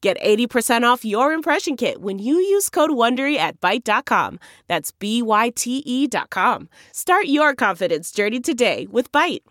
Get 0.00 0.18
80% 0.20 0.82
off 0.82 1.04
your 1.04 1.32
impression 1.32 1.76
kit 1.76 2.00
when 2.00 2.18
you 2.18 2.36
use 2.36 2.70
code 2.70 2.90
WONDERY 2.90 3.36
at 3.36 3.60
Byte.com. 3.60 4.38
That's 4.66 4.92
B-Y-T-E 4.92 6.06
dot 6.06 6.30
com. 6.30 6.68
Start 6.92 7.26
your 7.26 7.54
confidence 7.54 8.10
journey 8.10 8.40
today 8.40 8.86
with 8.90 9.12
Byte. 9.12 9.42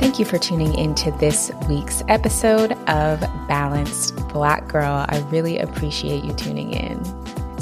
Thank 0.00 0.18
you 0.18 0.26
for 0.26 0.38
tuning 0.38 0.78
into 0.78 1.10
this 1.12 1.50
week's 1.68 2.02
episode 2.08 2.72
of 2.88 3.20
Balanced 3.48 4.14
Black 4.28 4.68
Girl. 4.68 5.06
I 5.08 5.18
really 5.30 5.58
appreciate 5.58 6.22
you 6.22 6.32
tuning 6.34 6.72
in. 6.72 7.02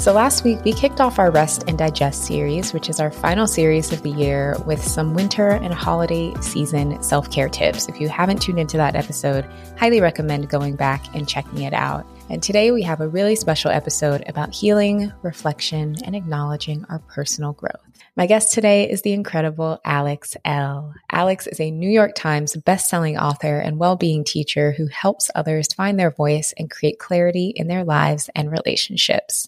So, 0.03 0.11
last 0.11 0.43
week 0.43 0.61
we 0.65 0.73
kicked 0.73 0.99
off 0.99 1.17
our 1.17 1.31
Rest 1.31 1.63
and 1.69 1.77
Digest 1.77 2.25
series, 2.25 2.73
which 2.73 2.89
is 2.89 2.99
our 2.99 3.09
final 3.09 3.47
series 3.47 3.93
of 3.93 4.03
the 4.03 4.09
year 4.09 4.57
with 4.65 4.83
some 4.83 5.13
winter 5.13 5.51
and 5.51 5.73
holiday 5.73 6.33
season 6.41 7.01
self 7.01 7.31
care 7.31 7.47
tips. 7.47 7.87
If 7.87 8.01
you 8.01 8.09
haven't 8.09 8.41
tuned 8.41 8.59
into 8.59 8.75
that 8.75 8.97
episode, 8.97 9.45
highly 9.77 10.01
recommend 10.01 10.49
going 10.49 10.75
back 10.75 11.05
and 11.15 11.25
checking 11.25 11.61
it 11.61 11.71
out. 11.71 12.05
And 12.29 12.43
today 12.43 12.71
we 12.71 12.81
have 12.81 12.99
a 12.99 13.07
really 13.07 13.37
special 13.37 13.71
episode 13.71 14.25
about 14.27 14.53
healing, 14.53 15.13
reflection, 15.21 15.95
and 16.03 16.17
acknowledging 16.17 16.83
our 16.89 16.99
personal 16.99 17.53
growth. 17.53 17.79
My 18.17 18.25
guest 18.25 18.51
today 18.51 18.89
is 18.89 19.03
the 19.03 19.13
incredible 19.13 19.79
Alex 19.85 20.35
Elle. 20.43 20.93
Alex 21.11 21.47
is 21.47 21.61
a 21.61 21.71
New 21.71 21.89
York 21.89 22.13
Times 22.13 22.57
bestselling 22.57 23.17
author 23.17 23.57
and 23.57 23.79
well-being 23.79 24.25
teacher 24.25 24.73
who 24.73 24.87
helps 24.87 25.31
others 25.33 25.73
find 25.73 25.97
their 25.97 26.11
voice 26.11 26.53
and 26.57 26.69
create 26.69 26.99
clarity 26.99 27.53
in 27.55 27.67
their 27.67 27.85
lives 27.85 28.29
and 28.35 28.51
relationships. 28.51 29.47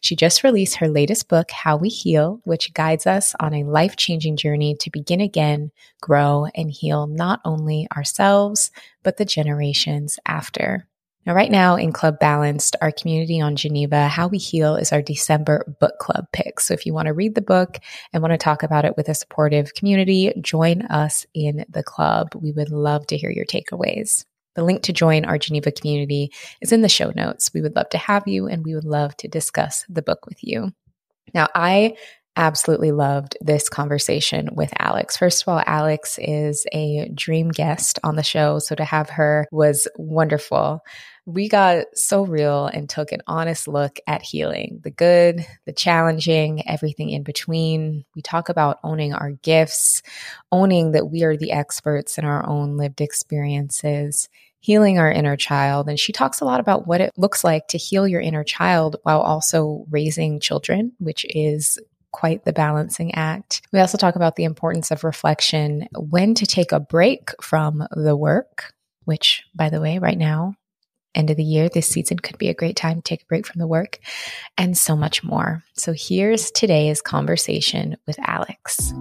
She 0.00 0.16
just 0.16 0.44
released 0.44 0.76
her 0.76 0.88
latest 0.88 1.28
book, 1.28 1.50
How 1.50 1.76
We 1.76 1.88
Heal, 1.88 2.40
which 2.44 2.74
guides 2.74 3.06
us 3.06 3.34
on 3.40 3.54
a 3.54 3.64
life 3.64 3.96
changing 3.96 4.36
journey 4.36 4.74
to 4.76 4.90
begin 4.90 5.20
again, 5.20 5.70
grow, 6.00 6.46
and 6.54 6.70
heal 6.70 7.06
not 7.06 7.40
only 7.44 7.88
ourselves, 7.96 8.70
but 9.02 9.16
the 9.16 9.24
generations 9.24 10.18
after. 10.26 10.86
Now, 11.26 11.34
right 11.34 11.50
now 11.50 11.74
in 11.74 11.92
Club 11.92 12.20
Balanced, 12.20 12.76
our 12.80 12.92
community 12.92 13.40
on 13.40 13.56
Geneva, 13.56 14.06
How 14.06 14.28
We 14.28 14.38
Heal 14.38 14.76
is 14.76 14.92
our 14.92 15.02
December 15.02 15.74
book 15.80 15.98
club 15.98 16.26
pick. 16.32 16.60
So 16.60 16.72
if 16.72 16.86
you 16.86 16.94
want 16.94 17.06
to 17.06 17.12
read 17.12 17.34
the 17.34 17.42
book 17.42 17.78
and 18.12 18.22
want 18.22 18.30
to 18.32 18.38
talk 18.38 18.62
about 18.62 18.84
it 18.84 18.96
with 18.96 19.08
a 19.08 19.14
supportive 19.14 19.74
community, 19.74 20.32
join 20.40 20.82
us 20.82 21.26
in 21.34 21.64
the 21.68 21.82
club. 21.82 22.28
We 22.40 22.52
would 22.52 22.70
love 22.70 23.08
to 23.08 23.16
hear 23.16 23.30
your 23.30 23.44
takeaways. 23.44 24.24
The 24.56 24.64
link 24.64 24.82
to 24.82 24.92
join 24.92 25.24
our 25.24 25.38
Geneva 25.38 25.70
community 25.70 26.32
is 26.60 26.72
in 26.72 26.82
the 26.82 26.88
show 26.88 27.12
notes. 27.14 27.50
We 27.54 27.60
would 27.60 27.76
love 27.76 27.90
to 27.90 27.98
have 27.98 28.26
you 28.26 28.48
and 28.48 28.64
we 28.64 28.74
would 28.74 28.84
love 28.84 29.16
to 29.18 29.28
discuss 29.28 29.84
the 29.88 30.02
book 30.02 30.26
with 30.26 30.42
you. 30.42 30.72
Now, 31.34 31.48
I 31.54 31.96
absolutely 32.36 32.92
loved 32.92 33.36
this 33.40 33.68
conversation 33.68 34.50
with 34.52 34.72
Alex. 34.78 35.16
First 35.16 35.42
of 35.42 35.48
all, 35.48 35.62
Alex 35.66 36.18
is 36.20 36.66
a 36.72 37.10
dream 37.14 37.50
guest 37.50 37.98
on 38.04 38.16
the 38.16 38.22
show. 38.22 38.58
So 38.58 38.74
to 38.74 38.84
have 38.84 39.10
her 39.10 39.46
was 39.50 39.88
wonderful 39.96 40.82
we 41.26 41.48
got 41.48 41.86
so 41.94 42.24
real 42.24 42.66
and 42.66 42.88
took 42.88 43.10
an 43.10 43.20
honest 43.26 43.66
look 43.66 43.98
at 44.06 44.22
healing 44.22 44.80
the 44.84 44.92
good, 44.92 45.44
the 45.66 45.72
challenging, 45.72 46.66
everything 46.68 47.10
in 47.10 47.24
between. 47.24 48.04
We 48.14 48.22
talk 48.22 48.48
about 48.48 48.78
owning 48.84 49.12
our 49.12 49.32
gifts, 49.32 50.02
owning 50.52 50.92
that 50.92 51.10
we 51.10 51.24
are 51.24 51.36
the 51.36 51.50
experts 51.50 52.16
in 52.16 52.24
our 52.24 52.48
own 52.48 52.76
lived 52.76 53.00
experiences, 53.00 54.28
healing 54.60 55.00
our 55.00 55.10
inner 55.10 55.36
child. 55.36 55.88
And 55.88 55.98
she 55.98 56.12
talks 56.12 56.40
a 56.40 56.44
lot 56.44 56.60
about 56.60 56.86
what 56.86 57.00
it 57.00 57.12
looks 57.16 57.42
like 57.42 57.66
to 57.68 57.78
heal 57.78 58.06
your 58.06 58.20
inner 58.20 58.44
child 58.44 58.96
while 59.02 59.20
also 59.20 59.84
raising 59.90 60.38
children, 60.38 60.92
which 61.00 61.26
is 61.28 61.76
quite 62.12 62.44
the 62.44 62.52
balancing 62.52 63.14
act. 63.14 63.62
We 63.72 63.80
also 63.80 63.98
talk 63.98 64.16
about 64.16 64.36
the 64.36 64.44
importance 64.44 64.90
of 64.90 65.04
reflection, 65.04 65.88
when 65.94 66.34
to 66.34 66.46
take 66.46 66.72
a 66.72 66.80
break 66.80 67.30
from 67.42 67.86
the 67.90 68.16
work, 68.16 68.74
which, 69.04 69.44
by 69.54 69.70
the 69.70 69.80
way, 69.80 69.98
right 69.98 70.18
now, 70.18 70.54
end 71.14 71.30
of 71.30 71.36
the 71.36 71.44
year, 71.44 71.68
this 71.68 71.88
season 71.88 72.18
could 72.18 72.38
be 72.38 72.48
a 72.48 72.54
great 72.54 72.76
time 72.76 72.96
to 72.96 73.02
take 73.02 73.22
a 73.22 73.26
break 73.26 73.46
from 73.46 73.58
the 73.58 73.66
work, 73.66 73.98
and 74.58 74.76
so 74.76 74.96
much 74.96 75.24
more. 75.24 75.62
So 75.74 75.94
here's 75.96 76.50
today's 76.50 77.00
conversation 77.00 77.96
with 78.06 78.18
Alex. 78.20 78.92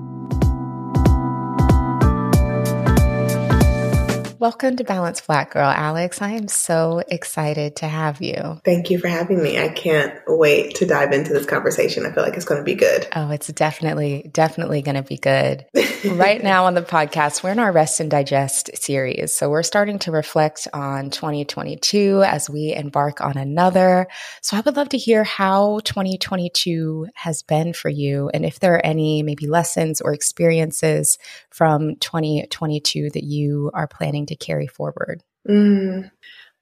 Welcome 4.45 4.75
to 4.75 4.83
Balance 4.83 5.21
Black 5.21 5.53
Girl, 5.53 5.67
Alex. 5.67 6.21
I 6.21 6.33
am 6.33 6.47
so 6.47 7.01
excited 7.07 7.77
to 7.77 7.87
have 7.87 8.21
you. 8.21 8.61
Thank 8.63 8.91
you 8.91 8.99
for 8.99 9.07
having 9.07 9.41
me. 9.41 9.57
I 9.57 9.69
can't 9.69 10.13
wait 10.27 10.75
to 10.75 10.85
dive 10.85 11.13
into 11.13 11.33
this 11.33 11.47
conversation. 11.47 12.05
I 12.05 12.11
feel 12.11 12.21
like 12.21 12.35
it's 12.35 12.45
going 12.45 12.61
to 12.61 12.63
be 12.63 12.75
good. 12.75 13.07
Oh, 13.15 13.31
it's 13.31 13.47
definitely, 13.47 14.29
definitely 14.31 14.83
going 14.83 14.97
to 14.97 15.01
be 15.01 15.17
good. 15.17 15.65
right 16.05 16.43
now 16.43 16.65
on 16.65 16.75
the 16.75 16.83
podcast, 16.83 17.41
we're 17.41 17.53
in 17.53 17.57
our 17.57 17.71
Rest 17.71 17.99
and 17.99 18.11
Digest 18.11 18.69
series. 18.77 19.35
So 19.35 19.49
we're 19.49 19.63
starting 19.63 19.97
to 19.99 20.11
reflect 20.11 20.67
on 20.73 21.09
2022 21.09 22.21
as 22.23 22.47
we 22.47 22.71
embark 22.75 23.21
on 23.21 23.37
another. 23.37 24.05
So 24.41 24.57
I 24.57 24.59
would 24.59 24.75
love 24.75 24.89
to 24.89 24.97
hear 24.99 25.23
how 25.23 25.79
2022 25.79 27.07
has 27.15 27.41
been 27.41 27.73
for 27.73 27.89
you 27.89 28.29
and 28.31 28.45
if 28.45 28.59
there 28.59 28.75
are 28.75 28.85
any 28.85 29.23
maybe 29.23 29.47
lessons 29.47 30.01
or 30.01 30.13
experiences 30.13 31.17
from 31.49 31.95
2022 31.95 33.09
that 33.09 33.23
you 33.23 33.71
are 33.73 33.87
planning 33.87 34.27
to 34.27 34.34
carry 34.35 34.67
forward. 34.67 35.23
Mm, 35.47 36.11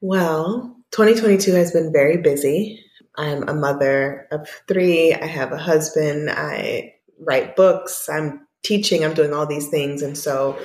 well, 0.02 0.76
2022 0.92 1.54
has 1.54 1.72
been 1.72 1.92
very 1.92 2.18
busy. 2.18 2.84
I'm 3.16 3.48
a 3.48 3.54
mother 3.54 4.28
of 4.32 4.50
three. 4.68 5.14
I 5.14 5.26
have 5.26 5.52
a 5.52 5.58
husband. 5.58 6.30
I 6.30 6.96
write 7.20 7.56
books. 7.56 8.10
I'm 8.10 8.48
teaching, 8.64 9.04
I'm 9.04 9.14
doing 9.14 9.34
all 9.34 9.46
these 9.46 9.68
things. 9.68 10.02
And 10.02 10.18
so 10.18 10.58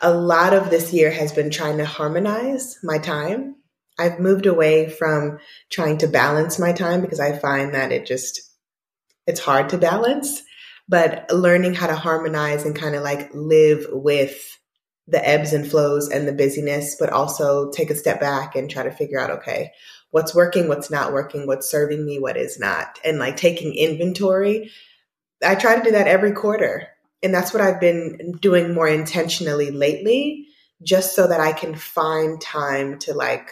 a 0.00 0.12
lot 0.12 0.52
of 0.52 0.70
this 0.70 0.92
year 0.92 1.10
has 1.10 1.32
been 1.32 1.50
trying 1.50 1.78
to 1.78 1.84
harmonize 1.84 2.78
my 2.82 2.98
time. 2.98 3.56
I've 3.98 4.18
moved 4.20 4.46
away 4.46 4.90
from 4.90 5.38
trying 5.70 5.98
to 5.98 6.08
balance 6.08 6.58
my 6.58 6.72
time 6.72 7.00
because 7.00 7.20
I 7.20 7.38
find 7.38 7.74
that 7.74 7.92
it 7.92 8.06
just, 8.06 8.40
it's 9.26 9.40
hard 9.40 9.70
to 9.70 9.78
balance, 9.78 10.42
but 10.88 11.30
learning 11.32 11.74
how 11.74 11.86
to 11.86 11.94
harmonize 11.94 12.64
and 12.64 12.76
kind 12.76 12.94
of 12.94 13.02
like 13.02 13.30
live 13.32 13.86
with 13.90 14.58
the 15.06 15.26
ebbs 15.28 15.52
and 15.52 15.70
flows 15.70 16.08
and 16.08 16.26
the 16.26 16.32
busyness, 16.32 16.96
but 16.98 17.10
also 17.10 17.70
take 17.70 17.90
a 17.90 17.96
step 17.96 18.20
back 18.20 18.56
and 18.56 18.70
try 18.70 18.82
to 18.82 18.90
figure 18.90 19.20
out, 19.20 19.30
okay, 19.30 19.70
what's 20.10 20.34
working, 20.34 20.68
what's 20.68 20.90
not 20.90 21.12
working, 21.12 21.46
what's 21.46 21.68
serving 21.68 22.04
me, 22.04 22.18
what 22.18 22.36
is 22.36 22.58
not, 22.58 22.98
and 23.04 23.18
like 23.18 23.36
taking 23.36 23.74
inventory. 23.74 24.70
I 25.44 25.56
try 25.56 25.76
to 25.76 25.82
do 25.82 25.90
that 25.90 26.06
every 26.06 26.32
quarter. 26.32 26.88
And 27.22 27.34
that's 27.34 27.52
what 27.52 27.62
I've 27.62 27.80
been 27.80 28.32
doing 28.40 28.74
more 28.74 28.88
intentionally 28.88 29.70
lately, 29.70 30.46
just 30.82 31.14
so 31.14 31.26
that 31.26 31.40
I 31.40 31.52
can 31.52 31.74
find 31.74 32.40
time 32.40 32.98
to 33.00 33.14
like 33.14 33.50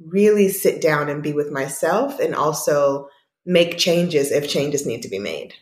really 0.00 0.48
sit 0.48 0.80
down 0.80 1.08
and 1.08 1.22
be 1.22 1.32
with 1.32 1.50
myself 1.50 2.18
and 2.20 2.34
also 2.34 3.08
make 3.44 3.78
changes 3.78 4.30
if 4.30 4.48
changes 4.48 4.86
need 4.86 5.02
to 5.02 5.08
be 5.08 5.18
made. 5.18 5.54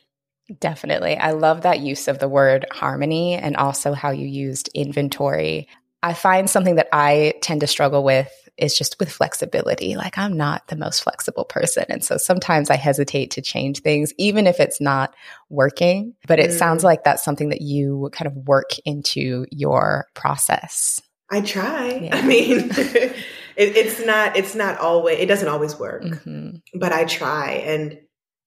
Definitely. 0.61 1.17
I 1.17 1.33
love 1.33 1.63
that 1.63 1.81
use 1.81 2.09
of 2.09 2.19
the 2.19 2.29
word 2.29 2.67
harmony 2.71 3.35
and 3.35 3.57
also 3.57 3.93
how 3.93 4.11
you 4.11 4.27
used 4.27 4.71
inventory. 4.75 5.69
I 6.03 6.15
find 6.15 6.49
something 6.49 6.77
that 6.77 6.89
I 6.93 7.35
tend 7.43 7.61
to 7.61 7.67
struggle 7.67 8.03
with 8.03 8.31
is 8.57 8.77
just 8.77 8.99
with 8.99 9.11
flexibility. 9.11 9.97
Like 9.97 10.19
I'm 10.19 10.37
not 10.37 10.67
the 10.69 10.77
most 10.77 11.03
flexible 11.03 11.45
person. 11.45 11.85
And 11.89 12.05
so 12.05 12.17
sometimes 12.17 12.71
I 12.71 12.77
hesitate 12.77 13.33
to 13.33 13.43
change 13.43 13.81
things, 13.81 14.13
even 14.19 14.47
if 14.47 14.59
it's 14.59 14.81
not 14.81 15.15
working. 15.49 16.15
But 16.27 16.41
it 16.41 16.51
mm. 16.51 16.59
sounds 16.59 16.83
like 16.83 17.05
that's 17.05 17.25
something 17.25 17.51
that 17.51 17.61
you 17.61 18.11
kind 18.13 18.27
of 18.27 18.35
work 18.35 18.71
into 18.85 19.47
your 19.51 20.07
process. 20.15 21.01
I 21.31 21.41
try. 21.41 21.89
Yeah. 22.09 22.17
I 22.17 22.23
mean, 22.23 22.71
it, 22.71 23.15
it's 23.57 24.05
not 24.05 24.37
it's 24.37 24.55
not 24.55 24.79
always 24.79 25.19
it 25.19 25.27
doesn't 25.27 25.49
always 25.49 25.79
work, 25.79 26.05
mm-hmm. 26.05 26.57
but 26.75 26.93
I 26.93 27.05
try. 27.05 27.51
And 27.67 27.99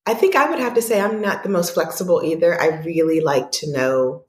I 0.06 0.14
think 0.14 0.36
I 0.36 0.50
would 0.50 0.60
have 0.60 0.74
to 0.76 0.82
say 0.82 1.00
I'm 1.00 1.22
not 1.22 1.44
the 1.44 1.50
most 1.50 1.74
flexible 1.74 2.22
either. 2.24 2.60
I 2.60 2.82
really 2.84 3.20
like 3.20 3.52
to 3.54 3.72
know 3.72 4.26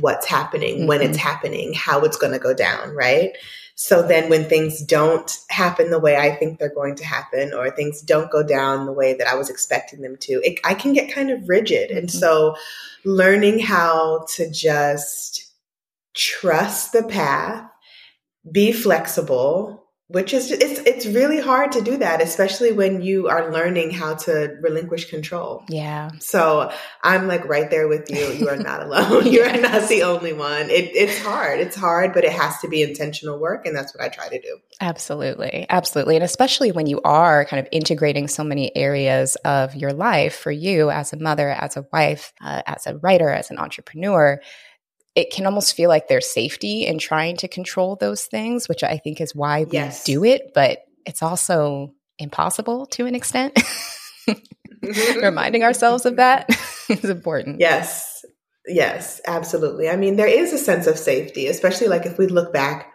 what's 0.00 0.26
happening, 0.26 0.78
mm-hmm. 0.78 0.86
when 0.86 1.02
it's 1.02 1.18
mm-hmm. 1.18 1.28
happening, 1.28 1.72
how 1.74 2.00
it's 2.00 2.16
going 2.16 2.32
to 2.32 2.38
go 2.38 2.54
down, 2.54 2.90
right? 2.94 3.32
So 3.74 4.02
then 4.02 4.28
when 4.28 4.48
things 4.48 4.82
don't 4.82 5.30
happen 5.48 5.90
the 5.90 5.98
way 5.98 6.16
I 6.16 6.34
think 6.34 6.58
they're 6.58 6.74
going 6.74 6.94
to 6.96 7.04
happen, 7.04 7.52
or 7.54 7.70
things 7.70 8.02
don't 8.02 8.30
go 8.30 8.42
down 8.42 8.86
the 8.86 8.92
way 8.92 9.14
that 9.14 9.26
I 9.26 9.34
was 9.34 9.48
expecting 9.48 10.02
them 10.02 10.16
to, 10.20 10.34
it, 10.44 10.60
I 10.64 10.74
can 10.74 10.92
get 10.92 11.12
kind 11.12 11.30
of 11.30 11.48
rigid. 11.48 11.90
Mm-hmm. 11.90 11.98
And 11.98 12.10
so 12.10 12.56
learning 13.04 13.60
how 13.60 14.26
to 14.34 14.50
just 14.50 15.52
trust 16.14 16.92
the 16.92 17.02
path, 17.02 17.68
be 18.50 18.72
flexible, 18.72 19.81
which 20.08 20.34
is 20.34 20.50
it's 20.50 20.80
it's 20.80 21.06
really 21.06 21.40
hard 21.40 21.72
to 21.72 21.80
do 21.80 21.96
that 21.96 22.20
especially 22.20 22.70
when 22.70 23.00
you 23.00 23.28
are 23.28 23.50
learning 23.50 23.90
how 23.90 24.14
to 24.14 24.56
relinquish 24.60 25.08
control. 25.08 25.64
Yeah. 25.68 26.10
So 26.20 26.70
i'm 27.02 27.28
like 27.28 27.48
right 27.48 27.70
there 27.70 27.88
with 27.88 28.10
you. 28.10 28.26
You 28.32 28.48
are 28.48 28.56
not 28.56 28.82
alone. 28.86 29.26
You're 29.26 29.60
not 29.60 29.88
the 29.88 30.02
only 30.02 30.32
one. 30.32 30.68
It, 30.70 30.94
it's 30.94 31.18
hard. 31.18 31.60
It's 31.60 31.76
hard 31.76 32.12
but 32.12 32.24
it 32.24 32.32
has 32.32 32.58
to 32.58 32.68
be 32.68 32.82
intentional 32.82 33.38
work 33.38 33.64
and 33.66 33.74
that's 33.74 33.94
what 33.94 34.04
i 34.04 34.08
try 34.08 34.28
to 34.28 34.40
do. 34.40 34.58
Absolutely. 34.80 35.66
Absolutely. 35.70 36.16
And 36.16 36.24
especially 36.24 36.72
when 36.72 36.86
you 36.86 37.00
are 37.02 37.44
kind 37.46 37.60
of 37.60 37.68
integrating 37.72 38.28
so 38.28 38.44
many 38.44 38.74
areas 38.76 39.36
of 39.44 39.74
your 39.74 39.92
life 39.92 40.34
for 40.36 40.50
you 40.50 40.90
as 40.90 41.12
a 41.12 41.16
mother 41.16 41.48
as 41.48 41.76
a 41.76 41.86
wife 41.92 42.32
uh, 42.42 42.62
as 42.66 42.86
a 42.86 42.98
writer 42.98 43.30
as 43.30 43.50
an 43.50 43.58
entrepreneur 43.58 44.40
it 45.14 45.30
can 45.30 45.46
almost 45.46 45.74
feel 45.74 45.88
like 45.88 46.08
there's 46.08 46.28
safety 46.28 46.86
in 46.86 46.98
trying 46.98 47.36
to 47.38 47.48
control 47.48 47.96
those 47.96 48.24
things, 48.24 48.68
which 48.68 48.82
I 48.82 48.96
think 48.96 49.20
is 49.20 49.34
why 49.34 49.64
we 49.64 49.72
yes. 49.72 50.04
do 50.04 50.24
it, 50.24 50.52
but 50.54 50.84
it's 51.04 51.22
also 51.22 51.94
impossible 52.18 52.86
to 52.86 53.06
an 53.06 53.14
extent. 53.14 53.58
Reminding 55.22 55.62
ourselves 55.62 56.06
of 56.06 56.16
that 56.16 56.48
is 56.88 57.04
important. 57.04 57.60
Yes. 57.60 58.24
Yes, 58.66 59.20
absolutely. 59.26 59.88
I 59.88 59.96
mean, 59.96 60.16
there 60.16 60.28
is 60.28 60.52
a 60.52 60.58
sense 60.58 60.86
of 60.86 60.96
safety, 60.96 61.48
especially 61.48 61.88
like 61.88 62.06
if 62.06 62.16
we 62.16 62.26
look 62.28 62.52
back 62.52 62.92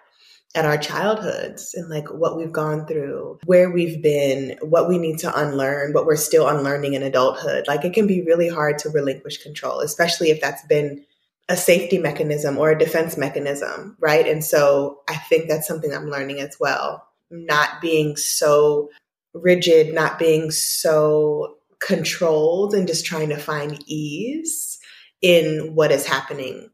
at 0.55 0.65
our 0.65 0.77
childhoods 0.77 1.73
and 1.73 1.89
like 1.89 2.07
what 2.07 2.37
we've 2.37 2.53
gone 2.53 2.87
through, 2.87 3.37
where 3.45 3.69
we've 3.69 4.01
been, 4.01 4.57
what 4.61 4.87
we 4.87 4.97
need 4.97 5.19
to 5.19 5.39
unlearn, 5.39 5.91
what 5.93 6.05
we're 6.05 6.15
still 6.15 6.47
unlearning 6.47 6.93
in 6.93 7.03
adulthood. 7.03 7.67
Like 7.67 7.83
it 7.83 7.93
can 7.93 8.07
be 8.07 8.23
really 8.23 8.47
hard 8.47 8.79
to 8.79 8.89
relinquish 8.89 9.43
control, 9.43 9.81
especially 9.81 10.31
if 10.31 10.39
that's 10.39 10.65
been 10.67 11.05
a 11.49 11.55
safety 11.55 11.97
mechanism 11.97 12.57
or 12.57 12.71
a 12.71 12.77
defense 12.77 13.17
mechanism, 13.17 13.95
right? 13.99 14.27
And 14.27 14.43
so 14.43 14.99
I 15.07 15.15
think 15.15 15.47
that's 15.47 15.67
something 15.67 15.93
I'm 15.93 16.09
learning 16.09 16.41
as 16.41 16.57
well. 16.59 17.07
Not 17.31 17.81
being 17.81 18.17
so 18.17 18.89
rigid, 19.33 19.93
not 19.93 20.19
being 20.19 20.51
so 20.51 21.55
controlled, 21.79 22.73
and 22.73 22.87
just 22.87 23.05
trying 23.05 23.29
to 23.29 23.37
find 23.37 23.81
ease 23.85 24.79
in 25.21 25.71
what 25.73 25.91
is 25.91 26.05
happening 26.05 26.69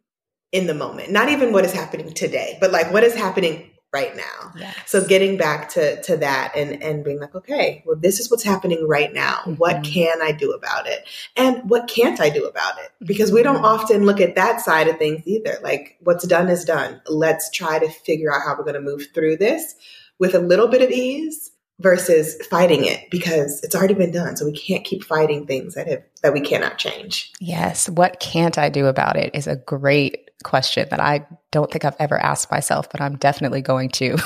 in 0.51 0.67
the 0.67 0.73
moment. 0.73 1.11
Not 1.11 1.29
even 1.29 1.51
what 1.51 1.65
is 1.65 1.73
happening 1.73 2.13
today, 2.13 2.57
but 2.59 2.71
like 2.71 2.91
what 2.91 3.03
is 3.03 3.15
happening 3.15 3.69
right 3.93 4.15
now. 4.15 4.51
Yes. 4.57 4.75
So 4.87 5.05
getting 5.05 5.37
back 5.37 5.69
to 5.69 6.01
to 6.03 6.17
that 6.17 6.53
and 6.55 6.81
and 6.81 7.03
being 7.03 7.19
like, 7.19 7.35
okay, 7.35 7.83
well, 7.85 7.95
this 7.95 8.19
is 8.19 8.29
what's 8.29 8.43
happening 8.43 8.85
right 8.87 9.13
now. 9.13 9.35
Mm-hmm. 9.41 9.53
What 9.53 9.83
can 9.83 10.21
I 10.21 10.31
do 10.31 10.51
about 10.51 10.87
it? 10.87 11.07
And 11.37 11.69
what 11.69 11.87
can't 11.87 12.19
I 12.19 12.29
do 12.29 12.45
about 12.45 12.79
it? 12.79 12.91
Because 13.05 13.31
we 13.31 13.43
don't 13.43 13.57
mm-hmm. 13.57 13.65
often 13.65 14.05
look 14.05 14.19
at 14.19 14.35
that 14.35 14.59
side 14.61 14.87
of 14.87 14.97
things 14.97 15.21
either. 15.25 15.57
Like 15.61 15.97
what's 16.01 16.27
done 16.27 16.49
is 16.49 16.65
done. 16.65 17.01
Let's 17.07 17.51
try 17.51 17.79
to 17.79 17.89
figure 17.89 18.33
out 18.33 18.41
how 18.45 18.55
we're 18.57 18.63
going 18.63 18.73
to 18.73 18.81
move 18.81 19.07
through 19.13 19.37
this 19.37 19.75
with 20.19 20.35
a 20.35 20.39
little 20.39 20.67
bit 20.67 20.81
of 20.81 20.89
ease 20.89 21.51
versus 21.79 22.35
fighting 22.47 22.85
it 22.85 23.09
because 23.09 23.61
it's 23.63 23.75
already 23.75 23.95
been 23.95 24.11
done 24.11 24.37
so 24.37 24.45
we 24.45 24.53
can't 24.53 24.85
keep 24.85 25.03
fighting 25.03 25.45
things 25.45 25.73
that 25.73 25.87
have 25.87 26.03
that 26.21 26.31
we 26.31 26.39
cannot 26.39 26.77
change 26.77 27.31
yes 27.39 27.89
what 27.89 28.19
can't 28.19 28.59
i 28.59 28.69
do 28.69 28.85
about 28.85 29.17
it 29.17 29.31
is 29.33 29.47
a 29.47 29.55
great 29.55 30.22
question 30.43 30.87
that 30.89 30.99
I 30.99 31.25
don't 31.51 31.71
think 31.71 31.85
I've 31.85 31.95
ever 31.99 32.17
asked 32.17 32.51
myself, 32.51 32.89
but 32.91 33.01
I'm 33.01 33.17
definitely 33.17 33.61
going 33.61 33.89
to 33.89 34.17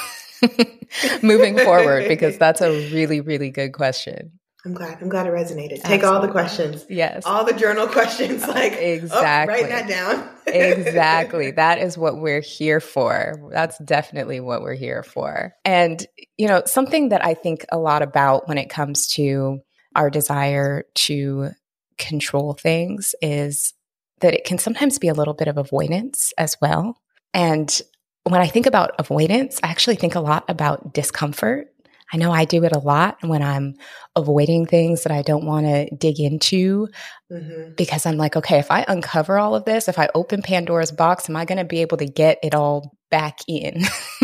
moving 1.21 1.57
forward 1.57 2.07
because 2.07 2.37
that's 2.39 2.61
a 2.61 2.89
really, 2.91 3.21
really 3.21 3.49
good 3.49 3.73
question. 3.73 4.39
I'm 4.65 4.73
glad. 4.73 4.97
I'm 5.01 5.07
glad 5.07 5.27
it 5.27 5.29
resonated. 5.29 5.81
Take 5.83 6.01
Absolutely. 6.01 6.07
all 6.07 6.21
the 6.21 6.27
questions. 6.27 6.85
Yes. 6.89 7.23
All 7.25 7.45
the 7.45 7.53
journal 7.53 7.87
questions. 7.87 8.43
Uh, 8.43 8.47
like 8.51 8.73
exactly. 8.73 9.55
Oh, 9.55 9.61
write 9.61 9.69
that 9.69 9.87
down. 9.87 10.29
exactly. 10.45 11.51
That 11.51 11.77
is 11.79 11.97
what 11.97 12.17
we're 12.17 12.41
here 12.41 12.81
for. 12.81 13.49
That's 13.51 13.77
definitely 13.79 14.41
what 14.41 14.61
we're 14.61 14.75
here 14.75 15.03
for. 15.03 15.53
And, 15.63 16.05
you 16.37 16.47
know, 16.47 16.63
something 16.65 17.09
that 17.09 17.23
I 17.23 17.33
think 17.33 17.65
a 17.71 17.77
lot 17.77 18.01
about 18.01 18.47
when 18.47 18.57
it 18.57 18.69
comes 18.69 19.07
to 19.09 19.61
our 19.95 20.09
desire 20.09 20.83
to 20.95 21.51
control 21.97 22.53
things 22.53 23.15
is 23.21 23.73
that 24.21 24.33
it 24.33 24.45
can 24.45 24.57
sometimes 24.57 24.99
be 24.99 25.07
a 25.07 25.13
little 25.13 25.33
bit 25.33 25.47
of 25.47 25.57
avoidance 25.57 26.33
as 26.37 26.57
well. 26.61 26.97
And 27.33 27.81
when 28.23 28.41
I 28.41 28.47
think 28.47 28.65
about 28.65 28.91
avoidance, 28.99 29.59
I 29.63 29.67
actually 29.67 29.95
think 29.95 30.15
a 30.15 30.19
lot 30.19 30.45
about 30.47 30.93
discomfort. 30.93 31.67
I 32.11 32.17
know 32.17 32.31
I 32.31 32.45
do 32.45 32.63
it 32.63 32.73
a 32.73 32.79
lot 32.79 33.17
when 33.21 33.43
I'm 33.43 33.75
avoiding 34.15 34.65
things 34.65 35.03
that 35.03 35.11
I 35.11 35.21
don't 35.21 35.45
want 35.45 35.65
to 35.65 35.93
dig 35.93 36.19
into 36.19 36.87
mm-hmm. 37.31 37.73
because 37.75 38.05
I'm 38.05 38.15
like, 38.17 38.37
okay, 38.37 38.59
if 38.59 38.71
I 38.71 38.85
uncover 38.87 39.37
all 39.37 39.55
of 39.55 39.65
this, 39.65 39.89
if 39.89 39.99
I 39.99 40.09
open 40.15 40.41
Pandora's 40.41 40.91
box, 40.91 41.29
am 41.29 41.35
I 41.35 41.43
going 41.43 41.57
to 41.57 41.65
be 41.65 41.81
able 41.81 41.97
to 41.97 42.05
get 42.05 42.39
it 42.43 42.55
all 42.55 42.97
back 43.11 43.39
in 43.47 43.83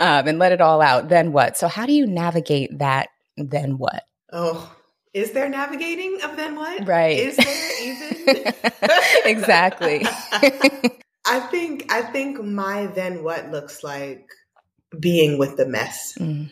um, 0.00 0.28
and 0.28 0.38
let 0.38 0.52
it 0.52 0.62
all 0.62 0.80
out? 0.80 1.10
Then 1.10 1.32
what? 1.32 1.58
So, 1.58 1.68
how 1.68 1.84
do 1.84 1.92
you 1.92 2.06
navigate 2.06 2.78
that? 2.78 3.08
Then 3.36 3.76
what? 3.76 4.02
Oh, 4.32 4.74
is 5.12 5.32
there 5.32 5.48
navigating 5.48 6.20
of 6.22 6.36
then 6.36 6.56
what? 6.56 6.86
Right. 6.86 7.18
Is 7.18 7.36
there 7.36 7.82
even? 7.82 8.54
exactly. 9.24 10.04
I 11.26 11.40
think 11.40 11.92
I 11.92 12.02
think 12.02 12.42
my 12.42 12.86
then 12.86 13.22
what 13.22 13.50
looks 13.50 13.82
like 13.84 14.26
being 14.98 15.38
with 15.38 15.56
the 15.56 15.66
mess. 15.66 16.14
Mm, 16.18 16.50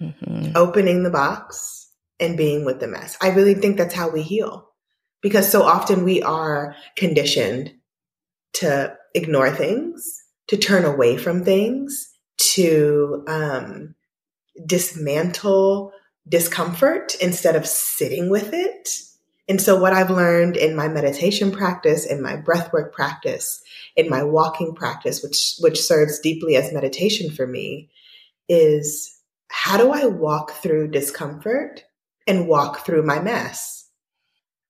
mm-hmm. 0.00 0.52
Opening 0.56 1.02
the 1.02 1.10
box 1.10 1.90
and 2.18 2.36
being 2.36 2.64
with 2.64 2.80
the 2.80 2.88
mess. 2.88 3.16
I 3.20 3.30
really 3.30 3.54
think 3.54 3.76
that's 3.76 3.94
how 3.94 4.10
we 4.10 4.22
heal. 4.22 4.70
Because 5.22 5.50
so 5.50 5.62
often 5.62 6.04
we 6.04 6.22
are 6.22 6.76
conditioned 6.96 7.72
to 8.54 8.96
ignore 9.14 9.50
things, 9.50 10.22
to 10.48 10.56
turn 10.56 10.84
away 10.84 11.16
from 11.16 11.44
things, 11.44 12.08
to 12.38 13.24
um, 13.26 13.94
dismantle 14.64 15.92
discomfort 16.28 17.14
instead 17.20 17.56
of 17.56 17.66
sitting 17.66 18.30
with 18.30 18.52
it. 18.52 18.88
And 19.48 19.60
so 19.60 19.78
what 19.78 19.92
I've 19.92 20.10
learned 20.10 20.56
in 20.56 20.74
my 20.74 20.88
meditation 20.88 21.52
practice, 21.52 22.04
in 22.04 22.20
my 22.20 22.36
breathwork 22.36 22.92
practice, 22.92 23.62
in 23.94 24.08
my 24.08 24.24
walking 24.24 24.74
practice, 24.74 25.22
which, 25.22 25.56
which 25.60 25.80
serves 25.80 26.18
deeply 26.18 26.56
as 26.56 26.72
meditation 26.72 27.30
for 27.30 27.46
me, 27.46 27.88
is 28.48 29.16
how 29.48 29.76
do 29.76 29.92
I 29.92 30.06
walk 30.06 30.50
through 30.52 30.88
discomfort 30.88 31.84
and 32.26 32.48
walk 32.48 32.84
through 32.84 33.04
my 33.04 33.20
mess? 33.20 33.88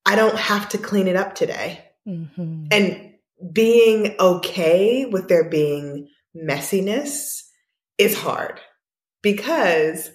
I 0.05 0.15
don't 0.15 0.37
have 0.37 0.69
to 0.69 0.77
clean 0.77 1.07
it 1.07 1.15
up 1.15 1.33
today. 1.33 1.83
Mm-hmm. 2.07 2.67
And 2.71 3.13
being 3.51 4.15
okay 4.19 5.05
with 5.05 5.27
there 5.27 5.49
being 5.49 6.07
messiness 6.35 7.43
is 7.97 8.17
hard 8.17 8.59
because 9.21 10.11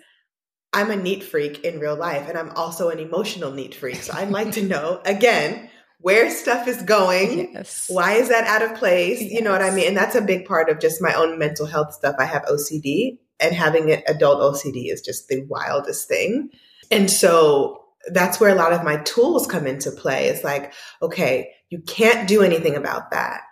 I'm 0.72 0.90
a 0.90 0.96
neat 0.96 1.22
freak 1.22 1.64
in 1.64 1.80
real 1.80 1.96
life 1.96 2.28
and 2.28 2.38
I'm 2.38 2.50
also 2.50 2.88
an 2.88 2.98
emotional 2.98 3.52
neat 3.52 3.74
freak. 3.74 3.96
So 3.96 4.12
I'd 4.14 4.30
like 4.30 4.52
to 4.52 4.62
know 4.66 5.00
again 5.04 5.68
where 6.00 6.30
stuff 6.30 6.66
is 6.66 6.82
going. 6.82 7.52
Yes. 7.52 7.86
Why 7.88 8.14
is 8.14 8.28
that 8.28 8.46
out 8.46 8.62
of 8.62 8.76
place? 8.78 9.20
Yes. 9.20 9.30
You 9.30 9.42
know 9.42 9.52
what 9.52 9.62
I 9.62 9.70
mean? 9.70 9.88
And 9.88 9.96
that's 9.96 10.16
a 10.16 10.20
big 10.20 10.46
part 10.46 10.68
of 10.68 10.80
just 10.80 11.00
my 11.00 11.14
own 11.14 11.38
mental 11.38 11.66
health 11.66 11.94
stuff. 11.94 12.16
I 12.18 12.24
have 12.24 12.42
OCD 12.44 13.18
and 13.38 13.54
having 13.54 13.90
an 13.90 14.02
adult 14.08 14.40
OCD 14.40 14.92
is 14.92 15.00
just 15.00 15.28
the 15.28 15.44
wildest 15.44 16.08
thing. 16.08 16.50
And 16.90 17.10
so 17.10 17.84
that's 18.08 18.40
where 18.40 18.50
a 18.50 18.56
lot 18.56 18.72
of 18.72 18.84
my 18.84 18.96
tools 18.98 19.46
come 19.46 19.66
into 19.66 19.92
play. 19.92 20.26
It's 20.26 20.42
like, 20.42 20.72
okay, 21.00 21.52
you 21.70 21.80
can't 21.82 22.26
do 22.26 22.42
anything 22.42 22.74
about 22.74 23.12
that 23.12 23.42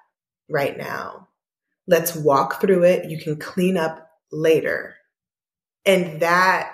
right 0.49 0.77
now. 0.77 1.29
Let's 1.87 2.17
walk 2.17 2.61
through 2.61 2.85
it. 2.85 3.09
You 3.09 3.19
can 3.19 3.37
clean 3.37 3.77
up 3.77 4.11
later. 4.33 4.97
And 5.87 6.21
that 6.21 6.73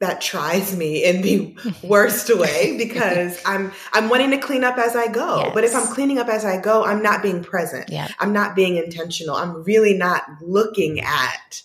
that 0.00 0.20
tries 0.20 0.76
me 0.76 1.04
in 1.04 1.22
the 1.22 1.56
worst 1.82 2.34
way 2.36 2.76
because 2.76 3.40
I'm 3.46 3.72
I'm 3.92 4.08
wanting 4.08 4.30
to 4.32 4.38
clean 4.38 4.64
up 4.64 4.78
as 4.78 4.96
I 4.96 5.08
go. 5.08 5.38
Yes. 5.38 5.50
But 5.54 5.64
if 5.64 5.74
I'm 5.74 5.86
cleaning 5.86 6.18
up 6.18 6.28
as 6.28 6.44
I 6.44 6.60
go, 6.60 6.84
I'm 6.84 7.02
not 7.02 7.22
being 7.22 7.42
present. 7.42 7.90
Yeah. 7.90 8.08
I'm 8.18 8.32
not 8.32 8.56
being 8.56 8.76
intentional. 8.76 9.36
I'm 9.36 9.62
really 9.64 9.96
not 9.96 10.24
looking 10.42 11.00
at 11.00 11.62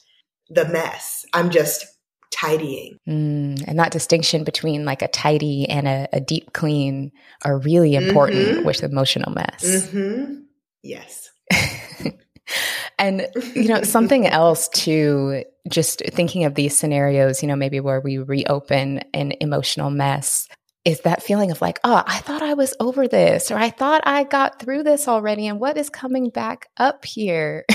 the 0.50 0.66
mess. 0.66 1.26
I'm 1.34 1.50
just 1.50 1.86
tidying. 2.32 2.98
Mm, 3.08 3.64
and 3.68 3.80
that 3.80 3.92
distinction 3.92 4.44
between 4.44 4.86
like 4.86 5.02
a 5.02 5.08
tidy 5.08 5.68
and 5.68 5.88
a, 5.88 6.08
a 6.14 6.20
deep 6.20 6.54
clean 6.54 7.12
are 7.44 7.58
really 7.58 7.96
important 7.96 8.48
mm-hmm. 8.48 8.66
with 8.66 8.84
emotional 8.84 9.32
mess. 9.32 9.64
Mm-hmm. 9.64 10.42
Yes. 10.84 11.32
and, 13.00 13.28
you 13.56 13.70
know, 13.70 13.82
something 13.84 14.28
else 14.28 14.68
too, 14.70 15.44
just 15.70 16.04
thinking 16.08 16.44
of 16.44 16.54
these 16.54 16.78
scenarios, 16.78 17.42
you 17.42 17.48
know, 17.48 17.56
maybe 17.56 17.80
where 17.80 18.02
we 18.02 18.18
reopen 18.18 19.00
an 19.14 19.34
emotional 19.40 19.90
mess 19.90 20.48
is 20.86 21.02
that 21.02 21.24
feeling 21.24 21.52
of 21.52 21.62
like, 21.62 21.80
oh, 21.84 22.04
I 22.06 22.20
thought 22.20 22.42
I 22.42 22.54
was 22.54 22.74
over 22.80 23.08
this, 23.08 23.52
or 23.52 23.58
I 23.58 23.70
thought 23.70 24.02
I 24.06 24.24
got 24.24 24.60
through 24.60 24.84
this 24.84 25.08
already, 25.08 25.48
and 25.48 25.60
what 25.60 25.78
is 25.78 25.90
coming 25.90 26.30
back 26.30 26.70
up 26.78 27.06
here? 27.06 27.66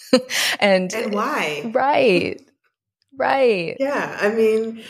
and, 0.60 0.92
and 0.92 1.14
why? 1.14 1.70
Right. 1.72 2.40
Right. 3.16 3.76
Yeah. 3.78 4.18
I 4.20 4.30
mean, 4.30 4.82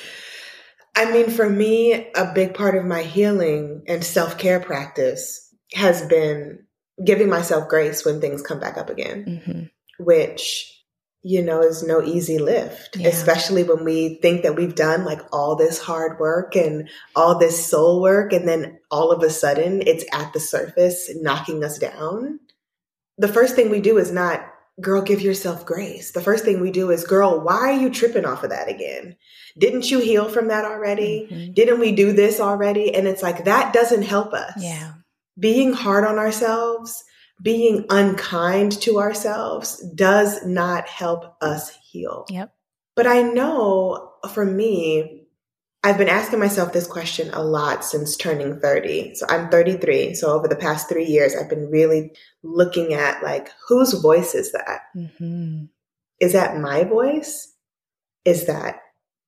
I 0.97 1.11
mean, 1.11 1.31
for 1.31 1.49
me, 1.49 1.93
a 2.15 2.33
big 2.35 2.55
part 2.55 2.77
of 2.77 2.85
my 2.85 3.03
healing 3.03 3.83
and 3.89 4.05
self 4.05 4.39
care 4.39 4.61
practice 4.61 5.53
has 5.75 6.07
been 6.07 6.65
giving 7.03 7.29
myself 7.29 7.69
grace 7.69 8.05
when 8.05 8.21
things 8.21 8.43
come 8.43 8.61
back 8.61 8.77
up 8.77 8.91
again, 8.91 9.25
mm-hmm. 9.25 9.63
Which, 9.99 10.71
you 11.23 11.43
know, 11.43 11.63
is 11.63 11.83
no 11.83 12.03
easy 12.03 12.39
lift, 12.39 12.97
yeah. 12.97 13.09
especially 13.09 13.63
when 13.63 13.85
we 13.85 14.19
think 14.21 14.43
that 14.43 14.57
we've 14.57 14.75
done 14.75 15.05
like 15.05 15.21
all 15.33 15.57
this 15.57 15.81
hard 15.81 16.19
work 16.19 16.55
and 16.57 16.89
all 17.17 17.39
this 17.39 17.67
soul 17.67 18.03
work. 18.03 18.33
And 18.33 18.47
then 18.49 18.79
all 18.91 19.11
of 19.11 19.23
a 19.23 19.31
sudden 19.31 19.83
it's 19.87 20.05
at 20.13 20.33
the 20.33 20.41
surface 20.41 21.11
knocking 21.17 21.65
us 21.65 21.79
down. 21.79 22.41
The 23.17 23.29
first 23.29 23.55
thing 23.55 23.71
we 23.71 23.81
do 23.81 23.99
is 23.99 24.13
not 24.13 24.45
girl, 24.81 25.03
give 25.03 25.21
yourself 25.21 25.65
grace. 25.65 26.11
The 26.13 26.21
first 26.21 26.45
thing 26.45 26.61
we 26.61 26.71
do 26.71 26.91
is, 26.91 27.05
girl, 27.05 27.41
why 27.41 27.71
are 27.71 27.81
you 27.81 27.91
tripping 27.91 28.25
off 28.25 28.43
of 28.43 28.51
that 28.51 28.69
again? 28.69 29.17
Didn't 29.57 29.91
you 29.91 30.01
heal 30.01 30.29
from 30.29 30.49
that 30.49 30.65
already? 30.65 31.29
Mm-hmm. 31.31 31.53
Didn't 31.53 31.79
we 31.79 31.93
do 31.93 32.13
this 32.13 32.41
already? 32.41 32.95
And 32.95 33.07
it's 33.07 33.23
like, 33.23 33.45
that 33.45 33.73
doesn't 33.73 34.03
help 34.03 34.33
us. 34.33 34.55
Yeah. 34.59 34.95
Being 35.39 35.73
hard 35.73 36.05
on 36.05 36.19
ourselves, 36.19 37.05
being 37.45 37.85
unkind 37.91 38.73
to 38.81 38.99
ourselves 38.99 39.79
does 39.95 40.45
not 40.47 40.89
help 40.89 41.37
us 41.43 41.77
heal. 41.77 42.25
Yep. 42.31 42.53
But 42.97 43.07
I 43.07 43.21
know 43.21 44.13
for 44.33 44.47
me, 44.47 45.27
I've 45.85 45.99
been 45.99 46.09
asking 46.09 46.39
myself 46.39 46.73
this 46.73 46.87
question 46.87 47.29
a 47.35 47.45
lot 47.45 47.85
since 47.85 48.17
turning 48.17 48.59
30. 48.61 49.17
So 49.17 49.27
I'm 49.29 49.51
33. 49.51 50.15
So 50.15 50.33
over 50.33 50.49
the 50.49 50.57
past 50.57 50.89
three 50.89 51.05
years, 51.05 51.37
I've 51.37 51.51
been 51.51 51.71
really 51.71 52.13
looking 52.43 52.95
at 52.95 53.23
like, 53.23 53.51
whose 53.69 53.93
voice 53.93 54.35
is 54.35 54.53
that? 54.53 54.81
Mm-hmm. 54.97 55.67
Is 56.21 56.33
that 56.33 56.59
my 56.59 56.85
voice? 56.85 57.53
Is 58.25 58.47
that 58.47 58.81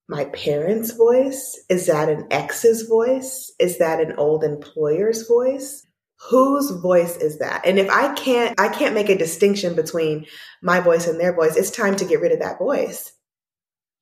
my 0.09 0.25
parents' 0.27 0.93
voice? 0.93 1.63
Is 1.69 1.89
that 1.89 2.09
an 2.09 2.29
ex's 2.31 2.89
voice? 2.89 3.53
Is 3.61 3.77
that 3.77 4.01
an 4.01 4.15
old 4.17 4.43
employer's 4.43 5.29
voice? 5.29 5.87
Whose 6.31 6.71
voice 6.71 7.17
is 7.17 7.39
that? 7.39 7.67
And 7.67 7.79
if 7.79 7.91
I 7.91 8.15
can't, 8.15 8.59
I 8.59 8.69
can't 8.69 8.95
make 8.95 9.11
a 9.11 9.19
distinction 9.19 9.75
between 9.75 10.27
my 10.63 10.81
voice 10.81 11.07
and 11.07 11.21
their 11.21 11.35
voice, 11.35 11.57
it's 11.57 11.71
time 11.71 11.97
to 11.97 12.05
get 12.05 12.21
rid 12.21 12.33
of 12.33 12.41
that 12.41 12.59
voice 12.59 13.13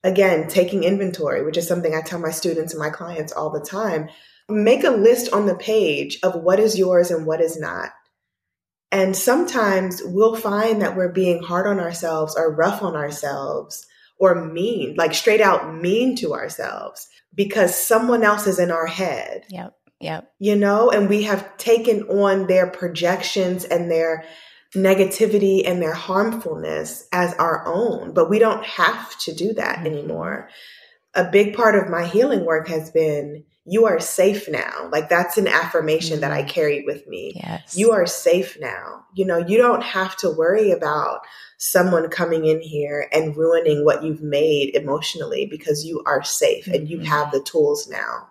again, 0.05 0.47
taking 0.47 0.83
inventory, 0.83 1.43
which 1.43 1.57
is 1.57 1.67
something 1.67 1.93
I 1.93 2.01
tell 2.01 2.19
my 2.19 2.29
students 2.29 2.73
and 2.73 2.79
my 2.79 2.91
clients 2.91 3.33
all 3.33 3.49
the 3.49 3.65
time. 3.65 4.09
Make 4.47 4.83
a 4.83 4.91
list 4.91 5.33
on 5.33 5.47
the 5.47 5.55
page 5.55 6.19
of 6.21 6.35
what 6.35 6.59
is 6.59 6.77
yours 6.77 7.09
and 7.09 7.25
what 7.25 7.41
is 7.41 7.59
not. 7.59 7.89
And 8.91 9.15
sometimes 9.15 10.01
we'll 10.05 10.35
find 10.35 10.81
that 10.81 10.95
we're 10.95 11.11
being 11.11 11.41
hard 11.41 11.65
on 11.65 11.79
ourselves 11.79 12.35
or 12.37 12.55
rough 12.55 12.83
on 12.83 12.95
ourselves 12.95 13.85
or 14.19 14.45
mean, 14.45 14.95
like 14.95 15.15
straight 15.15 15.41
out 15.41 15.73
mean 15.73 16.15
to 16.17 16.33
ourselves 16.33 17.07
because 17.33 17.75
someone 17.75 18.23
else 18.23 18.45
is 18.45 18.59
in 18.59 18.69
our 18.69 18.85
head. 18.85 19.43
Yep. 19.49 19.75
Yep. 20.05 20.31
You 20.37 20.55
know, 20.55 20.91
and 20.91 21.09
we 21.09 21.23
have 21.23 21.57
taken 21.57 22.03
on 22.03 22.45
their 22.45 22.67
projections 22.67 23.63
and 23.65 23.89
their 23.89 24.23
negativity 24.75 25.67
and 25.67 25.81
their 25.81 25.95
harmfulness 25.95 27.07
as 27.11 27.33
our 27.35 27.65
own, 27.65 28.13
but 28.13 28.29
we 28.29 28.37
don't 28.37 28.63
have 28.63 29.17
to 29.19 29.33
do 29.33 29.53
that 29.53 29.77
mm-hmm. 29.77 29.87
anymore. 29.87 30.49
A 31.15 31.23
big 31.23 31.55
part 31.55 31.75
of 31.75 31.89
my 31.89 32.05
healing 32.05 32.45
work 32.45 32.67
has 32.67 32.91
been 32.91 33.45
you 33.67 33.87
are 33.87 33.99
safe 33.99 34.47
now. 34.47 34.89
Like 34.91 35.09
that's 35.09 35.39
an 35.39 35.47
affirmation 35.47 36.17
mm-hmm. 36.17 36.21
that 36.21 36.31
I 36.31 36.41
mm-hmm. 36.41 36.49
carried 36.49 36.85
with 36.85 37.07
me. 37.07 37.33
Yes. 37.35 37.75
You 37.75 37.91
are 37.93 38.05
safe 38.05 38.59
now. 38.59 39.05
You 39.15 39.25
know, 39.25 39.37
you 39.37 39.57
don't 39.57 39.81
have 39.81 40.15
to 40.17 40.29
worry 40.29 40.69
about 40.69 41.21
someone 41.57 42.09
coming 42.09 42.45
in 42.45 42.61
here 42.61 43.09
and 43.11 43.35
ruining 43.35 43.83
what 43.83 44.03
you've 44.03 44.21
made 44.21 44.75
emotionally 44.75 45.47
because 45.47 45.83
you 45.83 46.03
are 46.05 46.23
safe 46.23 46.65
mm-hmm. 46.65 46.75
and 46.75 46.89
you 46.89 46.97
mm-hmm. 46.97 47.07
have 47.07 47.31
the 47.31 47.41
tools 47.41 47.87
now 47.87 48.27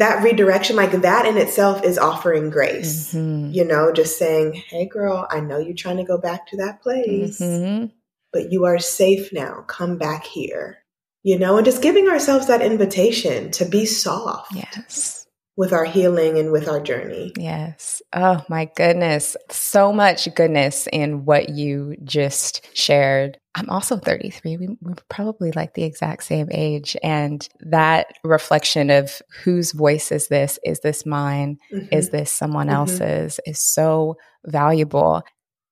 that 0.00 0.22
redirection, 0.22 0.76
like 0.76 0.92
that 1.02 1.26
in 1.26 1.36
itself 1.38 1.84
is 1.84 1.98
offering 1.98 2.50
grace. 2.50 3.14
Mm-hmm. 3.14 3.52
You 3.52 3.64
know, 3.64 3.92
just 3.92 4.18
saying, 4.18 4.54
hey, 4.54 4.86
girl, 4.86 5.26
I 5.30 5.40
know 5.40 5.58
you're 5.58 5.74
trying 5.74 5.98
to 5.98 6.04
go 6.04 6.18
back 6.18 6.48
to 6.48 6.56
that 6.58 6.82
place, 6.82 7.40
mm-hmm. 7.40 7.86
but 8.32 8.50
you 8.50 8.64
are 8.64 8.78
safe 8.78 9.32
now. 9.32 9.64
Come 9.66 9.96
back 9.98 10.24
here. 10.24 10.78
You 11.22 11.38
know, 11.38 11.58
and 11.58 11.66
just 11.66 11.82
giving 11.82 12.08
ourselves 12.08 12.46
that 12.46 12.62
invitation 12.62 13.50
to 13.52 13.66
be 13.66 13.84
soft. 13.84 14.54
Yes 14.54 15.20
with 15.60 15.74
our 15.74 15.84
healing 15.84 16.38
and 16.38 16.52
with 16.52 16.68
our 16.68 16.80
journey. 16.80 17.34
Yes. 17.36 18.00
Oh 18.14 18.42
my 18.48 18.70
goodness. 18.76 19.36
So 19.50 19.92
much 19.92 20.34
goodness 20.34 20.88
in 20.90 21.26
what 21.26 21.50
you 21.50 21.96
just 22.02 22.66
shared. 22.74 23.36
I'm 23.54 23.68
also 23.68 23.96
33. 23.96 24.56
We, 24.56 24.68
we're 24.80 24.94
probably 25.08 25.50
like 25.52 25.74
the 25.74 25.82
exact 25.82 26.22
same 26.24 26.48
age. 26.52 26.96
And 27.02 27.46
that 27.60 28.06
reflection 28.22 28.90
of 28.90 29.20
whose 29.42 29.72
voice 29.72 30.12
is 30.12 30.28
this? 30.28 30.58
Is 30.64 30.80
this 30.80 31.04
mine? 31.04 31.58
Mm-hmm. 31.72 31.94
Is 31.94 32.10
this 32.10 32.30
someone 32.30 32.68
mm-hmm. 32.68 32.76
else's? 32.76 33.40
Is 33.46 33.60
so 33.60 34.16
valuable. 34.46 35.22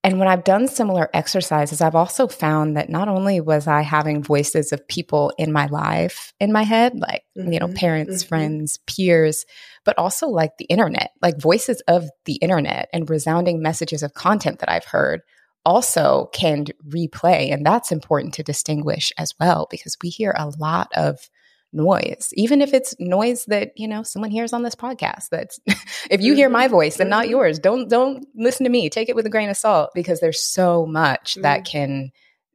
And 0.05 0.19
when 0.19 0.29
I've 0.29 0.45
done 0.45 0.69
similar 0.69 1.11
exercises, 1.13 1.81
I've 1.81 1.97
also 1.97 2.29
found 2.29 2.77
that 2.77 2.89
not 2.89 3.09
only 3.09 3.41
was 3.41 3.67
I 3.67 3.83
having 3.83 4.23
voices 4.23 4.73
of 4.73 4.87
people 4.87 5.33
in 5.39 5.53
my 5.53 5.67
life 5.67 6.33
in 6.41 6.53
my 6.53 6.63
head, 6.63 6.95
like, 6.97 7.25
mm-hmm. 7.37 7.53
you 7.53 7.59
know, 7.59 7.67
mm-hmm. 7.67 7.77
parents, 7.77 8.23
mm-hmm. 8.23 8.29
friends, 8.29 8.79
peers, 8.87 9.45
but 9.85 9.99
also 9.99 10.29
like 10.29 10.53
the 10.59 10.67
internet, 10.67 11.11
like 11.21 11.41
voices 11.41 11.81
of 11.89 12.09
the 12.27 12.35
internet 12.35 12.89
and 12.93 13.11
resounding 13.11 13.61
messages 13.61 14.03
of 14.03 14.15
content 14.15 14.61
that 14.61 14.71
I've 14.71 14.85
heard 14.85 15.23
also 15.65 16.29
can 16.33 16.67
replay. 16.89 17.53
And 17.53 17.65
that's 17.65 17.93
important 17.93 18.35
to 18.35 18.43
distinguish 18.43 19.13
as 19.19 19.35
well, 19.41 19.67
because 19.71 19.97
we 20.03 20.09
hear 20.09 20.35
a 20.37 20.51
lot 20.59 20.91
of 20.95 21.29
noise, 21.73 22.31
even 22.33 22.63
if 22.63 22.73
it's 22.73 22.95
noise 22.99 23.45
that, 23.47 23.73
you 23.77 23.89
know, 23.89 24.03
someone 24.03 24.31
hears 24.31 24.53
on 24.53 24.63
this 24.63 24.75
podcast. 24.75 25.29
That's 25.31 25.61
if 26.11 26.21
you 26.21 26.35
hear 26.35 26.49
my 26.49 26.65
mm-hmm. 26.65 26.73
voice 26.73 27.01
and 27.01 27.11
not 27.11 27.25
mm-hmm. 27.25 27.33
yours, 27.33 27.59
don't 27.59 27.89
don't 27.89 28.27
listen 28.35 28.65
to 28.65 28.71
me. 28.71 28.89
Take 28.89 29.09
it 29.09 29.17
with 29.17 29.27
a 29.27 29.31
grain 29.31 29.51
of 29.51 29.57
salt 29.57 29.91
because 29.95 30.21
there's 30.21 30.43
so 30.43 30.87
much 30.87 31.37
mm. 31.39 31.43
that 31.43 31.65
can 31.65 32.11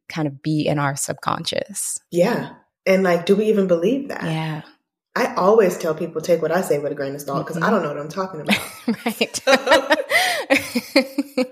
kind 0.09 0.27
of 0.27 0.41
be 0.41 0.67
in 0.67 0.79
our 0.79 0.95
subconscious. 0.95 1.99
Yeah. 2.11 2.53
And 2.85 3.03
like, 3.03 3.25
do 3.25 3.35
we 3.35 3.45
even 3.45 3.67
believe 3.67 4.09
that? 4.09 4.23
Yeah. 4.23 4.61
I 5.15 5.35
always 5.35 5.77
tell 5.77 5.93
people 5.93 6.21
take 6.21 6.41
what 6.41 6.51
I 6.51 6.61
say 6.61 6.79
with 6.79 6.91
a 6.91 6.95
grain 6.95 7.13
of 7.13 7.21
salt 7.21 7.45
because 7.45 7.57
mm-hmm. 7.57 7.65
I 7.65 7.69
don't 7.69 7.83
know 7.83 7.89
what 7.89 7.99
I'm 7.99 8.09
talking 8.09 8.41
about. 8.41 8.57
right. 9.05 9.41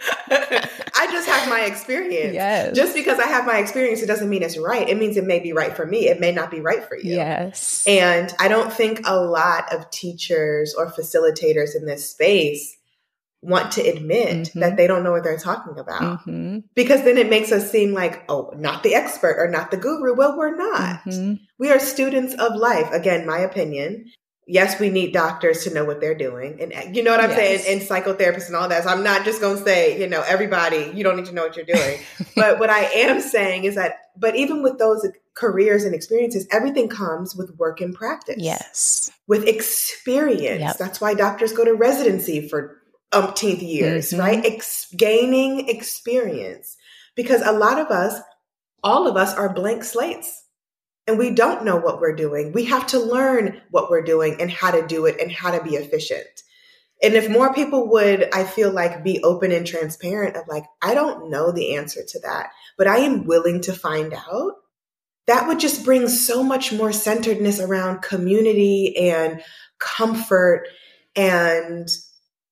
I 0.95 1.07
just 1.11 1.29
have 1.29 1.47
my 1.47 1.65
experience. 1.65 2.33
Yes. 2.33 2.75
Just 2.75 2.95
because 2.95 3.19
I 3.19 3.27
have 3.27 3.45
my 3.45 3.59
experience, 3.59 4.01
it 4.01 4.07
doesn't 4.07 4.29
mean 4.29 4.41
it's 4.41 4.57
right. 4.57 4.89
It 4.89 4.97
means 4.97 5.15
it 5.15 5.25
may 5.25 5.39
be 5.39 5.53
right 5.53 5.75
for 5.75 5.85
me. 5.85 6.07
It 6.07 6.19
may 6.19 6.31
not 6.31 6.49
be 6.49 6.59
right 6.59 6.83
for 6.83 6.97
you. 6.97 7.15
Yes. 7.15 7.85
And 7.87 8.33
I 8.39 8.47
don't 8.47 8.73
think 8.73 9.01
a 9.05 9.19
lot 9.19 9.71
of 9.71 9.91
teachers 9.91 10.73
or 10.73 10.91
facilitators 10.91 11.75
in 11.75 11.85
this 11.85 12.09
space 12.09 12.77
want 13.41 13.71
to 13.73 13.81
admit 13.81 14.47
mm-hmm. 14.47 14.59
that 14.59 14.77
they 14.77 14.87
don't 14.87 15.03
know 15.03 15.11
what 15.11 15.23
they're 15.23 15.37
talking 15.37 15.79
about. 15.79 16.01
Mm-hmm. 16.01 16.59
Because 16.75 17.03
then 17.03 17.17
it 17.17 17.29
makes 17.29 17.51
us 17.51 17.71
seem 17.71 17.93
like, 17.93 18.23
oh, 18.29 18.53
not 18.55 18.83
the 18.83 18.93
expert 18.93 19.37
or 19.37 19.49
not 19.49 19.71
the 19.71 19.77
guru. 19.77 20.15
Well, 20.15 20.37
we're 20.37 20.55
not. 20.55 21.03
Mm-hmm. 21.03 21.43
We 21.57 21.71
are 21.71 21.79
students 21.79 22.33
of 22.35 22.55
life. 22.55 22.91
Again, 22.91 23.25
my 23.25 23.39
opinion. 23.39 24.11
Yes, 24.47 24.79
we 24.79 24.89
need 24.89 25.13
doctors 25.13 25.63
to 25.63 25.73
know 25.73 25.85
what 25.85 26.01
they're 26.01 26.17
doing. 26.17 26.59
And 26.61 26.95
you 26.95 27.03
know 27.03 27.11
what 27.11 27.21
I'm 27.21 27.29
yes. 27.29 27.63
saying? 27.63 27.79
And 27.79 27.87
psychotherapists 27.87 28.47
and 28.47 28.55
all 28.55 28.67
that. 28.67 28.83
So 28.83 28.89
I'm 28.89 29.03
not 29.03 29.23
just 29.23 29.39
going 29.39 29.57
to 29.57 29.63
say, 29.63 29.99
you 29.99 30.07
know, 30.07 30.23
everybody, 30.27 30.91
you 30.93 31.03
don't 31.03 31.15
need 31.15 31.27
to 31.27 31.33
know 31.33 31.43
what 31.43 31.55
you're 31.55 31.65
doing. 31.65 31.99
but 32.35 32.59
what 32.59 32.69
I 32.69 32.83
am 32.83 33.21
saying 33.21 33.63
is 33.63 33.75
that, 33.75 33.97
but 34.17 34.35
even 34.35 34.61
with 34.61 34.77
those 34.77 35.07
careers 35.35 35.85
and 35.85 35.95
experiences, 35.95 36.47
everything 36.51 36.89
comes 36.89 37.35
with 37.35 37.55
work 37.57 37.79
and 37.81 37.95
practice. 37.95 38.37
Yes. 38.39 39.11
With 39.27 39.47
experience. 39.47 40.61
Yep. 40.61 40.77
That's 40.77 40.99
why 40.99 41.13
doctors 41.13 41.53
go 41.53 41.63
to 41.63 41.73
residency 41.73 42.49
for 42.49 42.80
umpteenth 43.11 43.61
years, 43.61 44.11
mm-hmm. 44.11 44.19
right? 44.19 44.45
Ex- 44.45 44.93
gaining 44.95 45.67
experience. 45.69 46.77
Because 47.15 47.41
a 47.41 47.51
lot 47.51 47.79
of 47.79 47.87
us, 47.87 48.19
all 48.83 49.07
of 49.07 49.17
us 49.17 49.33
are 49.33 49.53
blank 49.53 49.83
slates 49.83 50.45
and 51.07 51.17
we 51.17 51.31
don't 51.31 51.65
know 51.65 51.77
what 51.77 51.99
we're 51.99 52.15
doing. 52.15 52.53
We 52.53 52.65
have 52.65 52.87
to 52.87 52.99
learn 52.99 53.61
what 53.69 53.89
we're 53.89 54.03
doing 54.03 54.37
and 54.39 54.49
how 54.49 54.71
to 54.71 54.87
do 54.87 55.05
it 55.05 55.19
and 55.19 55.31
how 55.31 55.51
to 55.51 55.63
be 55.63 55.75
efficient. 55.75 56.43
And 57.03 57.15
if 57.15 57.29
more 57.29 57.53
people 57.53 57.89
would, 57.89 58.29
I 58.33 58.43
feel 58.43 58.71
like, 58.71 59.03
be 59.03 59.23
open 59.23 59.51
and 59.51 59.65
transparent 59.65 60.37
of 60.37 60.47
like, 60.47 60.65
I 60.81 60.93
don't 60.93 61.29
know 61.29 61.51
the 61.51 61.75
answer 61.75 62.01
to 62.07 62.19
that, 62.21 62.51
but 62.77 62.87
I 62.87 62.99
am 62.99 63.25
willing 63.25 63.61
to 63.61 63.73
find 63.73 64.13
out, 64.13 64.53
that 65.27 65.47
would 65.47 65.59
just 65.59 65.83
bring 65.83 66.07
so 66.07 66.43
much 66.43 66.71
more 66.71 66.91
centeredness 66.91 67.59
around 67.59 68.01
community 68.01 68.95
and 69.09 69.41
comfort 69.79 70.67
and 71.15 71.89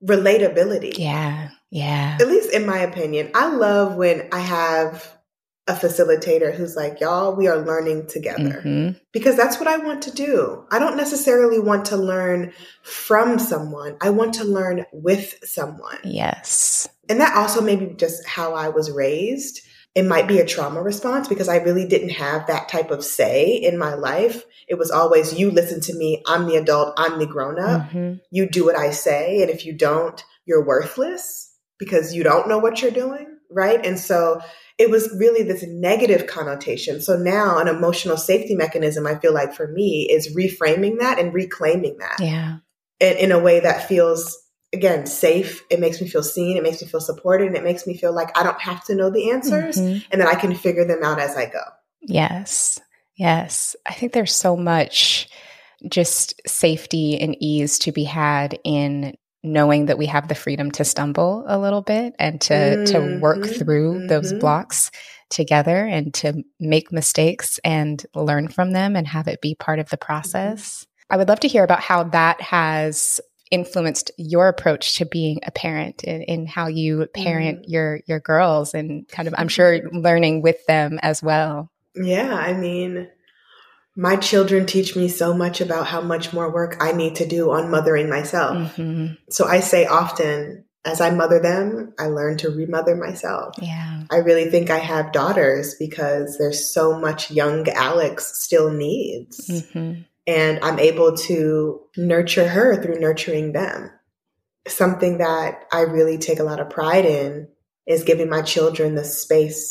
relatability. 0.04 0.98
Yeah. 0.98 1.50
Yeah. 1.72 2.18
At 2.20 2.28
least 2.28 2.52
in 2.54 2.66
my 2.66 2.80
opinion. 2.80 3.32
I 3.34 3.54
love 3.54 3.96
when 3.96 4.28
I 4.32 4.40
have 4.40 5.20
a 5.68 5.74
facilitator 5.74 6.54
who's 6.54 6.76
like, 6.76 7.00
y'all, 7.00 7.36
we 7.36 7.48
are 7.48 7.60
learning 7.60 8.08
together. 8.08 8.64
Mhm. 8.66 9.00
Because 9.12 9.36
that's 9.36 9.60
what 9.60 9.68
I 9.68 9.78
want 9.78 10.02
to 10.04 10.12
do. 10.12 10.66
I 10.72 10.80
don't 10.80 10.98
necessarily 10.98 11.60
want 11.60 11.86
to 11.86 11.98
learn 11.98 12.54
from 12.82 13.38
someone, 13.38 13.96
I 14.02 14.10
want 14.10 14.34
to 14.36 14.46
learn 14.46 14.88
with 14.92 15.36
someone. 15.44 16.00
Yes. 16.04 16.90
And 17.08 17.22
that 17.22 17.36
also 17.36 17.62
may 17.62 17.76
be 17.76 17.94
just 17.94 18.28
how 18.28 18.56
I 18.56 18.70
was 18.70 18.90
raised. 18.90 19.62
It 19.96 20.04
might 20.06 20.28
be 20.28 20.40
a 20.40 20.46
trauma 20.46 20.82
response 20.82 21.28
because 21.28 21.50
I 21.50 21.58
really 21.58 21.86
didn't 21.88 22.10
have 22.10 22.48
that 22.48 22.70
type 22.70 22.92
of 22.92 23.04
say 23.04 23.56
in 23.56 23.78
my 23.78 23.96
life. 23.96 24.44
It 24.68 24.76
was 24.78 24.92
always, 24.92 25.38
you 25.38 25.50
listen 25.52 25.82
to 25.82 25.96
me, 25.98 26.22
I'm 26.28 26.48
the 26.48 26.56
adult, 26.56 26.94
I'm 26.98 27.18
the 27.20 27.26
grown 27.26 27.60
up. 27.60 27.90
Mhm. 27.90 28.22
You 28.32 28.48
do 28.48 28.66
what 28.66 28.78
I 28.78 28.92
say. 28.92 29.42
And 29.42 29.50
if 29.50 29.66
you 29.66 29.74
don't, 29.74 30.24
you're 30.46 30.64
worthless 30.66 31.52
because 31.80 32.14
you 32.14 32.24
don't 32.24 32.48
know 32.48 32.60
what 32.60 32.82
you're 32.82 32.92
doing. 32.92 33.28
Right. 33.52 33.84
And 33.84 34.00
so 34.00 34.42
it 34.78 34.92
was 34.92 35.14
really 35.18 35.42
this 35.44 35.64
negative 35.68 36.28
connotation. 36.28 37.02
So 37.02 37.18
now 37.18 37.58
an 37.58 37.68
emotional 37.68 38.16
safety 38.16 38.56
mechanism, 38.56 39.08
I 39.08 39.16
feel 39.16 39.34
like 39.34 39.56
for 39.56 39.68
me, 39.68 40.08
is 40.10 40.36
reframing 40.36 41.00
that 41.00 41.18
and 41.18 41.34
reclaiming 41.34 41.98
that 41.98 42.20
Yeah. 42.20 42.58
in, 43.00 43.18
in 43.18 43.32
a 43.32 43.40
way 43.40 43.60
that 43.60 43.88
feels 43.88 44.38
again 44.74 45.06
safe 45.06 45.64
it 45.70 45.80
makes 45.80 46.00
me 46.00 46.08
feel 46.08 46.22
seen 46.24 46.56
it 46.58 46.64
makes 46.64 46.82
me 46.82 46.88
feel 46.88 47.02
supported 47.02 47.48
and 47.48 47.56
it 47.58 47.64
makes 47.64 47.88
me 47.88 47.98
feel 47.98 48.14
like 48.14 48.38
i 48.38 48.44
don't 48.44 48.62
have 48.62 48.84
to 48.84 48.94
know 48.96 49.10
the 49.10 49.32
answers 49.32 49.78
Mhm. 49.78 50.04
and 50.12 50.22
that 50.22 50.28
i 50.28 50.36
can 50.36 50.54
figure 50.56 50.86
them 50.86 51.04
out 51.04 51.20
as 51.20 51.36
i 51.36 51.46
go 51.46 51.62
Yes. 52.02 52.80
Yes. 53.18 53.76
I 53.86 53.94
think 53.94 54.14
there's 54.14 54.34
so 54.34 54.56
much 54.56 55.28
just 55.90 56.40
safety 56.48 57.20
and 57.20 57.36
ease 57.42 57.80
to 57.80 57.92
be 57.92 58.06
had 58.06 58.58
in 58.64 59.16
knowing 59.44 59.88
that 59.88 59.98
we 59.98 60.06
have 60.06 60.28
the 60.28 60.36
freedom 60.36 60.72
to 60.72 60.86
stumble 60.86 61.44
a 61.48 61.60
little 61.60 61.82
bit 61.82 62.14
and 62.20 62.40
to 62.42 62.86
to 62.86 63.20
work 63.22 63.40
Mhm, 63.40 63.58
through 63.58 64.08
those 64.08 64.34
mhm. 64.34 64.40
blocks 64.40 64.92
together 65.30 65.86
and 65.86 66.14
to 66.16 66.44
make 66.60 66.92
mistakes 66.92 67.60
and 67.64 68.06
learn 68.16 68.48
from 68.48 68.72
them 68.72 68.96
and 68.96 69.08
have 69.08 69.28
it 69.28 69.42
be 69.42 69.56
part 69.56 69.80
of 69.80 69.90
the 69.90 69.98
process. 69.98 70.86
I 71.10 71.18
would 71.18 71.28
love 71.28 71.40
to 71.42 71.48
hear 71.48 71.64
about 71.64 71.82
how 71.82 72.04
that 72.04 72.40
has 72.42 73.20
influenced 73.52 74.12
your 74.18 74.48
approach 74.48 74.96
to 74.98 75.06
being 75.06 75.40
a 75.46 75.52
parent 75.52 76.04
and, 76.06 76.24
and 76.28 76.48
how 76.48 76.68
you 76.68 77.08
parent 77.14 77.68
your 77.68 78.00
your 78.06 78.20
girls 78.20 78.74
and 78.74 79.08
kind 79.08 79.28
of 79.28 79.34
I'm 79.38 79.48
sure 79.48 79.80
learning 79.92 80.42
with 80.42 80.64
them 80.68 81.00
as 81.02 81.24
well. 81.24 81.72
yeah 81.96 82.34
i 82.36 82.54
mean 82.54 83.10
my 83.96 84.16
children 84.16 84.66
teach 84.66 84.96
me 84.96 85.08
so 85.10 85.34
much 85.34 85.60
about 85.62 85.88
how 85.88 86.00
much 86.02 86.32
more 86.32 86.54
work 86.54 86.78
i 86.80 86.92
need 86.92 87.16
to 87.16 87.26
do 87.26 87.52
on 87.52 87.72
mothering 87.72 88.08
myself 88.10 88.56
Mhm. 88.78 89.18
so 89.30 89.46
i 89.48 89.60
say 89.60 89.86
often 89.88 90.64
as 90.86 91.02
i 91.02 91.10
mother 91.10 91.40
them 91.40 91.94
i 92.00 92.06
learn 92.06 92.38
to 92.38 92.50
remother 92.50 92.96
myself 92.96 93.56
Yeah. 93.62 94.04
I 94.12 94.18
really 94.18 94.50
think 94.50 94.72
I 94.72 94.80
have 94.80 95.12
daughters 95.12 95.76
because 95.78 96.38
there's 96.40 96.74
so 96.74 96.98
much 97.00 97.30
young 97.30 97.68
Alex 97.70 98.42
still 98.44 98.72
needs. 98.72 99.36
hmm 99.74 99.94
and 100.30 100.60
I'm 100.64 100.80
able 100.80 101.16
to 101.18 101.82
nurture 101.98 102.48
her 102.48 102.82
through 102.82 103.00
nurturing 103.00 103.52
them. 103.54 103.92
Something 104.68 105.18
that 105.18 105.64
I 105.72 105.82
really 105.82 106.18
take 106.20 106.40
a 106.40 106.44
lot 106.44 106.60
of 106.60 106.70
pride 106.70 107.06
in 107.06 107.48
is 107.88 108.04
giving 108.04 108.30
my 108.30 108.42
children 108.44 108.94
the 108.96 109.04
space 109.04 109.64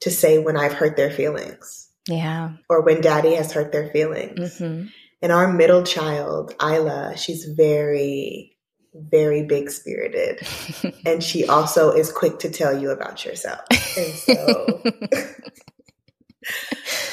to 0.00 0.10
say 0.10 0.38
when 0.38 0.56
I've 0.56 0.72
hurt 0.72 0.96
their 0.96 1.10
feelings 1.10 1.88
Yeah. 2.08 2.54
or 2.68 2.82
when 2.82 3.00
daddy 3.00 3.34
has 3.34 3.52
hurt 3.52 3.70
their 3.72 3.88
feelings. 3.90 4.58
hmm 4.58 4.86
And 5.22 5.32
our 5.32 5.52
middle 5.52 5.84
child, 5.84 6.54
Isla, 6.60 7.16
she's 7.16 7.44
very, 7.44 8.56
very 8.94 9.44
big 9.44 9.70
spirited. 9.70 10.40
And 11.06 11.22
she 11.22 11.46
also 11.46 11.92
is 11.92 12.10
quick 12.10 12.40
to 12.40 12.50
tell 12.50 12.74
you 12.80 12.90
about 12.90 13.24
yourself. 13.24 13.60
And 13.96 14.12
so 14.14 14.82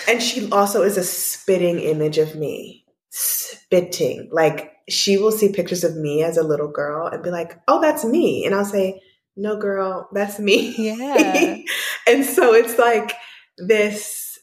And 0.08 0.22
she 0.22 0.50
also 0.52 0.82
is 0.84 0.98
a 0.98 1.04
spitting 1.04 1.80
image 1.80 2.18
of 2.18 2.36
me. 2.36 2.86
Spitting. 3.10 4.30
Like 4.32 4.72
she 4.90 5.18
will 5.18 5.32
see 5.32 5.52
pictures 5.52 5.84
of 5.84 5.96
me 5.96 6.24
as 6.24 6.38
a 6.38 6.44
little 6.44 6.68
girl 6.72 7.08
and 7.08 7.24
be 7.24 7.30
like, 7.30 7.60
oh, 7.68 7.82
that's 7.82 8.04
me. 8.04 8.46
And 8.46 8.54
I'll 8.54 8.66
say, 8.66 9.02
no, 9.36 9.58
girl, 9.58 10.10
that's 10.14 10.40
me. 10.40 10.76
Yeah. 10.78 11.58
and 12.08 12.26
so 12.26 12.54
it's 12.54 12.78
like 12.78 13.14
this 13.58 14.40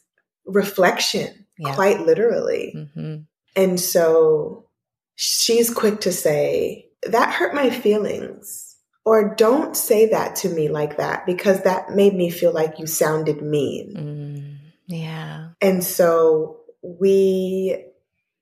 reflection, 0.46 1.46
Yeah. 1.58 1.74
quite 1.74 2.00
literally. 2.00 2.88
hmm 2.94 3.16
And 3.56 3.78
so 3.78 4.66
she's 5.14 5.72
quick 5.72 6.00
to 6.02 6.12
say, 6.12 6.86
that 7.04 7.32
hurt 7.34 7.54
my 7.54 7.70
feelings. 7.70 8.66
Or 9.04 9.34
don't 9.34 9.76
say 9.76 10.10
that 10.10 10.36
to 10.36 10.48
me 10.50 10.68
like 10.68 10.98
that 10.98 11.24
because 11.24 11.62
that 11.62 11.90
made 11.90 12.14
me 12.14 12.30
feel 12.30 12.52
like 12.52 12.78
you 12.78 12.86
sounded 12.86 13.40
mean. 13.42 13.94
Mm, 13.96 14.59
yeah. 14.90 15.50
And 15.60 15.82
so 15.84 16.60
we 16.82 17.84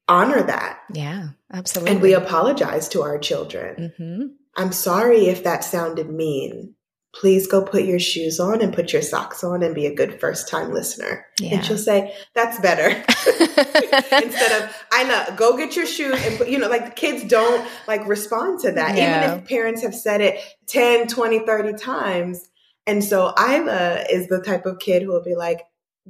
honor 0.08 0.42
that 0.42 0.80
Yeah. 0.92 1.28
Absolutely. 1.52 1.92
and 1.92 2.02
we 2.02 2.14
apologize 2.14 2.88
to 2.90 3.02
our 3.02 3.18
children. 3.18 3.92
hmm 3.96 4.26
I'm 4.56 4.72
sorry 4.72 5.26
if 5.28 5.44
that 5.44 5.62
sounded 5.62 6.10
mean. 6.10 6.74
Please 7.14 7.46
go 7.46 7.62
put 7.62 7.84
your 7.84 8.00
shoes 8.00 8.40
on 8.40 8.60
and 8.60 8.74
put 8.74 8.92
your 8.92 9.02
socks 9.02 9.44
on 9.44 9.62
and 9.62 9.74
be 9.74 9.86
a 9.86 9.94
good 9.94 10.20
first 10.20 10.48
time 10.48 10.72
listener. 10.72 11.26
Yeah. 11.40 11.54
And 11.56 11.64
she'll 11.64 11.78
say, 11.78 12.12
That's 12.34 12.58
better. 12.60 12.88
Instead 14.24 14.62
of, 14.62 14.84
I 14.92 15.04
know, 15.04 15.36
go 15.36 15.56
get 15.56 15.76
your 15.76 15.86
shoes 15.86 16.20
and 16.24 16.36
put, 16.38 16.48
you 16.48 16.58
know, 16.58 16.68
like 16.68 16.84
the 16.86 16.90
kids 16.90 17.24
don't 17.24 17.66
like 17.86 18.06
respond 18.08 18.60
to 18.60 18.72
that. 18.72 18.96
Yeah. 18.96 19.24
Even 19.24 19.38
if 19.38 19.48
parents 19.48 19.82
have 19.82 19.94
said 19.94 20.20
it 20.20 20.40
10, 20.66 21.06
20, 21.08 21.40
30 21.46 21.78
times. 21.78 22.48
And 22.86 23.02
so 23.04 23.32
Isla 23.38 24.04
is 24.10 24.28
the 24.28 24.40
type 24.42 24.66
of 24.66 24.78
kid 24.78 25.02
who 25.02 25.08
will 25.08 25.24
be 25.24 25.34
like, 25.36 25.62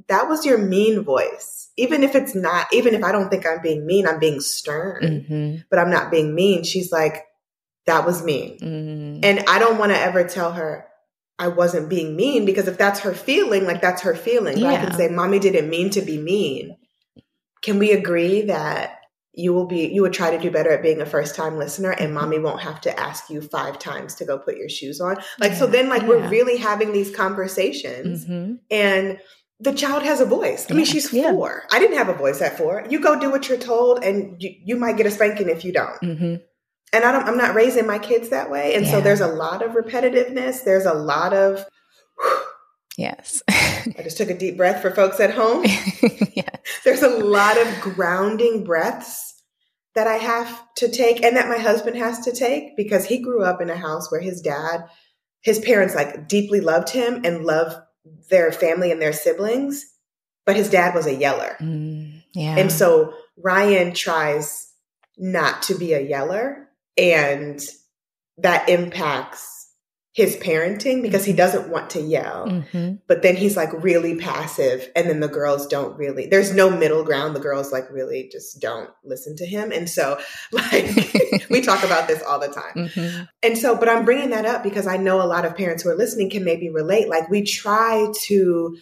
that 0.07 0.27
was 0.29 0.45
your 0.45 0.57
mean 0.57 1.03
voice. 1.03 1.69
Even 1.77 2.03
if 2.03 2.15
it's 2.15 2.35
not, 2.35 2.67
even 2.73 2.93
if 2.93 3.03
I 3.03 3.11
don't 3.11 3.29
think 3.29 3.45
I'm 3.45 3.61
being 3.61 3.85
mean, 3.85 4.07
I'm 4.07 4.19
being 4.19 4.39
stern, 4.39 5.25
hmm 5.27 5.55
but 5.69 5.79
I'm 5.79 5.91
not 5.91 6.09
being 6.11 6.33
mean. 6.33 6.63
She's 6.63 6.91
like, 6.91 7.25
that 7.85 8.05
was 8.05 8.23
mean. 8.23 8.59
mm 8.59 9.19
And 9.23 9.39
I 9.47 9.59
don't 9.59 9.77
want 9.77 9.91
to 9.91 9.99
ever 9.99 10.23
tell 10.23 10.53
her 10.53 10.85
I 11.37 11.47
wasn't 11.47 11.89
being 11.89 12.15
mean 12.15 12.45
because 12.45 12.67
if 12.67 12.77
that's 12.77 13.01
her 13.01 13.13
feeling, 13.13 13.65
like 13.65 13.81
that's 13.81 14.01
her 14.01 14.15
feeling. 14.15 14.55
But 14.55 14.65
I 14.65 14.77
can 14.77 14.93
say, 14.93 15.07
Mommy 15.07 15.39
didn't 15.39 15.69
mean 15.69 15.89
to 15.91 16.01
be 16.01 16.17
mean. 16.17 16.75
Can 17.61 17.79
we 17.79 17.91
agree 17.91 18.43
that 18.43 18.99
you 19.33 19.53
will 19.53 19.67
be 19.67 19.87
you 19.87 20.01
would 20.01 20.11
try 20.13 20.31
to 20.31 20.41
do 20.41 20.51
better 20.51 20.71
at 20.71 20.81
being 20.81 21.01
a 21.01 21.05
first 21.05 21.35
time 21.35 21.57
listener 21.57 21.91
and 21.91 22.13
mommy 22.13 22.39
won't 22.39 22.61
have 22.61 22.81
to 22.81 22.99
ask 22.99 23.29
you 23.29 23.41
five 23.41 23.77
times 23.79 24.15
to 24.15 24.25
go 24.25 24.37
put 24.37 24.57
your 24.57 24.69
shoes 24.69 24.99
on? 24.99 25.15
Like 25.39 25.53
so 25.53 25.67
then 25.67 25.87
like 25.87 26.01
Yeah. 26.01 26.09
we're 26.09 26.27
really 26.29 26.57
having 26.57 26.91
these 26.93 27.15
conversations 27.15 28.25
hmm 28.25 28.55
and 28.71 29.19
the 29.59 29.73
child 29.73 30.03
has 30.03 30.21
a 30.21 30.25
voice. 30.25 30.65
I 30.69 30.73
mean, 30.73 30.85
Yeah. 30.85 30.91
she's 30.91 31.11
Yeah. 31.13 31.31
four. 31.31 31.63
I 31.71 31.79
didn't 31.79 31.97
have 31.97 32.09
a 32.09 32.13
voice 32.13 32.41
at 32.41 32.57
four. 32.57 32.85
You 32.89 32.99
go 33.01 33.19
do 33.19 33.29
what 33.29 33.49
you're 33.49 33.57
told, 33.57 34.03
and 34.03 34.41
you, 34.41 34.51
you 34.63 34.75
might 34.77 34.95
get 34.97 35.05
a 35.05 35.11
spanking 35.11 35.49
if 35.49 35.63
you 35.65 35.71
don't 35.73 35.97
hmm 36.03 36.35
and 36.91 37.03
I 37.05 37.11
don't, 37.11 37.27
I'm 37.27 37.37
not 37.37 37.53
raising 37.53 37.85
my 37.85 37.99
kids 37.99 38.29
that 38.29 38.49
way. 38.49 38.73
And 38.73 38.87
so 38.87 38.99
there's 38.99 39.21
a 39.21 39.27
lot 39.27 39.61
of 39.61 39.73
repetitiveness. 39.73 40.63
There's 40.63 40.87
a 40.87 40.93
lot 40.95 41.35
of, 41.35 41.63
Yes. 42.97 43.43
I 43.47 44.01
just 44.03 44.17
took 44.17 44.29
a 44.29 44.37
deep 44.37 44.57
breath 44.57 44.81
for 44.81 44.89
folks 44.91 45.19
at 45.19 45.31
home. 45.33 45.63
yeah. 46.33 46.49
There's 46.83 47.03
a 47.03 47.09
lot 47.09 47.57
of 47.57 47.79
grounding 47.81 48.63
breaths 48.63 49.35
that 49.95 50.07
I 50.07 50.15
have 50.15 50.61
to 50.77 50.89
take 50.89 51.23
and 51.23 51.37
that 51.37 51.47
my 51.47 51.57
husband 51.59 51.95
has 51.97 52.19
to 52.21 52.31
take 52.31 52.75
because 52.75 53.05
he 53.05 53.19
grew 53.19 53.43
up 53.43 53.61
in 53.61 53.69
a 53.69 53.77
house 53.77 54.11
where 54.11 54.19
his 54.21 54.41
dad, 54.41 54.85
his 55.41 55.59
parents 55.59 55.93
like 55.95 56.27
deeply 56.27 56.59
loved 56.59 56.89
him 56.89 57.21
and 57.23 57.45
loved 57.45 57.77
their 58.29 58.51
family 58.51 58.91
and 58.91 59.01
their 59.01 59.13
siblings, 59.13 59.85
but 60.45 60.55
his 60.55 60.69
dad 60.69 60.95
was 60.95 61.05
a 61.05 61.15
yeller. 61.15 61.57
Mm, 61.59 62.23
yeah. 62.33 62.57
And 62.57 62.71
so 62.71 63.13
Ryan 63.37 63.93
tries 63.93 64.71
not 65.17 65.63
to 65.63 65.75
be 65.75 65.93
a 65.93 66.01
yeller, 66.01 66.69
and 66.97 67.59
that 68.37 68.69
impacts 68.69 69.58
his 70.19 70.35
parenting 70.35 71.01
because 71.01 71.23
he 71.23 71.31
doesn't 71.31 71.69
want 71.69 71.89
to 71.91 72.01
yell. 72.01 72.49
hmm 72.49 72.95
But 73.07 73.21
then 73.21 73.37
he's 73.37 73.55
like 73.55 73.71
really 73.81 74.15
passive, 74.15 74.89
and 74.95 75.09
then 75.09 75.21
the 75.21 75.29
girls 75.29 75.65
don't 75.65 75.97
really, 75.97 76.27
there's 76.27 76.53
no 76.53 76.69
middle 76.69 77.05
ground. 77.05 77.35
The 77.35 77.39
girls 77.39 77.71
like 77.71 77.89
really 77.89 78.27
just 78.29 78.59
don't 78.59 78.89
listen 79.05 79.37
to 79.37 79.45
him. 79.45 79.71
And 79.71 79.89
so, 79.89 80.19
like, 80.51 80.85
we 81.49 81.61
talk 81.61 81.83
about 81.83 82.07
this 82.09 82.21
all 82.23 82.39
the 82.39 82.49
time. 82.49 82.89
hmm 82.89 83.23
And 83.41 83.57
so, 83.57 83.77
but 83.77 83.87
I'm 83.87 84.03
bringing 84.03 84.31
that 84.31 84.45
up 84.45 84.61
because 84.61 84.87
I 84.87 84.97
know 84.97 85.21
a 85.21 85.23
lot 85.23 85.45
of 85.45 85.55
parents 85.55 85.83
who 85.83 85.89
are 85.89 85.95
listening 85.95 86.29
can 86.29 86.43
maybe 86.43 86.69
relate. 86.69 87.07
Like, 87.07 87.29
we 87.29 87.43
try 87.43 88.11
to 88.25 88.77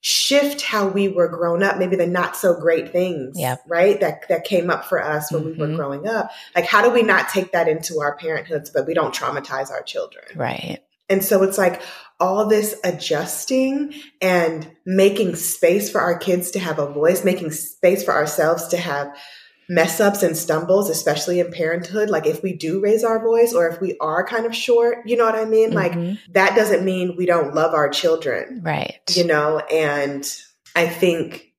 shift 0.00 0.62
how 0.62 0.86
we 0.86 1.08
were 1.08 1.28
grown 1.28 1.62
up, 1.62 1.76
maybe 1.78 1.96
the 1.96 2.06
not 2.06 2.36
so 2.36 2.54
great 2.54 2.92
things, 2.92 3.38
Yep. 3.38 3.62
right? 3.66 3.98
That 4.00 4.28
that 4.28 4.44
came 4.44 4.70
up 4.70 4.84
for 4.84 5.02
us 5.02 5.32
when 5.32 5.44
we 5.44 5.52
were 5.52 5.66
Mhm. 5.66 5.76
growing 5.76 6.08
up. 6.08 6.30
Like, 6.54 6.66
how 6.66 6.82
do 6.82 6.90
we 6.90 7.02
not 7.02 7.28
take 7.28 7.52
that 7.52 7.68
into 7.68 8.00
our 8.00 8.16
parenthoods, 8.16 8.70
but 8.70 8.86
we 8.86 8.94
don't 8.94 9.14
traumatize 9.14 9.70
our 9.70 9.82
children? 9.82 10.24
Right. 10.36 10.78
And 11.08 11.24
so 11.24 11.42
it's 11.42 11.58
like 11.58 11.80
all 12.20 12.46
this 12.46 12.76
adjusting 12.84 13.94
and 14.20 14.70
making 14.84 15.36
space 15.36 15.90
for 15.90 16.00
our 16.00 16.18
kids 16.18 16.50
to 16.52 16.58
have 16.58 16.78
a 16.78 16.86
voice, 16.86 17.24
making 17.24 17.50
space 17.50 18.04
for 18.04 18.12
ourselves 18.14 18.68
to 18.68 18.76
have 18.76 19.08
mess 19.68 20.00
ups 20.00 20.22
and 20.22 20.36
stumbles, 20.36 20.88
especially 20.88 21.40
in 21.40 21.50
parenthood, 21.52 22.08
like 22.08 22.26
if 22.26 22.42
we 22.42 22.54
do 22.54 22.80
raise 22.80 23.04
our 23.04 23.22
voice 23.22 23.52
or 23.52 23.68
if 23.68 23.80
we 23.80 23.96
are 24.00 24.24
kind 24.26 24.46
of 24.46 24.54
short, 24.54 24.98
you 25.06 25.16
know 25.16 25.24
what 25.24 25.34
I 25.34 25.44
mean? 25.44 25.72
Mm-hmm. 25.72 26.08
Like 26.08 26.18
that 26.32 26.56
doesn't 26.56 26.84
mean 26.84 27.16
we 27.16 27.26
don't 27.26 27.54
love 27.54 27.74
our 27.74 27.88
children, 27.88 28.62
Right. 28.64 29.00
you 29.14 29.24
know? 29.24 29.58
And 29.58 30.24
I 30.74 30.88
think 30.88 31.52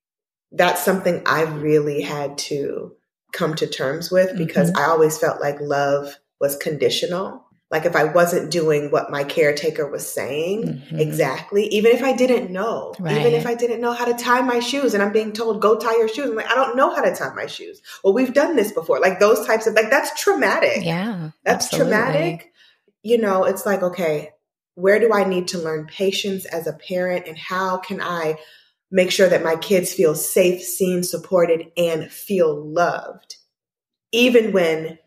that's 0.52 0.84
something 0.84 1.22
I 1.26 1.42
really 1.42 2.02
had 2.02 2.36
to 2.38 2.96
come 3.32 3.54
to 3.54 3.66
terms 3.66 4.10
with 4.10 4.36
because 4.36 4.72
I 4.72 4.84
always 4.84 5.16
felt 5.16 5.40
like 5.40 5.60
love 5.60 6.18
was 6.40 6.56
conditional. 6.56 7.44
Like 7.70 7.84
if 7.84 7.94
I 7.94 8.04
wasn't 8.04 8.50
doing 8.50 8.90
what 8.90 9.10
my 9.10 9.22
caretaker 9.22 9.86
was 9.86 10.12
saying 10.12 10.82
Mhm. 10.90 10.98
exactly, 10.98 11.66
even 11.68 11.92
if 11.92 12.02
I 12.02 12.12
didn't 12.12 12.50
know, 12.50 12.94
even 12.98 13.32
if 13.32 13.46
I 13.46 13.54
didn't 13.54 13.80
know 13.80 13.92
how 13.92 14.06
to 14.06 14.14
tie 14.14 14.40
my 14.40 14.58
shoes 14.58 14.92
and 14.92 15.02
I'm 15.02 15.12
being 15.12 15.32
told, 15.32 15.62
go 15.62 15.76
tie 15.78 15.96
your 15.96 16.08
shoes. 16.08 16.30
I'm 16.30 16.36
like, 16.36 16.50
I 16.50 16.56
don't 16.56 16.76
know 16.76 16.92
how 16.94 17.02
to 17.02 17.14
tie 17.14 17.32
my 17.34 17.46
shoes. 17.46 17.80
Well, 18.02 18.12
we've 18.12 18.34
done 18.34 18.56
this 18.56 18.72
before. 18.72 18.98
Like 18.98 19.20
those 19.20 19.46
types 19.46 19.68
of, 19.68 19.74
like, 19.74 19.88
that's 19.88 20.20
traumatic. 20.20 20.84
Yeah. 20.84 21.30
That's 21.44 21.66
absolutely. 21.66 21.92
traumatic. 21.92 22.52
You 23.02 23.18
know, 23.18 23.44
it's 23.44 23.64
like, 23.64 23.82
okay, 23.82 24.30
where 24.74 24.98
do 24.98 25.12
I 25.12 25.24
need 25.24 25.48
to 25.48 25.58
learn 25.58 25.86
patience 25.86 26.46
as 26.46 26.66
a 26.66 26.72
parent 26.72 27.26
and 27.28 27.38
how 27.38 27.76
can 27.76 28.00
I 28.00 28.38
make 28.90 29.10
sure 29.10 29.28
that 29.28 29.44
my 29.44 29.54
kids 29.56 29.92
feel 29.92 30.14
safe, 30.14 30.62
seen, 30.62 31.02
supported, 31.04 31.70
and 31.76 32.10
feel 32.10 32.52
loved, 32.66 33.36
even 34.10 34.52
when 34.52 34.98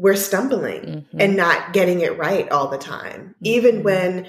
we're 0.00 0.16
stumbling 0.16 0.82
Mhm. 1.12 1.20
and 1.20 1.36
not 1.36 1.74
getting 1.74 2.00
it 2.00 2.16
right 2.18 2.50
all 2.50 2.68
the 2.68 2.78
time, 2.78 3.34
even 3.42 3.80
Mhm. 3.80 3.82
when 3.84 4.26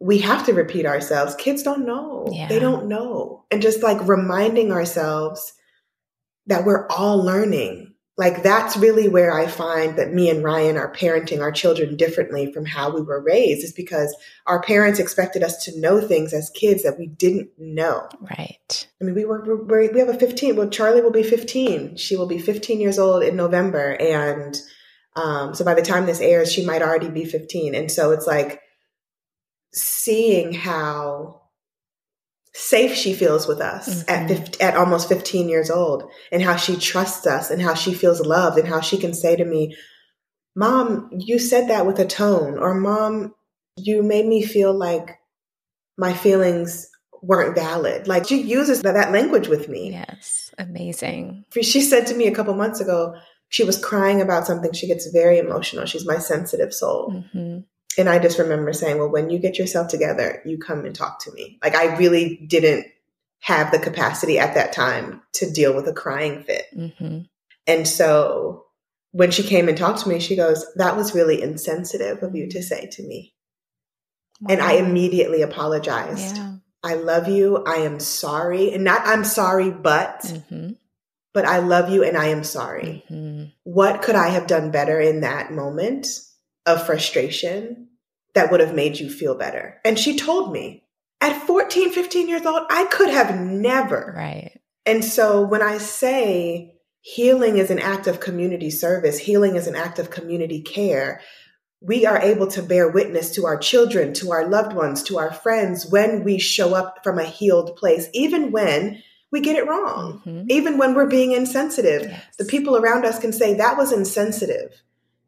we 0.00 0.18
have 0.18 0.44
to 0.46 0.52
repeat 0.52 0.86
ourselves. 0.86 1.34
Kids 1.36 1.62
don't 1.62 1.86
know. 1.86 2.26
Yeah. 2.32 2.48
They 2.48 2.58
don't 2.58 2.86
know. 2.88 3.44
And 3.50 3.62
just 3.62 3.82
like 3.82 4.06
reminding 4.08 4.72
ourselves 4.72 5.52
that 6.46 6.64
we're 6.64 6.86
all 6.88 7.22
learning. 7.22 7.94
Like 8.16 8.42
that's 8.42 8.76
really 8.76 9.08
where 9.08 9.32
I 9.32 9.46
find 9.46 9.96
that 9.96 10.12
me 10.12 10.28
and 10.30 10.42
Ryan 10.42 10.76
are 10.76 10.92
parenting 10.92 11.40
our 11.40 11.52
children 11.52 11.96
differently 11.96 12.52
from 12.52 12.64
how 12.64 12.90
we 12.90 13.00
were 13.00 13.22
raised 13.22 13.62
is 13.62 13.72
because 13.72 14.16
our 14.46 14.60
parents 14.60 14.98
expected 14.98 15.44
us 15.44 15.64
to 15.66 15.80
know 15.80 16.00
things 16.00 16.32
as 16.34 16.50
kids 16.50 16.82
that 16.82 16.98
we 16.98 17.06
didn't 17.06 17.50
know. 17.58 18.08
Right. 18.20 18.88
I 19.00 19.04
mean, 19.04 19.14
we 19.14 19.24
were, 19.24 19.44
we're, 19.64 19.92
we 19.92 20.00
have 20.00 20.08
a 20.08 20.18
15. 20.18 20.56
Well, 20.56 20.68
Charlie 20.68 21.00
will 21.02 21.12
be 21.12 21.22
15. 21.22 21.96
She 21.96 22.16
will 22.16 22.26
be 22.26 22.40
15 22.40 22.80
years 22.80 22.98
old 22.98 23.22
in 23.22 23.36
November. 23.36 23.92
And 24.00 24.60
um, 25.18 25.54
so 25.54 25.64
by 25.64 25.74
the 25.74 25.82
time 25.82 26.06
this 26.06 26.20
airs, 26.20 26.52
she 26.52 26.64
might 26.64 26.82
already 26.82 27.08
be 27.08 27.24
15. 27.24 27.74
And 27.74 27.90
so 27.90 28.12
it's 28.12 28.26
like 28.26 28.60
seeing 29.74 30.52
how 30.52 31.42
safe 32.54 32.94
she 32.94 33.12
feels 33.14 33.46
with 33.46 33.60
us 33.60 34.04
at 34.08 34.26
Mhm. 34.26 34.28
50, 34.28 34.60
at 34.60 34.76
almost 34.76 35.08
15 35.08 35.48
years 35.48 35.70
old 35.70 36.04
and 36.32 36.42
how 36.42 36.56
she 36.56 36.76
trusts 36.76 37.26
us 37.26 37.50
and 37.50 37.60
how 37.62 37.74
she 37.74 37.94
feels 37.94 38.20
loved 38.20 38.58
and 38.58 38.66
how 38.68 38.80
she 38.80 38.96
can 38.96 39.14
say 39.14 39.36
to 39.36 39.44
me, 39.44 39.76
"Mom, 40.56 41.08
you 41.12 41.38
said 41.38 41.68
that 41.68 41.86
with 41.86 41.98
a 41.98 42.04
tone," 42.06 42.58
or 42.58 42.74
"Mom, 42.74 43.34
you 43.76 44.02
made 44.02 44.26
me 44.26 44.42
feel 44.42 44.72
like 44.72 45.18
my 45.96 46.12
feelings 46.12 46.88
weren't 47.22 47.54
valid." 47.54 48.08
Like 48.08 48.26
she 48.26 48.40
uses 48.40 48.82
that, 48.82 48.94
that 48.94 49.12
language 49.12 49.48
with 49.48 49.68
me. 49.68 49.90
Yes. 49.92 50.50
Amazing. 50.58 51.44
She 51.60 51.80
said 51.80 52.06
to 52.08 52.14
me 52.14 52.26
a 52.26 52.34
couple 52.34 52.54
months 52.54 52.80
ago, 52.80 53.14
she 53.48 53.64
was 53.64 53.82
crying 53.82 54.20
about 54.20 54.46
something. 54.46 54.72
She 54.72 54.86
gets 54.86 55.10
very 55.10 55.38
emotional. 55.38 55.86
She's 55.86 56.06
my 56.06 56.18
sensitive 56.18 56.72
soul. 56.72 57.24
hmm 57.32 57.58
And 57.96 58.08
I 58.08 58.18
just 58.18 58.38
remember 58.38 58.72
saying, 58.72 58.98
well, 58.98 59.10
when 59.10 59.30
you 59.30 59.38
get 59.38 59.58
yourself 59.58 59.88
together, 59.88 60.40
you 60.44 60.58
come 60.58 60.84
and 60.84 60.94
talk 60.94 61.20
to 61.24 61.32
me. 61.32 61.58
Like 61.62 61.74
I 61.74 61.96
really 61.96 62.44
didn't 62.46 62.86
have 63.40 63.70
the 63.72 63.78
capacity 63.78 64.38
at 64.38 64.54
that 64.54 64.72
time 64.72 65.22
to 65.34 65.50
deal 65.50 65.74
with 65.74 65.88
a 65.88 65.92
crying 65.92 66.44
fit. 66.44 66.66
hmm 66.74 67.18
And 67.66 67.88
so 67.88 68.64
when 69.12 69.30
she 69.30 69.42
came 69.42 69.68
and 69.68 69.78
talked 69.78 70.00
to 70.00 70.08
me, 70.08 70.20
she 70.20 70.36
goes, 70.36 70.66
that 70.76 70.96
was 70.96 71.14
really 71.14 71.42
insensitive 71.42 72.22
of 72.22 72.34
you 72.34 72.48
to 72.50 72.62
say 72.62 72.86
to 72.92 73.02
me. 73.02 73.34
And 74.48 74.60
I 74.60 74.74
immediately 74.74 75.42
apologized. 75.42 76.36
Yeah. 76.36 76.56
I 76.84 76.94
love 76.94 77.28
you. 77.28 77.64
I 77.66 77.76
am 77.76 77.98
sorry. 77.98 78.72
And 78.72 78.84
not 78.84 79.02
I'm 79.04 79.24
sorry, 79.24 79.70
but, 79.70 80.24
hmm 80.48 80.70
but 81.38 81.46
I 81.46 81.58
love 81.58 81.88
you 81.88 82.02
and 82.02 82.16
I 82.16 82.30
am 82.30 82.42
sorry. 82.42 83.04
hmm 83.06 83.44
What 83.62 84.02
could 84.02 84.16
I 84.16 84.30
have 84.30 84.48
done 84.48 84.72
better 84.72 84.98
in 85.00 85.20
that 85.20 85.52
moment 85.52 86.08
of 86.66 86.84
frustration 86.84 87.90
that 88.34 88.50
would 88.50 88.58
have 88.58 88.74
made 88.74 88.98
you 88.98 89.08
feel 89.08 89.36
better? 89.36 89.80
And 89.84 89.96
she 89.96 90.16
told 90.16 90.52
me 90.52 90.82
at 91.20 91.40
14, 91.46 91.92
15 91.92 92.28
years 92.28 92.44
old, 92.44 92.66
I 92.70 92.86
could 92.86 93.10
have 93.10 93.40
never. 93.40 94.12
Right. 94.16 94.60
And 94.84 95.04
so 95.04 95.42
when 95.42 95.62
I 95.62 95.78
say 95.78 96.74
healing 97.02 97.58
is 97.58 97.70
an 97.70 97.78
act 97.78 98.08
of 98.08 98.18
community 98.18 98.72
service, 98.72 99.16
healing 99.16 99.54
is 99.54 99.68
an 99.68 99.76
act 99.76 100.00
of 100.00 100.10
community 100.10 100.60
care, 100.60 101.20
we 101.80 102.04
are 102.04 102.18
able 102.18 102.48
to 102.48 102.64
bear 102.64 102.88
witness 102.88 103.30
to 103.36 103.46
our 103.46 103.56
children, 103.56 104.12
to 104.14 104.32
our 104.32 104.48
loved 104.48 104.72
ones, 104.72 105.04
to 105.04 105.18
our 105.18 105.32
friends 105.32 105.86
when 105.86 106.24
we 106.24 106.40
show 106.40 106.74
up 106.74 107.04
from 107.04 107.20
a 107.20 107.24
healed 107.24 107.76
place, 107.76 108.08
even 108.12 108.50
when 108.50 109.04
we 109.30 109.40
get 109.40 109.56
it 109.56 109.66
wrong, 109.66 110.22
Mhm. 110.26 110.46
even 110.50 110.78
when 110.78 110.94
we're 110.94 111.06
being 111.06 111.32
insensitive. 111.32 112.02
Yes. 112.02 112.22
The 112.38 112.44
people 112.44 112.76
around 112.76 113.04
us 113.04 113.18
can 113.18 113.32
say 113.32 113.54
that 113.54 113.76
was 113.76 113.92
insensitive. 113.92 114.72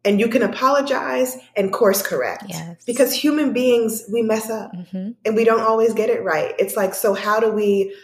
And 0.02 0.18
you 0.18 0.28
can 0.28 0.42
apologize 0.42 1.36
and 1.54 1.70
course 1.70 2.00
correct. 2.00 2.44
Yes. 2.48 2.76
Because 2.86 3.12
human 3.12 3.52
beings, 3.52 4.04
we 4.10 4.22
mess 4.22 4.48
up 4.48 4.72
hmm 4.90 5.10
and 5.26 5.36
we 5.36 5.44
don't 5.44 5.60
always 5.60 5.92
get 5.92 6.08
it 6.08 6.22
right. 6.24 6.54
It's 6.58 6.74
like, 6.76 6.94
so 6.94 7.12
how 7.12 7.38
do 7.40 7.50
we 7.52 7.94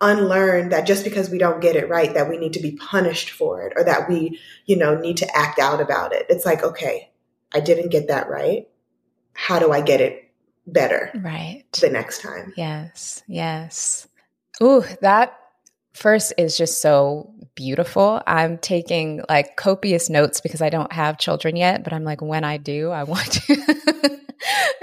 unlearn 0.00 0.70
that 0.70 0.86
just 0.86 1.04
because 1.04 1.28
we 1.30 1.38
don't 1.38 1.60
get 1.60 1.76
it 1.76 1.88
right, 1.88 2.14
that 2.14 2.28
we 2.28 2.38
need 2.38 2.54
to 2.54 2.60
be 2.60 2.72
punished 2.72 3.30
for 3.30 3.62
it 3.62 3.72
or 3.76 3.84
that 3.84 4.08
we, 4.08 4.40
you 4.66 4.76
know, 4.76 4.96
need 4.96 5.18
to 5.18 5.36
act 5.36 5.58
out 5.60 5.80
about 5.80 6.12
it? 6.12 6.26
It's 6.28 6.44
like, 6.46 6.62
okay, 6.64 7.10
I 7.54 7.60
didn't 7.60 7.90
get 7.90 8.08
that 8.08 8.28
right. 8.28 8.66
How 9.32 9.58
do 9.58 9.70
I 9.72 9.80
get 9.82 10.00
it 10.00 10.24
better 10.66 11.10
Right. 11.22 11.64
the 11.80 11.90
next 11.90 12.22
time? 12.22 12.52
Yes, 12.56 13.22
yes. 13.28 14.06
Ooh, 14.62 14.84
that 15.00 15.36
first 15.94 16.32
is 16.38 16.56
just 16.56 16.80
so 16.80 17.32
beautiful. 17.54 18.22
I'm 18.26 18.58
taking 18.58 19.22
like 19.28 19.56
copious 19.56 20.08
notes 20.08 20.40
because 20.40 20.62
I 20.62 20.70
don't 20.70 20.92
have 20.92 21.18
children 21.18 21.56
yet, 21.56 21.82
but 21.84 21.92
I'm 21.92 22.04
like, 22.04 22.22
when 22.22 22.44
I 22.44 22.56
do, 22.58 22.90
I 22.90 23.02
want 23.04 23.32
to 23.32 24.20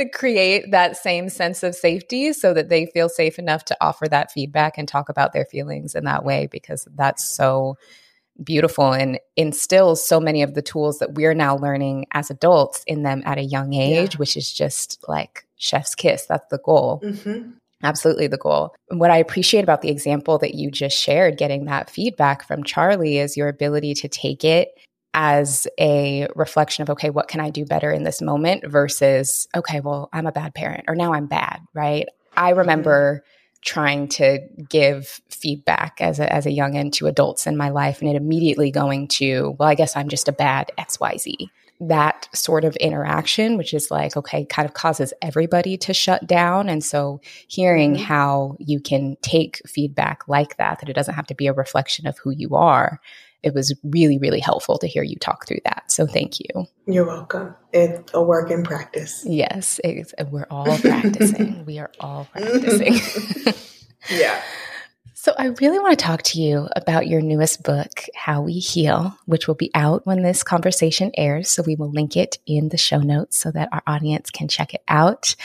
create 0.14 0.72
that 0.72 0.98
same 0.98 1.30
sense 1.30 1.64
of 1.64 1.76
safety 1.76 2.34
so 2.34 2.54
that 2.54 2.70
they 2.70 2.86
feel 2.88 3.10
safe 3.10 3.40
enough 3.40 3.66
to 3.66 3.78
offer 3.82 4.08
that 4.08 4.32
feedback 4.32 4.78
and 4.78 4.88
talk 4.88 5.10
about 5.10 5.34
their 5.34 5.46
feelings 5.46 5.96
in 5.96 6.04
that 6.06 6.24
way 6.26 6.48
because 6.52 6.88
that's 6.96 7.24
so 7.24 7.78
beautiful 8.44 8.92
and 8.94 9.20
instills 9.36 10.06
so 10.06 10.20
many 10.20 10.44
of 10.44 10.54
the 10.54 10.62
tools 10.62 11.00
that 11.00 11.16
we're 11.16 11.34
now 11.34 11.58
learning 11.58 12.06
as 12.12 12.30
adults 12.30 12.84
in 12.86 13.02
them 13.02 13.24
at 13.26 13.40
a 13.40 13.44
young 13.44 13.74
age, 13.74 14.14
Yeah. 14.14 14.18
which 14.20 14.38
is 14.38 14.52
just 14.54 15.04
like 15.08 15.48
chef's 15.58 15.96
kiss. 15.96 16.26
That's 16.28 16.48
the 16.52 16.60
goal. 16.60 17.02
hmm 17.04 17.52
Absolutely 17.84 18.28
the 18.28 18.38
goal. 18.38 18.76
And 18.90 19.00
What 19.00 19.12
I 19.12 19.18
appreciate 19.18 19.64
about 19.64 19.82
the 19.82 19.90
example 19.90 20.38
that 20.40 20.56
you 20.56 20.72
just 20.72 20.98
shared, 20.98 21.38
getting 21.38 21.66
that 21.66 21.90
feedback 21.90 22.48
from 22.48 22.64
Charlie, 22.64 23.18
is 23.18 23.38
your 23.38 23.48
ability 23.48 23.94
to 23.96 24.08
take 24.08 24.44
it 24.44 24.70
as 25.14 25.68
a 25.80 26.28
reflection 26.36 26.84
of, 26.84 26.90
okay, 26.92 27.10
what 27.10 27.28
can 27.28 27.40
I 27.40 27.50
do 27.50 27.66
better 27.66 27.92
in 27.92 28.04
this 28.04 28.22
moment 28.22 28.66
versus, 28.68 29.48
okay, 29.56 29.80
well, 29.80 30.10
I'm 30.14 30.28
a 30.28 30.32
bad 30.32 30.54
parent 30.54 30.86
or 30.88 30.96
now 30.96 31.14
I'm 31.14 31.28
bad, 31.28 31.60
right? 31.74 32.08
I 32.36 32.52
remember 32.52 33.24
trying 33.66 34.08
to 34.08 34.40
give 34.70 35.20
feedback 35.30 35.98
as 36.00 36.20
a, 36.20 36.32
as 36.32 36.46
a 36.46 36.52
youngin 36.52 36.92
to 36.94 37.08
adults 37.08 37.48
in 37.48 37.58
my 37.58 37.70
life 37.70 38.02
and 38.02 38.10
it 38.10 38.16
immediately 38.16 38.70
going 38.70 39.08
to, 39.08 39.56
well, 39.58 39.68
I 39.68 39.76
guess 39.76 39.96
I'm 39.96 40.08
just 40.08 40.28
a 40.28 40.32
bad 40.32 40.72
XYZ 40.78 41.50
that 41.80 42.28
sort 42.34 42.64
of 42.66 42.76
interaction, 42.78 43.56
which 43.58 43.74
is 43.74 43.92
like, 43.92 44.18
okay, 44.18 44.46
kind 44.46 44.68
of 44.68 44.74
causes 44.74 45.14
everybody 45.22 45.78
to 45.78 45.94
shut 45.94 46.26
down. 46.26 46.70
And 46.70 46.84
so 46.84 47.22
hearing 47.48 47.94
Mhm. 47.96 48.00
how 48.00 48.56
you 48.60 48.80
can 48.80 49.16
take 49.22 49.62
feedback 49.68 50.28
like 50.28 50.58
that, 50.58 50.80
that 50.80 50.90
it 50.90 50.94
doesn't 50.94 51.14
have 51.14 51.28
to 51.28 51.36
be 51.36 51.46
a 51.48 51.54
reflection 51.54 52.08
of 52.08 52.18
who 52.18 52.32
you 52.32 52.56
are, 52.56 53.00
it 53.44 53.54
was 53.54 53.74
really, 53.84 54.18
really 54.18 54.40
helpful 54.40 54.80
to 54.80 54.88
hear 54.88 55.04
you 55.04 55.16
talk 55.18 55.48
through 55.48 55.60
that. 55.66 55.84
So 55.92 56.08
thank 56.08 56.40
you. 56.40 56.48
You're 56.88 57.06
welcome. 57.06 57.56
It's 57.72 58.12
a 58.16 58.24
work 58.24 58.50
in 58.50 58.64
practice. 58.64 59.24
Yes, 59.28 59.80
it's, 59.84 60.14
we're 60.32 60.48
all 60.50 60.78
practicing. 60.80 61.64
we 61.68 61.78
are 61.78 61.92
all 62.00 62.28
practicing. 62.32 63.54
Yeah. 64.10 64.42
So, 65.14 65.34
I 65.38 65.48
really 65.48 65.80
want 65.80 65.98
to 65.98 66.06
talk 66.06 66.24
to 66.24 66.42
you 66.42 66.68
about 66.76 67.08
your 67.08 67.22
newest 67.22 67.64
book, 67.64 68.04
How 68.16 68.42
We 68.42 68.54
Heal, 68.54 69.18
which 69.26 69.48
will 69.48 69.56
be 69.56 69.72
out 69.74 70.06
when 70.06 70.22
this 70.22 70.44
conversation 70.44 71.12
airs. 71.18 71.50
So, 71.50 71.64
we 71.64 71.76
will 71.76 71.92
link 71.92 72.16
it 72.16 72.38
in 72.46 72.70
the 72.70 72.78
show 72.78 73.00
notes 73.00 73.38
so 73.38 73.52
that 73.52 73.70
our 73.72 73.84
audience 73.88 74.30
can 74.30 74.48
check 74.48 74.74
it 74.74 74.84
out. 74.88 75.36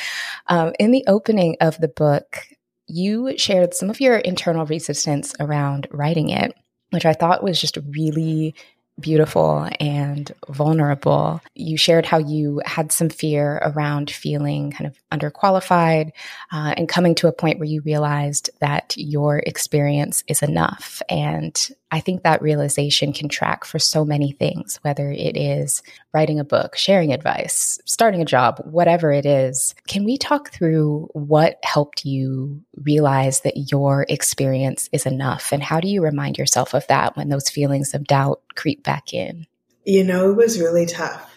Um, 0.46 0.72
in 0.78 0.90
the 0.90 1.04
opening 1.06 1.56
of 1.60 1.78
the 1.78 1.88
book, 1.88 2.46
you 2.86 3.36
shared 3.38 3.74
some 3.74 3.90
of 3.90 4.00
your 4.00 4.18
internal 4.18 4.66
resistance 4.66 5.34
around 5.40 5.88
writing 5.90 6.30
it, 6.30 6.54
which 6.90 7.06
I 7.06 7.14
thought 7.14 7.42
was 7.42 7.60
just 7.60 7.78
really 7.90 8.54
beautiful 9.00 9.68
and 9.80 10.30
vulnerable. 10.48 11.40
You 11.54 11.76
shared 11.76 12.06
how 12.06 12.18
you 12.18 12.60
had 12.64 12.92
some 12.92 13.08
fear 13.08 13.56
around 13.62 14.10
feeling 14.10 14.70
kind 14.70 14.86
of 14.86 14.96
underqualified 15.10 16.12
uh, 16.52 16.74
and 16.76 16.88
coming 16.88 17.14
to 17.16 17.28
a 17.28 17.32
point 17.32 17.58
where 17.58 17.68
you 17.68 17.80
realized 17.82 18.50
that 18.60 18.94
your 18.96 19.38
experience 19.38 20.22
is 20.28 20.42
enough. 20.42 21.02
And 21.08 21.70
I 21.92 22.00
think 22.00 22.22
that 22.22 22.40
realization 22.40 23.12
can 23.12 23.28
track 23.28 23.66
for 23.66 23.78
so 23.78 24.02
many 24.02 24.32
things, 24.32 24.78
whether 24.80 25.10
it 25.10 25.36
is 25.36 25.82
writing 26.14 26.40
a 26.40 26.44
book, 26.44 26.74
sharing 26.74 27.12
advice, 27.12 27.78
starting 27.84 28.22
a 28.22 28.24
job, 28.24 28.62
whatever 28.64 29.12
it 29.12 29.26
is. 29.26 29.74
Can 29.88 30.04
we 30.04 30.16
talk 30.16 30.50
through 30.50 31.10
what 31.12 31.60
helped 31.62 32.06
you 32.06 32.62
realize 32.76 33.40
that 33.40 33.70
your 33.70 34.06
experience 34.08 34.88
is 34.90 35.04
enough? 35.04 35.52
And 35.52 35.62
how 35.62 35.80
do 35.80 35.88
you 35.88 36.02
remind 36.02 36.38
yourself 36.38 36.72
of 36.72 36.86
that 36.86 37.14
when 37.14 37.28
those 37.28 37.50
feelings 37.50 37.92
of 37.92 38.04
doubt 38.04 38.40
creep 38.54 38.82
back 38.82 39.12
in? 39.12 39.46
You 39.84 40.02
know, 40.02 40.30
it 40.30 40.36
was 40.36 40.58
really 40.58 40.86
tough. 40.86 41.28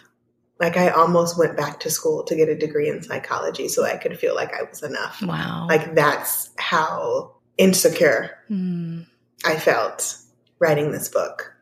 Like, 0.58 0.78
I 0.78 0.88
almost 0.88 1.38
went 1.38 1.54
back 1.54 1.80
to 1.80 1.90
school 1.90 2.24
to 2.24 2.34
get 2.34 2.48
a 2.48 2.56
degree 2.56 2.88
in 2.88 3.02
psychology 3.02 3.68
so 3.68 3.84
I 3.84 3.98
could 3.98 4.18
feel 4.18 4.34
like 4.34 4.54
I 4.54 4.62
was 4.62 4.82
enough. 4.82 5.20
Wow. 5.20 5.66
Like, 5.68 5.94
that's 5.94 6.48
how 6.56 7.34
insecure 7.58 8.38
Hmm. 8.48 9.02
I 9.44 9.56
felt 9.56 10.16
writing 10.58 10.92
this 10.92 11.08
book. 11.08 11.54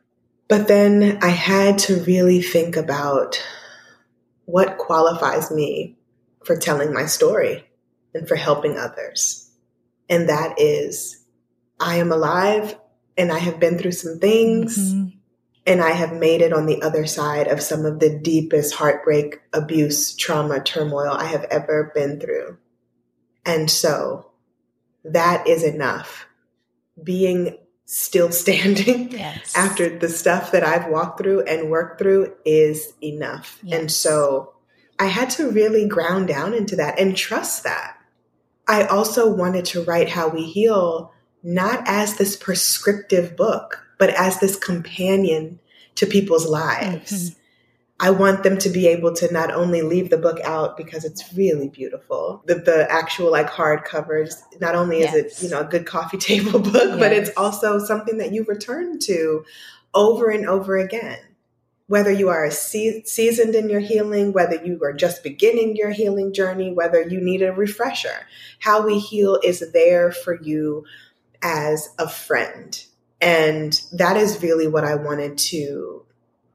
But 0.48 0.68
then 0.68 1.18
I 1.22 1.28
had 1.28 1.78
to 1.80 2.02
really 2.04 2.42
think 2.42 2.76
about 2.76 3.42
what 4.44 4.78
qualifies 4.78 5.50
me 5.50 5.96
for 6.44 6.57
telling 6.57 6.92
my 6.92 7.07
story 7.07 7.66
and 8.12 8.28
for 8.28 8.37
helping 8.37 8.78
others. 8.78 9.50
And 10.09 10.28
that 10.28 10.61
is, 10.61 11.24
I 11.80 11.96
am 11.96 12.12
alive 12.12 12.76
and 13.16 13.33
I 13.33 13.38
have 13.38 13.59
been 13.59 13.78
through 13.78 13.92
some 13.92 14.18
things 14.18 14.76
Mhm. 14.76 15.14
and 15.66 15.80
I 15.80 15.92
have 15.92 16.12
made 16.12 16.42
it 16.42 16.52
on 16.52 16.66
the 16.66 16.83
other 16.83 17.07
side 17.07 17.48
of 17.48 17.62
some 17.62 17.87
of 17.87 18.00
the 18.00 18.18
deepest 18.18 18.74
heartbreak, 18.74 19.40
abuse, 19.52 20.14
trauma, 20.14 20.61
turmoil 20.61 21.12
I 21.12 21.24
have 21.24 21.44
ever 21.44 21.90
been 21.94 22.20
through. 22.20 22.59
And 23.46 23.70
so 23.70 24.30
that 25.04 25.46
is 25.48 25.62
enough. 25.62 26.26
Being 27.02 27.59
still 27.86 28.30
standing 28.32 29.10
Yes. 29.12 29.52
after 29.56 29.98
the 29.98 30.08
stuff 30.08 30.52
that 30.52 30.64
I've 30.64 30.88
walked 30.90 31.18
through 31.20 31.42
and 31.42 31.70
worked 31.70 31.98
through 32.00 32.32
is 32.44 32.92
enough. 33.02 33.58
Yes. 33.62 33.78
And 33.78 33.92
so 33.92 34.54
I 34.98 35.06
had 35.06 35.30
to 35.30 35.50
really 35.50 35.86
ground 35.86 36.28
down 36.28 36.54
into 36.54 36.76
that 36.76 36.98
and 36.98 37.16
trust 37.16 37.64
that. 37.64 37.96
I 38.66 38.84
also 38.84 39.30
wanted 39.32 39.66
to 39.66 39.84
write 39.84 40.08
How 40.08 40.28
We 40.28 40.44
Heal 40.44 41.12
not 41.42 41.82
as 41.86 42.16
this 42.16 42.36
prescriptive 42.36 43.36
book, 43.36 43.84
but 43.98 44.08
as 44.10 44.40
this 44.40 44.56
companion 44.56 45.60
to 45.96 46.06
people's 46.06 46.46
lives. 46.46 47.12
Mhm. 47.30 47.36
I 48.00 48.11
want 48.11 48.42
them 48.42 48.59
to 48.59 48.68
be 48.70 48.88
able 48.88 49.14
to 49.14 49.33
not 49.33 49.52
only 49.52 49.83
leave 49.83 50.11
the 50.11 50.18
book 50.18 50.40
out 50.40 50.76
because 50.76 51.04
it's 51.04 51.33
really 51.35 51.68
beautiful. 51.68 52.42
The 52.46 52.57
the 52.57 52.90
actual 52.90 53.30
like 53.30 53.48
hard 53.48 53.85
covers, 53.85 54.42
not 54.61 54.74
only 54.74 55.00
is 55.00 55.12
Yes. 55.14 55.14
it, 55.14 55.44
you 55.44 55.50
know, 55.50 55.61
a 55.61 55.64
good 55.64 55.87
coffee 55.87 56.18
table 56.30 56.59
book, 56.59 56.98
but 56.98 57.12
it's 57.12 57.30
also 57.37 57.78
something 57.78 58.18
that 58.18 58.33
you 58.33 58.44
return 58.44 58.98
to 59.00 59.44
over 59.94 60.28
and 60.28 60.46
over 60.46 60.76
again. 60.76 61.18
Whether 61.87 62.11
you 62.11 62.30
are 62.30 62.44
a 62.44 62.50
se- 62.50 63.02
seasoned 63.04 63.54
in 63.54 63.68
your 63.68 63.80
healing, 63.80 64.33
whether 64.33 64.57
you 64.57 64.80
are 64.83 64.92
just 64.94 65.22
beginning 65.22 65.76
your 65.76 65.90
healing 65.90 66.33
journey, 66.33 66.72
whether 66.72 67.00
you 67.02 67.20
need 67.20 67.42
a 67.42 67.52
refresher, 67.52 68.26
how 68.59 68.85
we 68.85 68.98
heal 68.98 69.38
is 69.44 69.70
there 69.72 70.11
for 70.11 70.40
you 70.42 70.85
as 71.42 71.90
a 71.98 72.09
friend. 72.09 72.85
And 73.20 73.80
that 73.92 74.16
is 74.16 74.42
really 74.42 74.66
what 74.66 74.85
I 74.85 74.94
wanted 74.94 75.37
to 75.38 76.04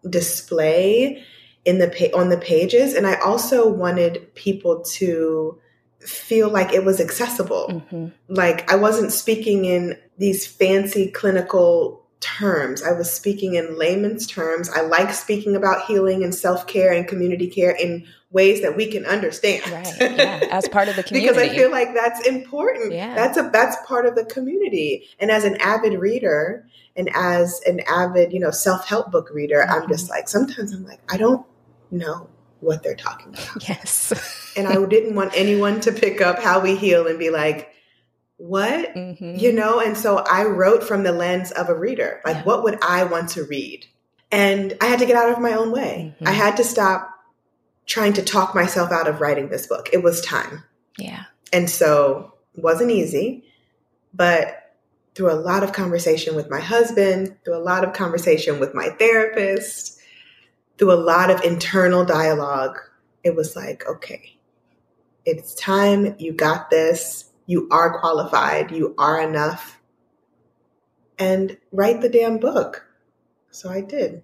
display 0.08 1.24
in 1.66 1.80
the 1.80 1.90
pa- 1.90 2.18
on 2.18 2.30
the 2.30 2.38
pages 2.38 2.94
and 2.94 3.06
I 3.06 3.16
also 3.16 3.68
wanted 3.68 4.34
people 4.36 4.82
to 4.82 5.60
feel 6.00 6.50
like 6.50 6.74
it 6.74 6.86
was 6.86 7.02
accessible. 7.02 7.84
Mhm. 7.92 8.14
Like 8.30 8.72
I 8.72 8.76
wasn't 8.76 9.12
speaking 9.12 9.66
in 9.66 9.98
these 10.18 10.48
fancy 10.48 11.12
clinical 11.12 12.06
terms. 12.22 12.82
I 12.84 12.92
was 12.92 13.12
speaking 13.12 13.56
in 13.56 13.78
layman's 13.78 14.28
terms. 14.28 14.70
I 14.70 14.82
like 14.82 15.14
speaking 15.14 15.56
about 15.56 15.86
healing 15.86 16.24
and 16.24 16.34
self-care 16.34 16.92
and 16.92 17.08
community 17.08 17.48
care 17.48 17.72
in 17.72 18.06
ways 18.32 18.62
that 18.62 18.76
we 18.78 18.88
can 18.92 19.06
understand. 19.06 19.68
Right. 19.72 19.88
Yeah. 20.20 20.48
As 20.52 20.68
part 20.68 20.88
of 20.90 20.96
the 20.96 21.04
community. 21.04 21.34
because 21.34 21.50
I 21.52 21.56
feel 21.56 21.72
like 21.72 21.94
that's 21.94 22.26
important. 22.28 22.92
Yeah. 22.94 23.16
That's 23.16 23.38
a 23.38 23.50
that's 23.52 23.78
part 23.88 24.06
of 24.06 24.16
the 24.16 24.26
community. 24.26 25.08
And 25.20 25.32
as 25.32 25.44
an 25.46 25.56
avid 25.62 25.94
reader 26.00 26.68
and 26.96 27.10
as 27.16 27.62
an 27.66 27.80
avid, 27.88 28.32
you 28.34 28.40
know, 28.40 28.52
self-help 28.52 29.12
book 29.12 29.30
reader, 29.34 29.64
I'm 29.64 29.84
Mhm. 29.84 29.90
just 29.90 30.10
like 30.10 30.28
sometimes 30.30 30.74
I'm 30.74 30.86
like 30.86 31.00
I 31.12 31.18
don't 31.18 31.46
know 31.92 32.30
what 32.60 32.84
they're 32.84 32.96
talking 32.96 33.34
about. 33.34 33.68
yes. 33.70 34.14
And 34.58 34.68
I 34.68 34.84
didn't 34.86 35.16
want 35.16 35.32
anyone 35.36 35.80
to 35.82 35.92
pick 35.92 36.22
up 36.22 36.40
how 36.40 36.60
we 36.60 36.76
heal 36.76 37.08
and 37.08 37.18
be 37.18 37.30
like, 37.30 37.70
"What?" 38.38 38.94
Mhm. 38.96 39.40
You 39.40 39.54
know, 39.54 39.80
and 39.80 39.98
so 39.98 40.18
I 40.18 40.44
wrote 40.44 40.84
from 40.84 41.04
the 41.04 41.12
lens 41.14 41.52
of 41.52 41.70
a 41.70 41.76
reader. 41.76 42.20
Like 42.26 42.38
Yeah. 42.38 42.44
what 42.44 42.64
would 42.64 42.78
I 42.82 43.04
want 43.06 43.30
to 43.32 43.44
read? 43.44 43.86
And 44.32 44.76
I 44.82 44.86
had 44.88 45.00
to 45.00 45.06
get 45.06 45.16
out 45.16 45.30
of 45.32 45.40
my 45.40 45.54
own 45.54 45.72
way. 45.72 46.16
Mhm. 46.22 46.28
I 46.28 46.32
had 46.32 46.58
to 46.58 46.64
stop 46.64 47.10
trying 47.90 48.14
to 48.14 48.22
talk 48.22 48.54
myself 48.54 48.92
out 48.92 49.08
of 49.08 49.20
writing 49.20 49.50
this 49.50 49.66
book. 49.66 49.90
It 49.92 50.04
was 50.04 50.22
time. 50.22 50.64
Yeah. 50.98 51.24
And 51.52 51.70
so 51.70 52.36
it 52.56 52.64
wasn't 52.64 52.92
easy, 52.92 53.44
but 54.14 54.76
through 55.16 55.32
a 55.32 55.34
lot 55.34 55.64
of 55.64 55.74
conversation 55.74 56.36
with 56.36 56.50
my 56.52 56.60
husband, 56.60 57.36
through 57.44 57.58
a 57.58 57.60
lot 57.60 57.84
of 57.84 57.94
conversation 57.94 58.60
with 58.60 58.76
my 58.76 58.90
therapist, 58.90 60.00
through 60.78 60.94
a 60.94 61.02
lot 61.02 61.32
of 61.32 61.42
internal 61.42 62.06
dialogue, 62.06 62.78
it 63.24 63.36
was 63.36 63.56
like, 63.56 63.84
okay, 63.88 64.38
it's 65.26 65.56
time. 65.56 66.16
You 66.20 66.32
got 66.32 66.70
this. 66.70 67.32
You 67.48 67.68
are 67.72 68.00
qualified. 68.00 68.72
You 68.72 68.94
are 69.00 69.20
enough. 69.20 69.82
And 71.18 71.58
write 71.72 72.02
the 72.02 72.10
damn 72.10 72.38
book. 72.38 72.86
So 73.52 73.70
I 73.70 73.82
did. 73.82 74.22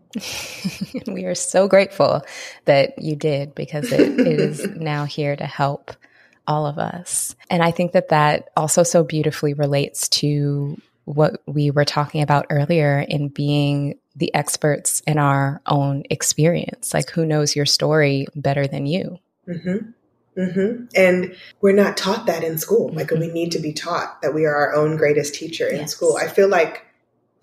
we 1.08 1.26
are 1.26 1.36
so 1.36 1.68
grateful 1.68 2.22
that 2.66 3.02
you 3.02 3.16
did 3.16 3.56
because 3.56 3.92
it, 3.92 4.02
it 4.02 4.28
is 4.28 4.66
now 4.76 5.06
here 5.06 5.36
to 5.36 5.46
help 5.46 5.92
all 6.48 6.66
of 6.68 6.78
us. 6.78 7.36
And 7.50 7.64
I 7.64 7.72
think 7.72 7.94
that 7.94 8.10
that 8.10 8.50
also 8.56 8.84
so 8.84 9.04
beautifully 9.04 9.54
relates 9.54 10.08
to 10.10 10.80
what 11.06 11.42
we 11.46 11.72
were 11.72 11.86
talking 11.86 12.22
about 12.22 12.48
earlier 12.50 13.00
in 13.08 13.30
being 13.30 13.96
the 14.16 14.34
experts 14.34 15.02
in 15.06 15.18
our 15.18 15.62
own 15.66 16.04
experience. 16.10 16.94
Like, 16.94 17.10
who 17.10 17.26
knows 17.26 17.56
your 17.56 17.66
story 17.66 18.28
better 18.36 18.68
than 18.68 18.86
you? 18.86 19.20
Mm-hmm. 19.48 20.40
Mm-hmm. 20.40 20.86
And 20.96 21.36
we're 21.62 21.74
not 21.76 21.98
taught 21.98 22.26
that 22.26 22.44
in 22.44 22.58
school. 22.58 22.92
Like 22.94 23.08
Mhm. 23.10 23.20
we 23.20 23.28
need 23.30 23.52
to 23.54 23.60
be 23.60 23.72
taught 23.74 24.22
that 24.22 24.34
we 24.34 24.46
are 24.46 24.56
our 24.56 24.74
own 24.76 24.98
greatest 24.98 25.36
teacher 25.36 25.68
in 25.68 25.78
Yes. 25.82 25.92
school. 25.92 26.18
I 26.18 26.28
feel 26.28 26.48
like 26.48 26.86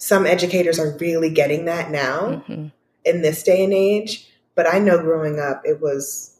some 0.03 0.27
educators 0.27 0.81
are 0.81 0.97
really 0.99 1.31
getting 1.31 1.67
that 1.67 1.88
now 1.88 2.43
Mhm. 2.49 2.73
in 3.05 3.23
this 3.23 3.45
day 3.45 3.62
and 3.62 3.73
age. 3.73 4.29
But 4.57 4.67
I 4.67 4.81
know 4.81 4.99
growing 5.01 5.38
up, 5.38 5.62
it 5.65 5.81
was, 5.81 6.38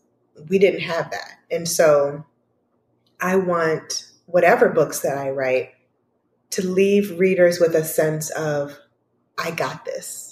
we 0.49 0.59
didn't 0.59 0.81
have 0.81 1.13
that. 1.13 1.39
And 1.49 1.69
so 1.69 2.25
I 3.21 3.37
want 3.37 4.09
whatever 4.27 4.69
books 4.69 4.99
that 5.01 5.17
I 5.17 5.31
write 5.31 5.71
to 6.51 6.67
leave 6.67 7.21
readers 7.21 7.61
with 7.61 7.77
a 7.77 7.85
sense 7.85 8.31
of, 8.31 8.81
I 9.39 9.53
got 9.53 9.85
this. 9.85 10.32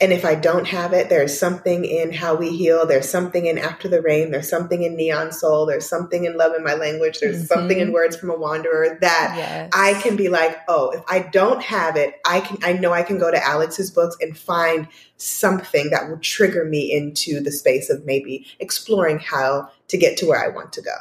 And 0.00 0.12
if 0.12 0.24
I 0.24 0.36
don't 0.36 0.66
have 0.68 0.92
it, 0.92 1.08
there's 1.08 1.36
something 1.36 1.84
in 1.84 2.12
How 2.12 2.36
We 2.36 2.56
Heal, 2.56 2.86
there's 2.86 3.08
something 3.10 3.46
in 3.46 3.58
After 3.58 3.88
the 3.88 4.00
Rain, 4.00 4.30
there's 4.30 4.48
something 4.48 4.84
in 4.84 4.94
Neon 4.94 5.32
Soul, 5.32 5.66
there's 5.66 5.88
something 5.88 6.24
in 6.24 6.36
Love 6.36 6.52
in 6.56 6.62
My 6.62 6.74
Language, 6.74 7.18
there's 7.18 7.42
Mhm. 7.42 7.48
something 7.48 7.80
in 7.80 7.92
Words 7.92 8.16
from 8.16 8.30
a 8.30 8.36
Wanderer 8.36 8.96
that 9.00 9.34
Yes. 9.36 9.70
I 9.72 9.94
can 9.94 10.14
be 10.14 10.28
like, 10.28 10.56
oh, 10.68 10.90
if 10.90 11.02
I 11.08 11.18
don't 11.18 11.60
have 11.62 11.96
it, 11.96 12.14
I 12.24 12.38
can 12.40 12.58
I 12.62 12.74
know 12.74 12.92
I 12.92 13.02
can 13.02 13.18
go 13.18 13.30
to 13.32 13.44
Alex's 13.44 13.90
books 13.90 14.16
and 14.20 14.38
find 14.38 14.86
something 15.16 15.90
that 15.90 16.08
will 16.08 16.18
trigger 16.18 16.64
me 16.64 16.92
into 16.92 17.40
the 17.40 17.50
space 17.50 17.90
of 17.90 18.06
maybe 18.06 18.46
exploring 18.60 19.18
how 19.18 19.68
to 19.88 19.96
get 19.96 20.16
to 20.18 20.26
where 20.26 20.42
I 20.42 20.48
want 20.48 20.72
to 20.74 20.80
go. 20.82 20.94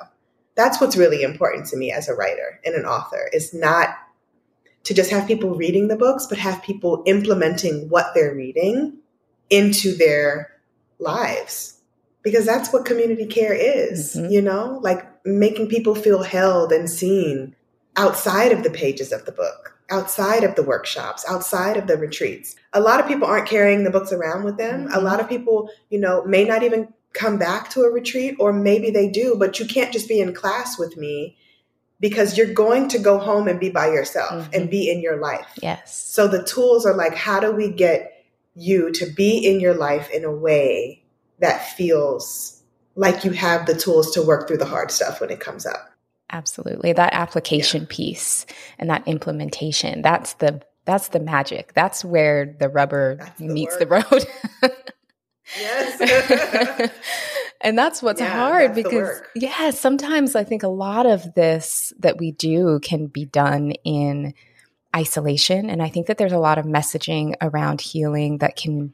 That's 0.55 0.81
what's 0.81 0.97
really 0.97 1.21
important 1.21 1.67
to 1.67 1.77
me 1.77 1.91
as 1.91 2.09
a 2.09 2.15
writer 2.15 2.59
and 2.65 2.73
an 2.73 2.85
author 2.85 3.29
is 3.31 3.53
not 3.53 3.89
to 4.87 4.93
just 4.93 5.09
have 5.09 5.27
people 5.27 5.53
reading 5.53 5.89
the 5.89 5.97
books, 5.97 6.25
but 6.27 6.37
have 6.37 6.63
people 6.63 7.03
implementing 7.05 7.89
what 7.89 8.13
they're 8.15 8.33
reading 8.33 8.93
into 9.49 9.93
their 9.93 10.49
lives. 10.97 11.73
Because 12.23 12.45
that's 12.45 12.71
what 12.71 12.85
community 12.85 13.25
care 13.25 13.53
is, 13.53 14.15
Mhm. 14.15 14.31
you 14.31 14.41
know, 14.41 14.79
like 14.81 15.05
making 15.25 15.67
people 15.67 15.93
feel 15.93 16.23
held 16.23 16.71
and 16.71 16.89
seen 16.89 17.53
outside 17.97 18.53
of 18.53 18.63
the 18.63 18.69
pages 18.69 19.11
of 19.11 19.25
the 19.25 19.33
book, 19.33 19.73
outside 19.89 20.45
of 20.45 20.55
the 20.55 20.63
workshops, 20.63 21.25
outside 21.27 21.75
of 21.75 21.87
the 21.87 21.97
retreats. 21.97 22.55
A 22.71 22.79
lot 22.79 23.01
of 23.01 23.07
people 23.07 23.27
aren't 23.27 23.45
carrying 23.45 23.83
the 23.83 23.91
books 23.91 24.13
around 24.13 24.45
with 24.45 24.55
them. 24.55 24.87
A 24.93 24.99
Mhm. 24.99 25.03
lot 25.03 25.19
of 25.19 25.27
people, 25.27 25.69
you 25.89 25.99
know, 25.99 26.23
may 26.23 26.45
not 26.45 26.63
even 26.63 26.87
come 27.11 27.37
back 27.37 27.69
to 27.71 27.81
a 27.81 27.91
retreat, 27.91 28.37
or 28.39 28.53
maybe 28.53 28.89
they 28.89 29.09
do, 29.09 29.35
but 29.37 29.59
you 29.59 29.65
can't 29.65 29.91
just 29.91 30.07
be 30.07 30.21
in 30.21 30.33
class 30.33 30.79
with 30.79 30.95
me 30.95 31.35
because 31.99 32.37
you're 32.37 32.53
going 32.53 32.87
to 32.89 32.99
go 32.99 33.17
home 33.17 33.47
and 33.47 33.59
be 33.59 33.69
by 33.69 33.87
yourself 33.87 34.31
Mhm. 34.31 34.53
and 34.55 34.69
be 34.69 34.89
in 34.89 35.01
your 35.01 35.17
life. 35.17 35.47
Yes. 35.61 35.95
So 35.95 36.27
the 36.27 36.43
tools 36.43 36.85
are 36.85 36.93
like, 36.95 37.15
how 37.15 37.39
do 37.39 37.51
we 37.51 37.69
get 37.69 38.13
you 38.55 38.91
to 38.91 39.05
be 39.05 39.37
in 39.37 39.59
your 39.59 39.73
life 39.73 40.09
in 40.11 40.23
a 40.23 40.31
way 40.31 41.03
that 41.39 41.69
feels 41.75 42.61
like 42.95 43.23
you 43.23 43.31
have 43.31 43.65
the 43.65 43.75
tools 43.75 44.11
to 44.11 44.21
work 44.21 44.47
through 44.47 44.57
the 44.57 44.65
hard 44.65 44.91
stuff 44.91 45.21
when 45.21 45.29
it 45.29 45.39
comes 45.39 45.65
up? 45.65 45.91
Absolutely. 46.31 46.93
That 46.93 47.13
application 47.13 47.85
piece 47.85 48.45
and 48.77 48.89
that 48.89 49.07
implementation, 49.07 50.01
that's 50.01 50.33
the 50.33 50.61
that's 50.85 51.09
the 51.09 51.19
magic. 51.19 51.73
That's 51.73 52.05
where 52.05 52.55
the 52.59 52.69
rubber 52.69 53.17
That's 53.19 53.39
meets 53.41 53.75
the 53.77 53.87
road. 53.87 54.25
Yes. 55.59 55.99
and 57.61 57.77
that's 57.77 58.01
what's 58.01 58.21
Yeah, 58.21 58.33
hard 58.33 58.75
that's 58.75 58.83
because 58.83 59.21
yeah, 59.35 59.69
sometimes 59.71 60.35
I 60.35 60.43
think 60.43 60.63
a 60.63 60.67
lot 60.67 61.05
of 61.05 61.33
this 61.33 61.93
that 61.99 62.17
we 62.17 62.31
do 62.31 62.79
can 62.81 63.07
be 63.07 63.25
done 63.25 63.71
in 63.83 64.33
isolation. 64.95 65.69
And 65.69 65.81
I 65.81 65.89
think 65.89 66.07
that 66.07 66.17
there's 66.17 66.31
a 66.31 66.39
lot 66.39 66.57
of 66.57 66.65
messaging 66.65 67.35
around 67.41 67.81
healing 67.81 68.39
that 68.39 68.55
can 68.55 68.93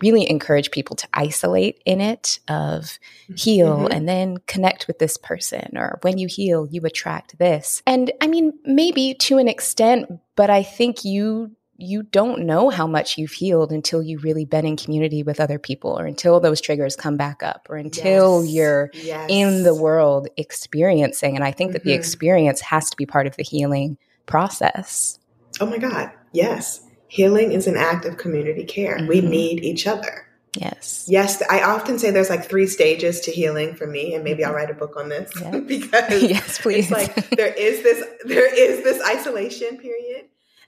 really 0.00 0.28
encourage 0.28 0.70
people 0.70 0.96
to 0.96 1.06
isolate 1.14 1.80
in 1.84 2.00
it 2.00 2.40
of 2.48 2.98
heal 3.36 3.86
Mhm. 3.88 3.94
and 3.96 4.08
then 4.08 4.36
connect 4.46 4.86
with 4.88 4.98
this 4.98 5.16
person 5.16 5.76
or 5.76 5.98
when 6.02 6.18
you 6.18 6.26
heal 6.26 6.66
you 6.70 6.80
attract 6.84 7.38
this. 7.38 7.82
And 7.86 8.10
i 8.20 8.26
mean 8.26 8.52
maybe 8.64 9.14
to 9.14 9.38
an 9.38 9.48
extent 9.48 10.20
but 10.36 10.50
i 10.50 10.62
think 10.62 11.04
you 11.04 11.52
you 11.82 12.02
don't 12.04 12.42
know 12.46 12.70
how 12.70 12.86
much 12.86 13.18
you've 13.18 13.32
healed 13.32 13.72
until 13.72 14.02
you've 14.02 14.24
really 14.24 14.44
been 14.44 14.64
in 14.64 14.76
community 14.76 15.22
with 15.22 15.40
other 15.40 15.58
people 15.58 15.98
or 15.98 16.06
until 16.06 16.38
those 16.40 16.60
triggers 16.60 16.94
come 16.96 17.16
back 17.16 17.42
up 17.42 17.66
or 17.68 17.76
until 17.76 18.42
Yes. 18.44 18.52
you're 18.54 18.90
Yes. 18.94 19.26
in 19.28 19.62
the 19.64 19.74
world 19.74 20.28
experiencing 20.36 21.34
and 21.36 21.44
i 21.44 21.50
think 21.50 21.72
that 21.72 21.82
the 21.84 21.90
Mhm. 21.90 21.96
experience 21.98 22.60
has 22.60 22.88
to 22.90 22.96
be 22.96 23.04
part 23.06 23.26
of 23.26 23.36
the 23.36 23.42
healing 23.42 23.96
process 24.26 25.18
Oh 25.60 25.66
my 25.66 25.76
God. 25.78 26.10
Yes. 26.32 26.80
Healing 27.08 27.52
is 27.52 27.66
an 27.66 27.76
act 27.76 28.06
of 28.06 28.16
community 28.16 28.64
care. 28.64 28.98
We 29.06 29.20
Mhm. 29.20 29.28
need 29.28 29.64
each 29.64 29.86
other. 29.86 30.24
yes 30.56 31.04
Yes, 31.08 31.42
I 31.50 31.62
often 31.62 31.98
say 31.98 32.10
there's 32.10 32.28
like 32.30 32.44
three 32.48 32.66
stages 32.66 33.20
to 33.20 33.30
healing 33.30 33.74
for 33.74 33.86
me, 33.86 34.14
and 34.14 34.22
maybe 34.22 34.44
I'll 34.44 34.52
write 34.54 34.70
a 34.70 34.74
book 34.74 34.94
on 34.98 35.08
this 35.08 35.30
Yeah. 35.40 35.58
because 35.74 36.22
yes 36.36 36.58
please 36.58 36.90
it's 36.90 36.90
like 36.90 37.30
there 37.36 37.52
is 37.54 37.82
this 37.82 38.04
there 38.24 38.46
is 38.66 38.82
this 38.84 38.98
isolation 39.06 39.76
period, 39.78 40.24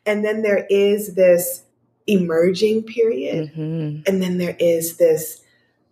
and 0.07 0.25
then 0.25 0.43
there 0.43 0.67
is 0.69 1.15
this 1.15 1.63
emerging 2.07 2.83
period, 2.85 3.51
hmm 3.51 4.01
and 4.07 4.23
then 4.23 4.39
there 4.39 4.57
is 4.59 4.97
this 4.97 5.41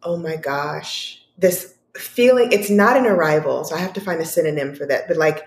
oh 0.02 0.16
my 0.16 0.36
gosh, 0.36 1.22
this 1.38 1.74
feeling. 1.96 2.50
It's 2.52 2.70
not 2.70 2.96
an 2.96 3.06
arrival, 3.06 3.64
so 3.64 3.76
I 3.76 3.78
have 3.78 3.92
to 3.94 4.00
find 4.00 4.20
a 4.20 4.24
synonym 4.24 4.74
for 4.74 4.84
that. 4.86 5.06
But 5.08 5.16
like, 5.16 5.44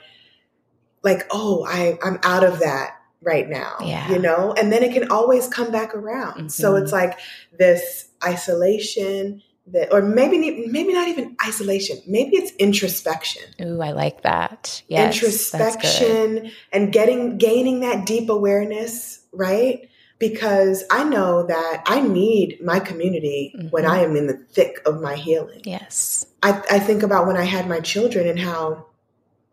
like 1.04 1.28
oh, 1.32 1.66
I 1.68 1.98
I'm 2.04 2.20
out 2.24 2.44
of 2.44 2.60
that 2.60 2.98
right 3.22 3.50
now. 3.50 3.78
Yeah. 3.82 4.10
you 4.12 4.20
know, 4.20 4.54
and 4.54 4.72
then 4.72 4.84
it 4.84 4.94
can 4.94 5.10
always 5.12 5.48
come 5.48 5.72
back 5.72 5.96
around. 5.96 6.52
So 6.52 6.74
Mhm. 6.74 6.84
it's 6.84 6.92
like 6.92 7.20
this 7.58 8.10
isolation. 8.24 9.42
That, 9.68 9.92
or 9.92 10.02
maybe 10.04 10.68
maybe 10.68 10.94
not 10.94 11.08
even 11.08 11.36
isolation. 11.44 11.98
Maybe 12.08 12.36
it's 12.38 12.52
introspection 12.58 13.42
Ooh, 13.62 13.82
I 13.82 13.94
like 13.94 14.22
that. 14.22 14.84
Yes, 14.88 15.16
introspection 15.16 16.52
and 16.72 16.94
getting 16.94 17.38
gaining 17.38 17.80
that 17.80 18.06
deep 18.06 18.30
awareness 18.30 19.22
right 19.34 19.90
because 20.20 20.84
i 20.92 21.04
know 21.04 21.46
that 21.48 21.84
i 21.88 22.00
need 22.00 22.58
my 22.64 22.80
community 22.80 23.54
when 23.72 23.84
Mhm. 23.84 23.90
i 23.90 24.00
am 24.02 24.16
in 24.16 24.28
the 24.28 24.38
thick 24.54 24.80
of 24.86 25.02
my 25.02 25.16
healing 25.16 25.62
Yes. 25.66 26.26
I, 26.42 26.62
I 26.72 26.80
think 26.80 27.04
about 27.04 27.28
when 27.28 27.36
i 27.36 27.44
had 27.44 27.68
my 27.68 27.80
children 27.82 28.26
and 28.28 28.40
how 28.40 28.86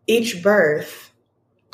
each 0.07 0.41
birth 0.41 1.11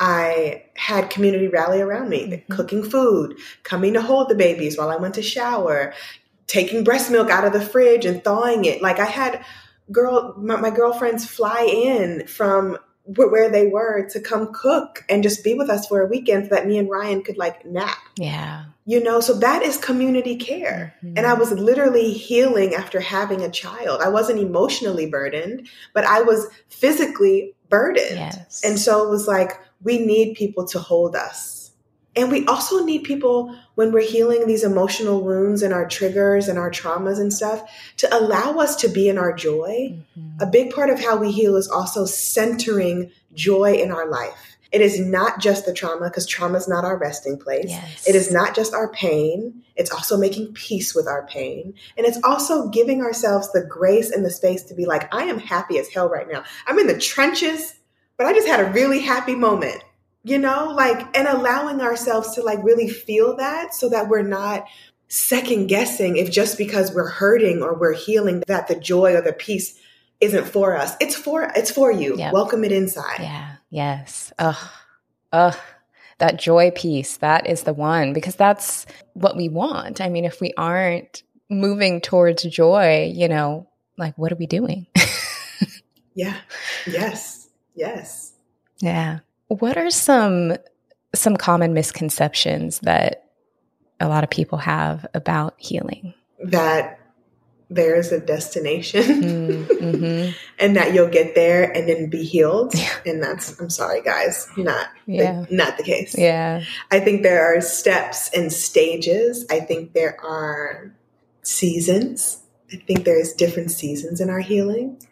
i 0.00 0.64
had 0.74 1.10
community 1.10 1.46
rally 1.46 1.80
around 1.80 2.08
me 2.08 2.26
Mhm. 2.26 2.48
cooking 2.56 2.82
food 2.82 3.36
coming 3.62 3.92
to 3.94 4.02
hold 4.02 4.28
the 4.28 4.34
babies 4.34 4.76
while 4.76 4.88
i 4.90 4.96
went 4.96 5.14
to 5.14 5.22
shower 5.22 5.92
taking 6.50 6.82
breast 6.84 7.10
milk 7.10 7.30
out 7.30 7.44
of 7.44 7.52
the 7.52 7.60
fridge 7.72 8.04
and 8.04 8.22
thawing 8.24 8.64
it 8.64 8.82
like 8.82 8.98
i 8.98 9.04
had 9.20 9.44
girl 9.92 10.34
my, 10.36 10.56
my 10.56 10.70
girlfriends 10.70 11.24
fly 11.24 11.60
in 11.90 12.26
from 12.26 12.76
wh- 13.04 13.30
where 13.34 13.48
they 13.50 13.66
were 13.68 14.08
to 14.10 14.18
come 14.20 14.52
cook 14.52 15.04
and 15.08 15.22
just 15.22 15.44
be 15.44 15.54
with 15.54 15.70
us 15.70 15.86
for 15.86 16.00
a 16.00 16.06
weekend 16.06 16.44
so 16.44 16.54
that 16.54 16.66
me 16.66 16.76
and 16.78 16.90
ryan 16.90 17.22
could 17.22 17.38
like 17.38 17.64
nap 17.64 17.98
Yeah. 18.16 18.64
you 18.84 19.02
know 19.02 19.20
so 19.20 19.32
that 19.46 19.62
is 19.62 19.76
community 19.76 20.36
care 20.36 20.94
Mhm. 21.04 21.14
and 21.16 21.24
i 21.26 21.34
was 21.34 21.50
literally 21.52 22.12
healing 22.12 22.74
after 22.74 22.98
having 23.00 23.42
a 23.42 23.50
child 23.50 24.00
i 24.02 24.08
wasn't 24.08 24.40
emotionally 24.40 25.06
burdened 25.06 25.68
but 25.94 26.04
i 26.04 26.20
was 26.22 26.48
physically 26.68 27.54
burdened 27.68 28.16
Yes. 28.26 28.62
and 28.64 28.76
so 28.78 29.06
it 29.06 29.10
was 29.10 29.28
like, 29.28 29.52
we 29.82 29.94
need 30.04 30.34
people 30.34 30.66
to 30.72 30.78
hold 30.80 31.14
us. 31.14 31.59
And 32.16 32.30
we 32.30 32.44
also 32.46 32.84
need 32.84 33.04
people 33.04 33.54
when 33.76 33.92
we're 33.92 34.00
healing 34.00 34.46
these 34.46 34.64
emotional 34.64 35.22
wounds 35.22 35.62
and 35.62 35.72
our 35.72 35.86
triggers 35.86 36.48
and 36.48 36.58
our 36.58 36.70
traumas 36.70 37.20
and 37.20 37.32
stuff 37.32 37.62
to 37.98 38.14
allow 38.14 38.58
us 38.58 38.76
to 38.76 38.88
be 38.88 39.08
in 39.08 39.16
our 39.16 39.32
joy. 39.32 39.96
Mhm. 40.18 40.42
A 40.42 40.46
big 40.46 40.74
part 40.74 40.90
of 40.90 40.98
how 40.98 41.16
we 41.16 41.30
heal 41.30 41.56
is 41.56 41.68
also 41.68 42.04
centering 42.04 43.10
joy 43.32 43.74
in 43.74 43.92
our 43.92 44.08
life. 44.08 44.56
It 44.72 44.80
is 44.80 45.00
not 45.00 45.40
just 45.40 45.66
the 45.66 45.72
trauma, 45.72 46.08
because 46.08 46.26
trauma 46.26 46.56
is 46.56 46.68
not 46.68 46.84
our 46.84 46.96
resting 46.96 47.36
place. 47.36 47.70
Yes. 47.70 48.06
It 48.06 48.14
is 48.14 48.30
not 48.30 48.54
just 48.54 48.72
our 48.72 48.88
pain, 48.88 49.62
it's 49.74 49.90
also 49.90 50.16
making 50.16 50.52
peace 50.52 50.94
with 50.94 51.08
our 51.08 51.26
pain. 51.26 51.74
And 51.96 52.06
it's 52.06 52.20
also 52.22 52.68
giving 52.68 53.02
ourselves 53.02 53.50
the 53.52 53.62
grace 53.64 54.10
and 54.10 54.24
the 54.24 54.30
space 54.30 54.62
to 54.64 54.74
be 54.74 54.84
like, 54.84 55.12
I 55.12 55.24
am 55.24 55.38
happy 55.38 55.78
as 55.78 55.88
hell 55.88 56.08
right 56.08 56.30
now. 56.30 56.44
I'm 56.66 56.78
in 56.78 56.86
the 56.86 56.98
trenches, 56.98 57.74
but 58.16 58.26
I 58.26 58.32
just 58.32 58.46
had 58.46 58.60
a 58.60 58.70
really 58.70 59.00
happy 59.00 59.34
moment, 59.34 59.82
you 60.22 60.38
know, 60.38 60.72
like, 60.74 61.16
and 61.16 61.26
allowing 61.26 61.80
ourselves 61.80 62.34
to 62.34 62.42
like 62.42 62.62
really 62.62 62.88
feel 62.88 63.36
that 63.36 63.74
so 63.74 63.88
that 63.88 64.08
we're 64.08 64.22
not 64.22 64.66
second 65.08 65.66
guessing 65.66 66.16
if 66.16 66.30
just 66.30 66.56
because 66.56 66.94
we're 66.94 67.08
hurting 67.08 67.62
or 67.62 67.74
we're 67.74 67.94
healing 67.94 68.42
that 68.46 68.68
the 68.68 68.78
joy 68.78 69.14
or 69.14 69.22
the 69.22 69.32
peace 69.32 69.78
isn't 70.20 70.46
for 70.46 70.76
us. 70.76 70.94
It's 71.00 71.16
for 71.16 71.50
it's 71.56 71.70
for 71.70 71.90
you. 71.90 72.16
Yep. 72.16 72.32
Welcome 72.32 72.64
it 72.64 72.72
inside. 72.72 73.20
Yeah. 73.20 73.56
Yes. 73.70 74.32
Ugh. 74.38 74.68
Ugh. 75.32 75.56
That 76.18 76.38
joy 76.38 76.70
piece, 76.70 77.16
that 77.18 77.46
is 77.46 77.62
the 77.62 77.72
one 77.72 78.12
because 78.12 78.36
that's 78.36 78.84
what 79.14 79.38
we 79.38 79.48
want. 79.48 80.02
I 80.02 80.10
mean, 80.10 80.26
if 80.26 80.38
we 80.38 80.52
aren't 80.56 81.22
moving 81.48 82.02
towards 82.02 82.42
joy, 82.42 83.10
you 83.14 83.26
know, 83.26 83.66
like 83.96 84.16
what 84.18 84.30
are 84.30 84.36
we 84.36 84.46
doing? 84.46 84.86
Yeah. 86.14 86.36
Yes. 86.86 87.48
Yes. 87.74 88.32
yeah. 88.80 89.20
What 89.50 89.76
are 89.76 89.90
some 89.90 90.54
some 91.12 91.36
common 91.36 91.74
misconceptions 91.74 92.78
that 92.80 93.24
a 93.98 94.06
lot 94.06 94.22
of 94.22 94.30
people 94.30 94.58
have 94.58 95.04
about 95.12 95.54
healing? 95.58 96.14
That 96.44 96.98
there's 97.68 98.12
a 98.12 98.20
destination 98.20 99.02
Mm, 99.02 99.66
mhm. 99.66 100.34
and 100.60 100.76
that 100.76 100.94
you'll 100.94 101.08
get 101.08 101.34
there 101.34 101.64
and 101.64 101.88
then 101.88 102.08
be 102.10 102.22
healed. 102.24 102.74
Yeah. 102.76 102.94
And 103.06 103.20
that's 103.22 103.58
I'm 103.60 103.70
sorry 103.70 104.02
guys, 104.02 104.46
not 104.56 104.86
Yeah. 105.06 105.44
not 105.50 105.76
the 105.76 105.82
case. 105.82 106.14
Yeah. 106.16 106.62
I 106.92 107.00
think 107.00 107.22
there 107.24 107.44
are 107.44 107.60
steps 107.60 108.30
and 108.32 108.52
stages. 108.52 109.46
I 109.50 109.58
think 109.60 109.94
there 109.94 110.16
are 110.24 110.92
seasons. 111.42 112.38
I 112.72 112.76
think 112.76 113.04
there's 113.04 113.32
different 113.32 113.72
seasons 113.72 114.20
in 114.20 114.30
our 114.30 114.38
healing, 114.40 115.02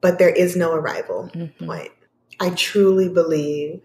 but 0.00 0.18
there 0.18 0.30
is 0.30 0.56
no 0.56 0.72
arrival 0.74 1.30
Mhm. 1.32 1.66
point. 1.66 1.92
I 2.40 2.50
truly 2.50 3.08
believe 3.08 3.80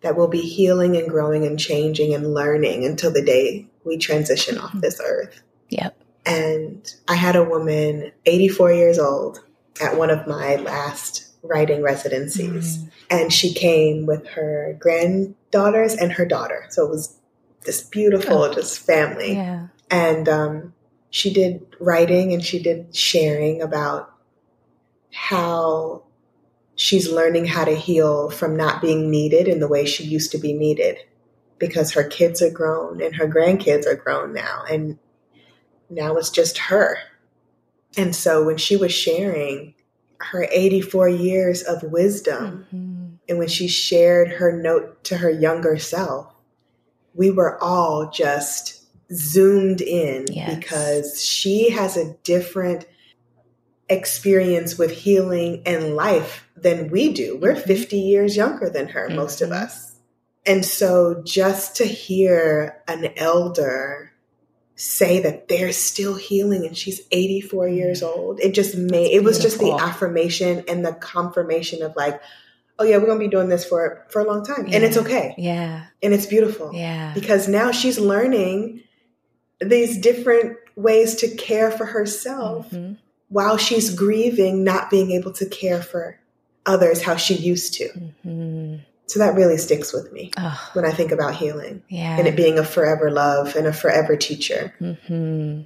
that 0.00 0.16
we'll 0.16 0.28
be 0.28 0.40
healing 0.42 0.96
and 0.96 1.08
growing 1.08 1.44
and 1.44 1.58
changing 1.58 2.14
and 2.14 2.32
learning 2.32 2.84
until 2.84 3.12
the 3.12 3.22
day 3.22 3.66
we 3.84 3.98
transition 3.98 4.58
off 4.58 4.72
this 4.74 5.00
earth. 5.04 5.42
Yep. 5.70 6.00
And 6.24 6.94
I 7.08 7.14
had 7.14 7.36
a 7.36 7.42
woman, 7.44 8.12
84 8.26 8.72
years 8.72 8.98
old, 8.98 9.40
at 9.80 9.96
one 9.96 10.10
of 10.10 10.26
my 10.26 10.56
last 10.56 11.28
writing 11.42 11.82
residencies. 11.82 12.78
Mm. 12.78 12.90
And 13.10 13.32
she 13.32 13.52
came 13.54 14.06
with 14.06 14.26
her 14.28 14.76
granddaughters 14.78 15.94
and 15.94 16.12
her 16.12 16.26
daughter. 16.26 16.66
So 16.68 16.84
it 16.86 16.90
was 16.90 17.16
this 17.64 17.82
beautiful, 17.82 18.42
Oh. 18.44 18.52
just 18.52 18.78
family. 18.80 19.32
Yeah. 19.34 19.68
And 19.90 20.28
um, 20.28 20.74
she 21.10 21.32
did 21.32 21.64
writing 21.80 22.32
and 22.32 22.44
she 22.44 22.62
did 22.62 22.94
sharing 22.94 23.62
about 23.62 24.12
how 25.12 26.04
she's 26.78 27.10
learning 27.10 27.44
how 27.44 27.64
to 27.64 27.74
heal 27.74 28.30
from 28.30 28.56
not 28.56 28.80
being 28.80 29.10
needed 29.10 29.48
in 29.48 29.58
the 29.58 29.66
way 29.66 29.84
she 29.84 30.04
used 30.04 30.30
to 30.30 30.38
be 30.38 30.52
needed 30.52 30.96
because 31.58 31.92
her 31.92 32.04
kids 32.04 32.40
are 32.40 32.50
grown 32.50 33.02
and 33.02 33.16
her 33.16 33.26
grandkids 33.26 33.84
are 33.84 33.96
grown 33.96 34.32
now. 34.32 34.62
And 34.70 34.96
now 35.90 36.16
it's 36.16 36.30
just 36.30 36.56
her. 36.56 36.98
And 37.96 38.14
so 38.14 38.44
when 38.44 38.58
she 38.58 38.76
was 38.76 38.92
sharing 38.92 39.74
her 40.20 40.46
84 40.52 41.08
years 41.08 41.62
of 41.62 41.82
wisdom, 41.82 42.66
Mhm. 42.72 43.18
and 43.28 43.38
when 43.38 43.48
she 43.48 43.66
shared 43.66 44.28
her 44.34 44.52
note 44.52 45.02
to 45.04 45.16
her 45.16 45.30
younger 45.30 45.78
self, 45.78 46.32
we 47.12 47.32
were 47.32 47.60
all 47.60 48.08
just 48.08 48.82
zoomed 49.12 49.80
in 49.80 50.26
Yes. 50.30 50.54
because 50.54 51.24
she 51.24 51.70
has 51.70 51.96
a 51.96 52.14
different 52.22 52.86
experience 53.88 54.78
with 54.78 54.90
healing 54.92 55.62
and 55.66 55.96
life 55.96 56.44
than 56.62 56.90
we 56.90 57.12
do. 57.12 57.38
We're 57.40 57.54
Mhm. 57.54 57.62
50 57.66 57.98
years 57.98 58.36
younger 58.36 58.68
than 58.70 58.88
her, 58.88 59.08
most 59.10 59.40
of 59.42 59.52
us. 59.52 59.92
And 60.46 60.64
so 60.64 61.22
just 61.24 61.76
to 61.76 61.84
hear 61.84 62.76
an 62.88 63.10
elder 63.16 64.12
say 64.76 65.20
that 65.20 65.48
they're 65.48 65.72
still 65.72 66.14
healing 66.14 66.64
and 66.64 66.76
she's 66.76 67.00
84 67.10 67.68
years 67.68 68.02
old, 68.02 68.40
it 68.40 68.54
just 68.54 68.76
made, 68.76 69.12
it 69.12 69.24
was 69.24 69.38
just 69.40 69.58
the 69.58 69.72
affirmation 69.72 70.62
and 70.68 70.84
the 70.86 70.92
confirmation 70.92 71.82
of 71.82 71.94
like, 71.96 72.20
oh 72.78 72.84
yeah, 72.84 72.96
we're 72.96 73.06
gonna 73.06 73.18
be 73.18 73.28
doing 73.28 73.48
this 73.48 73.64
for 73.64 74.06
for 74.08 74.20
a 74.20 74.24
long 74.24 74.44
time, 74.44 74.66
Yeah. 74.68 74.76
and 74.76 74.84
it's 74.84 74.96
okay, 74.96 75.34
Yeah. 75.36 75.86
and 76.00 76.14
it's 76.14 76.26
beautiful 76.26 76.70
Yeah. 76.72 77.10
because 77.12 77.48
now 77.48 77.72
she's 77.72 77.98
learning 77.98 78.82
these 79.60 79.98
different 79.98 80.56
ways 80.76 81.16
to 81.16 81.28
care 81.34 81.72
for 81.72 81.86
herself 81.86 82.70
Mhm. 82.70 82.96
while 83.28 83.56
she's 83.56 83.90
grieving 83.92 84.62
not 84.62 84.90
being 84.90 85.10
able 85.10 85.32
to 85.32 85.46
care 85.46 85.82
for 85.82 86.20
others 86.68 87.02
how 87.02 87.16
she 87.16 87.34
used 87.34 87.74
to. 87.74 87.88
Mhm. 88.24 88.80
So 89.06 89.18
that 89.20 89.34
really 89.34 89.56
sticks 89.56 89.92
with 89.92 90.12
me 90.12 90.30
Oh, 90.36 90.70
when 90.74 90.84
I 90.84 90.92
think 90.92 91.12
about 91.12 91.34
healing 91.34 91.82
yeah. 91.88 92.18
and 92.18 92.28
it 92.28 92.36
being 92.36 92.58
a 92.58 92.64
forever 92.64 93.10
love 93.10 93.56
and 93.56 93.66
a 93.66 93.72
forever 93.72 94.16
teacher. 94.16 94.74
hmm 94.78 95.62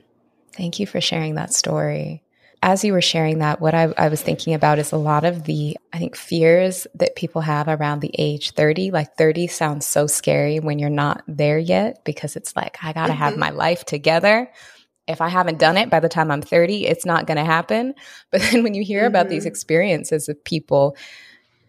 Thank 0.56 0.78
you 0.78 0.86
for 0.86 1.00
sharing 1.00 1.34
that 1.36 1.52
story. 1.52 2.22
As 2.62 2.84
you 2.84 2.92
were 2.92 3.00
sharing 3.02 3.38
that, 3.40 3.60
what 3.60 3.74
I, 3.74 3.92
I 3.96 4.08
was 4.08 4.22
thinking 4.22 4.54
about 4.54 4.78
is 4.78 4.92
a 4.92 4.96
lot 4.96 5.24
of 5.24 5.44
the, 5.44 5.76
I 5.92 5.98
think, 5.98 6.14
fears 6.14 6.86
that 6.94 7.16
people 7.16 7.40
have 7.40 7.66
around 7.68 8.00
the 8.00 8.14
age 8.18 8.52
30. 8.52 8.90
Like 8.92 9.16
30 9.16 9.48
sounds 9.48 9.84
so 9.86 10.06
scary 10.06 10.60
when 10.60 10.78
you're 10.78 10.90
not 10.90 11.24
there 11.26 11.58
yet 11.58 12.04
because 12.04 12.36
it's 12.36 12.54
like, 12.54 12.76
I 12.84 12.92
got 12.92 13.08
to 13.08 13.14
have 13.14 13.34
Mhm. 13.34 13.38
my 13.38 13.50
life 13.50 13.84
together. 13.84 14.48
If 15.06 15.20
I 15.20 15.28
haven't 15.28 15.58
done 15.58 15.76
it 15.76 15.90
by 15.90 16.00
the 16.00 16.08
time 16.08 16.30
I'm 16.30 16.42
30, 16.42 16.86
it's 16.86 17.04
not 17.04 17.26
going 17.26 17.38
to 17.38 17.44
happen. 17.44 17.94
But 18.30 18.40
then 18.42 18.62
when 18.62 18.74
you 18.74 18.84
hear 18.84 19.06
about 19.06 19.28
these 19.28 19.44
Mhm. 19.44 19.48
experiences 19.48 20.28
of 20.28 20.42
people 20.44 20.96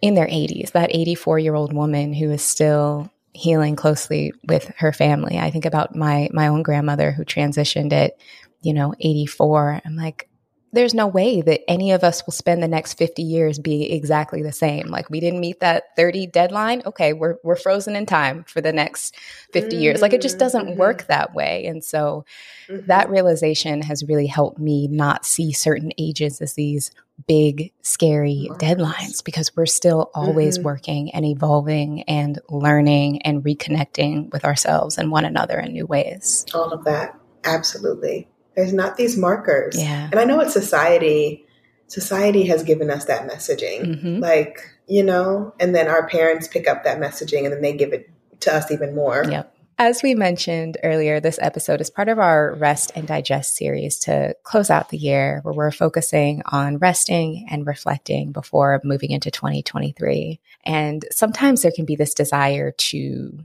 in 0.02 0.16
their 0.16 0.28
80s, 0.30 0.72
that 0.72 0.94
84 0.94 1.40
year 1.40 1.56
old 1.56 1.74
woman 1.74 2.14
who 2.14 2.30
is 2.32 2.42
still 2.44 3.10
healing 3.34 3.76
closely 3.76 4.32
with 4.48 4.72
her 4.78 4.94
family. 4.94 5.40
I 5.40 5.50
think 5.50 5.66
about 5.66 5.96
my 5.96 6.30
my 6.32 6.48
own 6.48 6.62
grandmother 6.62 7.12
who 7.12 7.26
transitioned 7.26 7.92
at, 7.92 8.14
you 8.62 8.74
know, 8.74 8.94
84. 9.00 9.82
I'm 9.84 9.96
like, 9.96 10.30
there's 10.74 10.94
no 10.94 11.08
way 11.08 11.42
that 11.42 11.62
any 11.70 11.92
of 11.92 12.04
us 12.04 12.26
will 12.26 12.34
spend 12.34 12.62
the 12.62 12.68
next 12.68 12.96
50 12.96 13.22
years 13.22 13.60
being 13.60 13.92
exactly 13.92 14.42
the 14.42 14.52
same. 14.52 14.88
Like 14.88 15.10
we 15.10 15.20
didn't 15.20 15.40
meet 15.40 15.60
that 15.62 15.96
30 15.96 16.28
deadline. 16.28 16.82
Okay, 16.86 17.14
we're 17.14 17.38
we're 17.44 17.56
frozen 17.56 17.96
in 17.96 18.06
time 18.06 18.44
for 18.48 18.60
the 18.60 18.74
next 18.74 19.16
50 19.54 19.76
years. 19.78 20.02
Like 20.02 20.14
it 20.14 20.22
just 20.22 20.40
doesn't 20.40 20.66
Mhm. 20.68 20.76
work 20.78 21.06
that 21.08 21.34
way. 21.34 21.66
And 21.66 21.84
so 21.84 22.26
Mhm. 22.70 22.88
that 22.88 23.10
realization 23.10 23.82
has 23.84 24.04
really 24.04 24.28
helped 24.28 24.60
me 24.60 24.88
not 24.88 25.26
see 25.26 25.54
certain 25.54 25.92
ages 25.98 26.42
as 26.42 26.54
these 26.54 26.92
big 27.28 27.72
scary 27.84 28.50
deadlines 28.60 29.24
because 29.24 29.56
we're 29.56 29.68
still 29.68 30.10
always 30.16 30.58
Mhm. 30.58 30.64
working 30.64 31.12
and 31.14 31.26
evolving 31.26 32.02
and 32.04 32.40
learning 32.50 33.22
and 33.22 33.44
reconnecting 33.44 34.32
with 34.34 34.44
ourselves 34.44 34.98
and 34.98 35.12
one 35.12 35.24
another 35.26 35.60
in 35.60 35.74
new 35.74 35.86
ways 35.86 36.46
all 36.56 36.72
of 36.74 36.84
that. 36.86 37.16
Absolutely. 37.46 38.28
There's 38.56 38.74
not 38.74 38.98
these 38.98 39.18
markers. 39.18 39.82
yeah 39.82 40.10
And 40.12 40.20
I 40.20 40.24
know 40.26 40.40
it's 40.40 40.54
society. 40.54 41.46
Society 41.88 42.46
has 42.48 42.64
given 42.64 42.90
us 42.90 43.06
that 43.06 43.28
messaging. 43.28 44.02
hmm 44.02 44.20
Like, 44.20 44.60
you 44.88 45.04
know, 45.04 45.54
and 45.60 45.74
then 45.76 45.88
our 45.88 46.08
parents 46.08 46.48
pick 46.48 46.68
up 46.68 46.84
that 46.84 47.00
messaging 47.00 47.44
and 47.46 47.54
then 47.54 47.62
they 47.62 47.74
give 47.74 47.94
it 47.94 48.10
to 48.42 48.54
us 48.54 48.72
even 48.72 48.96
more. 48.96 49.24
Yep. 49.28 49.54
As 49.80 50.04
we 50.04 50.14
mentioned 50.14 50.78
earlier, 50.84 51.20
this 51.20 51.40
episode 51.42 51.82
is 51.82 51.90
part 51.90 52.08
of 52.08 52.20
our 52.20 52.54
Rest 52.54 52.92
and 52.96 53.08
Digest 53.08 53.56
series 53.56 53.98
to 54.02 54.36
close 54.44 54.70
out 54.70 54.90
the 54.90 54.98
year, 54.98 55.40
where 55.42 55.54
we're 55.54 55.72
focusing 55.72 56.44
on 56.46 56.78
resting 56.78 57.48
and 57.50 57.66
reflecting 57.66 58.32
before 58.32 58.80
moving 58.84 59.10
into 59.10 59.32
2023. 59.32 60.40
And 60.64 61.04
sometimes 61.12 61.64
there 61.64 61.72
can 61.72 61.86
be 61.86 61.96
this 61.96 62.14
desire 62.14 62.72
to 62.72 63.40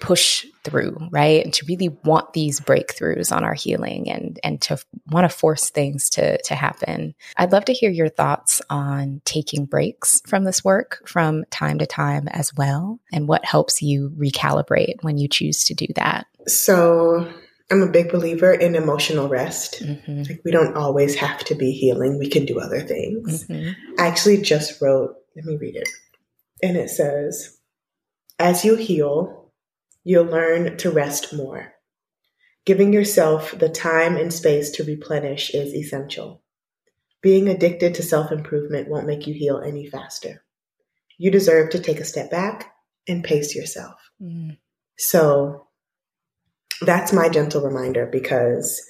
push 0.00 0.44
through, 0.64 0.96
right? 1.10 1.44
And 1.44 1.52
to 1.54 1.66
really 1.66 1.90
want 2.04 2.32
these 2.32 2.60
breakthroughs 2.60 3.34
on 3.34 3.44
our 3.44 3.54
healing 3.54 4.10
and 4.10 4.40
and 4.42 4.60
to 4.62 4.78
want 5.10 5.30
to 5.30 5.36
force 5.36 5.70
things 5.70 6.10
to 6.10 6.40
to 6.42 6.54
happen. 6.54 7.14
I'd 7.36 7.52
love 7.52 7.66
to 7.66 7.72
hear 7.72 7.90
your 7.90 8.08
thoughts 8.08 8.60
on 8.70 9.20
taking 9.24 9.66
breaks 9.66 10.20
from 10.26 10.44
this 10.44 10.64
work 10.64 11.02
from 11.06 11.44
time 11.50 11.78
to 11.78 11.86
time 11.86 12.28
as 12.28 12.54
well 12.54 12.98
and 13.12 13.28
what 13.28 13.44
helps 13.44 13.82
you 13.82 14.10
recalibrate 14.18 15.02
when 15.02 15.18
you 15.18 15.28
choose 15.28 15.64
to 15.64 15.74
do 15.74 15.86
that. 15.96 16.26
So 16.46 17.30
I'm 17.70 17.82
a 17.82 17.90
big 17.90 18.10
believer 18.10 18.52
in 18.52 18.74
emotional 18.74 19.28
rest. 19.28 19.82
Mhm. 19.82 20.28
Like 20.28 20.40
we 20.44 20.50
don't 20.50 20.76
always 20.76 21.14
have 21.16 21.44
to 21.44 21.54
be 21.54 21.72
healing. 21.72 22.18
We 22.18 22.28
can 22.28 22.44
do 22.44 22.60
other 22.60 22.80
things. 22.80 23.44
Mhm. 23.46 23.74
I 23.98 24.06
actually 24.06 24.42
just 24.42 24.80
wrote, 24.80 25.14
let 25.36 25.44
me 25.44 25.56
read 25.56 25.76
it. 25.76 25.88
And 26.62 26.76
it 26.76 26.90
says, 26.90 27.58
As 28.38 28.64
you 28.64 28.74
heal, 28.74 29.43
you'll 30.04 30.24
learn 30.24 30.76
to 30.76 30.90
rest 30.90 31.34
more. 31.34 31.72
Giving 32.64 32.92
yourself 32.92 33.58
the 33.58 33.68
time 33.68 34.16
and 34.16 34.32
space 34.32 34.70
to 34.72 34.84
replenish 34.84 35.50
is 35.50 35.74
essential. 35.74 36.42
Being 37.22 37.48
addicted 37.48 37.94
to 37.94 38.02
self 38.02 38.30
improvement 38.30 38.88
won't 38.88 39.06
make 39.06 39.26
you 39.26 39.34
heal 39.34 39.60
any 39.60 39.86
faster. 39.86 40.44
You 41.18 41.30
deserve 41.30 41.70
to 41.70 41.78
take 41.78 42.00
a 42.00 42.04
step 42.04 42.30
back 42.30 42.72
and 43.08 43.24
pace 43.24 43.54
yourself. 43.54 43.94
Mm. 44.20 44.58
So 44.98 45.68
that's 46.80 47.12
my 47.12 47.28
gentle 47.28 47.62
reminder 47.62 48.06
because 48.06 48.82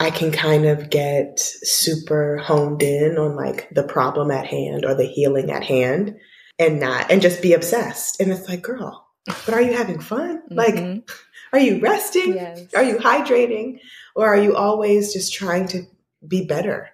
I 0.00 0.10
can 0.10 0.32
kind 0.32 0.66
of 0.66 0.90
get 0.90 1.38
super 1.38 2.38
honed 2.38 2.82
in 2.82 3.18
on 3.18 3.36
like 3.36 3.68
the 3.70 3.84
problem 3.84 4.30
at 4.30 4.46
hand 4.46 4.84
or 4.84 4.94
the 4.94 5.06
healing 5.06 5.50
at 5.50 5.62
hand 5.62 6.16
and 6.58 6.80
not, 6.80 7.10
and 7.10 7.22
just 7.22 7.42
be 7.42 7.52
obsessed. 7.52 8.20
And 8.20 8.32
it's 8.32 8.48
like, 8.48 8.62
girl, 8.62 9.01
but 9.26 9.54
are 9.54 9.62
you 9.62 9.72
having 9.72 10.00
fun? 10.00 10.42
Like, 10.50 10.74
Mhm. 10.74 11.08
are 11.52 11.58
you 11.60 11.80
resting? 11.80 12.34
Yes. 12.34 12.66
Are 12.74 12.82
you 12.82 12.96
hydrating? 12.96 13.78
Or 14.14 14.26
are 14.26 14.36
you 14.36 14.56
always 14.56 15.12
just 15.12 15.32
trying 15.32 15.68
to 15.68 15.84
be 16.26 16.44
better? 16.44 16.90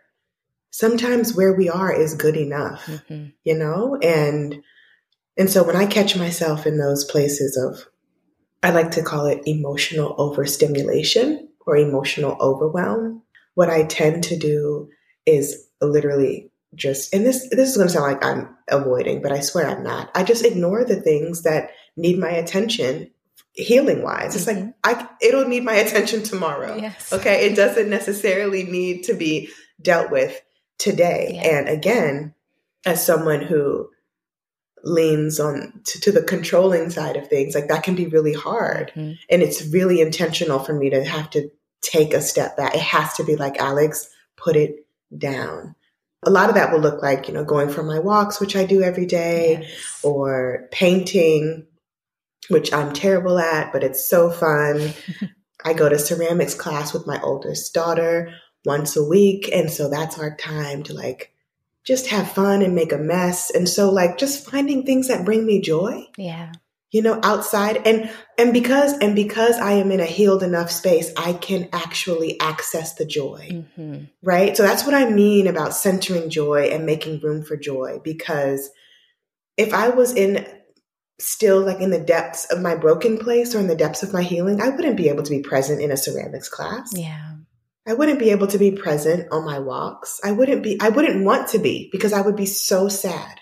Sometimes 0.70 1.34
where 1.34 1.54
we 1.54 1.68
are 1.68 1.92
is 1.92 2.14
good 2.14 2.36
enough 2.36 2.86
Mhm. 2.86 3.32
you 3.42 3.54
know 3.56 3.96
and 4.02 4.62
and 5.36 5.50
so 5.50 5.62
when 5.64 5.74
i 5.76 5.86
catch 5.86 6.14
myself 6.16 6.66
in 6.66 6.78
those 6.78 7.04
places 7.04 7.56
of 7.56 7.86
i 8.62 8.70
like 8.70 8.90
to 8.92 9.02
call 9.02 9.26
it 9.26 9.40
emotional 9.46 10.14
overstimulation 10.18 11.48
or 11.66 11.76
emotional 11.76 12.36
overwhelm 12.40 13.22
what 13.54 13.70
i 13.70 13.82
tend 13.84 14.22
to 14.24 14.36
do 14.36 14.88
is 15.26 15.66
literally 15.80 16.50
just 16.74 17.12
and 17.14 17.24
this 17.26 17.48
this 17.50 17.70
is 17.70 17.76
going 17.76 17.88
to 17.88 17.94
sound 17.94 18.12
like 18.12 18.24
i'm 18.24 18.54
avoiding 18.68 19.22
but 19.22 19.32
i 19.32 19.40
swear 19.40 19.66
i'm 19.68 19.82
not 19.82 20.10
i 20.14 20.22
just 20.22 20.44
ignore 20.44 20.84
the 20.84 21.00
things 21.00 21.42
that 21.42 21.70
need 21.98 22.18
my 22.18 22.30
attention 22.30 23.10
healing 23.52 24.02
wise 24.02 24.34
it's 24.36 24.46
like 24.46 24.56
Mhm. 24.56 24.74
i 24.84 25.08
it'll 25.20 25.48
need 25.48 25.64
my 25.64 25.74
attention 25.74 26.22
tomorrow 26.22 26.76
Yes. 26.80 27.12
Okay. 27.12 27.46
It 27.46 27.56
doesn't 27.56 27.90
necessarily 27.90 28.62
need 28.64 29.02
to 29.04 29.14
be 29.14 29.50
dealt 29.82 30.10
with 30.10 30.40
today. 30.78 31.32
Yeah. 31.34 31.58
And 31.58 31.68
again, 31.68 32.34
as 32.86 33.04
someone 33.04 33.42
who 33.42 33.88
leans 34.84 35.40
on 35.40 35.80
to, 35.86 36.00
to 36.00 36.12
the 36.12 36.22
controlling 36.22 36.88
side 36.90 37.16
of 37.16 37.26
things, 37.28 37.54
like 37.54 37.66
that 37.68 37.82
can 37.82 37.96
be 37.96 38.06
really 38.06 38.32
hard. 38.32 38.92
Mhm. 38.94 39.18
And 39.28 39.42
it's 39.42 39.66
really 39.66 40.00
intentional 40.00 40.60
for 40.60 40.72
me 40.72 40.90
to 40.90 41.02
have 41.04 41.28
to 41.30 41.50
take 41.82 42.14
a 42.14 42.20
step 42.20 42.56
back. 42.56 42.74
It 42.74 42.80
has 42.80 43.14
to 43.14 43.24
be 43.24 43.34
like, 43.36 43.58
Alex, 43.58 44.08
put 44.36 44.54
it 44.56 44.86
down. 45.16 45.74
A 46.24 46.30
lot 46.30 46.48
of 46.48 46.54
that 46.54 46.72
will 46.72 46.80
look 46.80 47.02
like, 47.02 47.26
you 47.28 47.34
know, 47.34 47.44
going 47.44 47.68
for 47.70 47.82
my 47.82 47.98
walks, 47.98 48.40
which 48.40 48.54
I 48.56 48.64
do 48.64 48.82
every 48.82 49.06
day, 49.06 49.58
Yes. 49.62 50.00
or 50.04 50.68
painting, 50.70 51.66
which 52.48 52.72
I'm 52.72 52.92
terrible 52.92 53.38
at, 53.38 53.72
but 53.72 53.84
it's 53.84 54.08
so 54.08 54.30
fun. 54.30 54.92
I 55.64 55.72
go 55.72 55.88
to 55.88 55.98
ceramics 55.98 56.54
class 56.54 56.92
with 56.92 57.06
my 57.06 57.20
oldest 57.20 57.74
daughter 57.74 58.32
once 58.64 58.96
a 58.96 59.04
week. 59.04 59.50
And 59.52 59.70
so 59.70 59.88
that's 59.88 60.18
our 60.18 60.36
time 60.36 60.82
to 60.84 60.94
like 60.94 61.32
just 61.84 62.08
have 62.08 62.30
fun 62.30 62.62
and 62.62 62.74
make 62.74 62.92
a 62.92 62.98
mess. 62.98 63.50
And 63.50 63.68
so 63.68 63.90
like 63.90 64.18
just 64.18 64.48
finding 64.48 64.84
things 64.84 65.08
that 65.08 65.24
bring 65.24 65.44
me 65.46 65.60
joy, 65.60 66.06
Yeah. 66.16 66.52
you 66.90 67.02
know, 67.02 67.18
outside 67.22 67.86
and 67.86 68.10
and 68.36 68.52
because 68.52 68.92
and 68.98 69.14
because 69.16 69.56
I 69.58 69.72
am 69.72 69.90
in 69.90 70.00
a 70.00 70.06
healed 70.06 70.42
enough 70.42 70.70
space, 70.70 71.12
I 71.16 71.32
can 71.32 71.68
actually 71.72 72.38
access 72.40 72.94
the 72.94 73.04
joy 73.06 73.64
hmm 73.74 74.04
right? 74.22 74.56
So 74.56 74.62
that's 74.64 74.84
what 74.84 74.94
I 74.94 75.08
mean 75.08 75.46
about 75.46 75.74
centering 75.74 76.28
joy 76.28 76.70
and 76.72 76.84
making 76.84 77.20
room 77.20 77.44
for 77.44 77.56
joy. 77.56 78.00
Because 78.02 78.70
if 79.56 79.72
I 79.72 79.88
was 79.90 80.12
in 80.14 80.46
still 81.20 81.60
like 81.60 81.80
in 81.80 81.90
the 81.90 81.98
depths 82.00 82.44
of 82.52 82.60
my 82.60 82.74
broken 82.76 83.18
place 83.18 83.54
or 83.54 83.58
in 83.60 83.66
the 83.66 83.74
depths 83.76 84.02
of 84.02 84.12
my 84.12 84.22
healing, 84.22 84.60
I 84.60 84.68
wouldn't 84.68 84.96
be 84.96 85.08
able 85.08 85.22
to 85.24 85.30
be 85.30 85.40
present 85.40 85.80
in 85.82 85.90
a 85.90 85.96
ceramics 85.96 86.48
class. 86.48 86.92
Yeah. 86.94 87.32
I 87.86 87.94
wouldn't 87.94 88.18
be 88.18 88.30
able 88.30 88.46
to 88.48 88.58
be 88.58 88.70
present 88.72 89.26
on 89.32 89.44
my 89.44 89.58
walks. 89.58 90.20
I 90.22 90.32
wouldn't 90.32 90.62
be, 90.62 90.78
I 90.80 90.90
wouldn't 90.90 91.24
want 91.24 91.48
to 91.48 91.58
be 91.58 91.88
because 91.90 92.12
I 92.12 92.20
would 92.20 92.36
be 92.36 92.46
so 92.46 92.88
sad. 92.88 93.38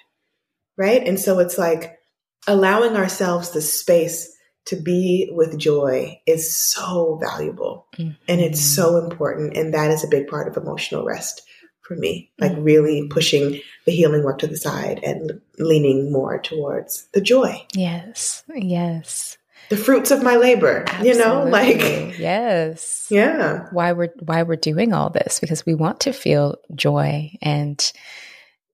Right. 0.79 1.07
And 1.07 1.18
so 1.18 1.39
it's 1.41 1.59
like 1.59 1.99
allowing 2.47 2.97
ourselves 2.97 3.51
the 3.51 3.61
space 3.62 4.33
to 4.66 4.77
be 4.77 5.29
with 5.33 5.59
joy 5.59 6.20
is 6.27 6.57
so 6.57 7.18
valuable 7.22 7.87
and 7.99 8.16
it's 8.41 8.61
Mhm. 8.61 8.74
so 8.74 8.97
important 8.99 9.57
and 9.57 9.74
that 9.74 9.91
is 9.91 10.03
a 10.05 10.09
big 10.09 10.27
part 10.29 10.49
of 10.49 10.57
emotional 10.57 11.05
rest 11.05 11.43
for 11.83 11.95
me 11.97 12.33
like 12.41 12.51
Mhm. 12.53 12.64
really 12.64 13.07
pushing 13.09 13.61
the 13.85 13.93
healing 13.93 14.24
work 14.24 14.39
to 14.39 14.49
the 14.49 14.57
side 14.57 14.99
and 15.05 15.41
leaning 15.59 16.12
more 16.12 16.38
towards 16.38 17.07
the 17.12 17.20
joy 17.20 17.64
Yes. 17.74 18.42
Yes. 18.54 19.38
the 19.68 19.76
fruits 19.76 20.11
of 20.11 20.22
my 20.22 20.36
labor 20.36 20.84
you 21.02 21.14
know 21.16 21.44
like 21.44 22.18
yes. 22.18 23.07
yeah 23.11 23.66
Why 23.72 23.92
we're 23.92 24.12
why 24.20 24.42
we're 24.44 24.57
doing 24.57 24.92
all 24.92 25.11
this 25.11 25.40
because 25.40 25.66
we 25.66 25.74
want 25.74 26.00
to 26.00 26.12
feel 26.12 26.57
joy 26.74 27.32
and 27.42 27.78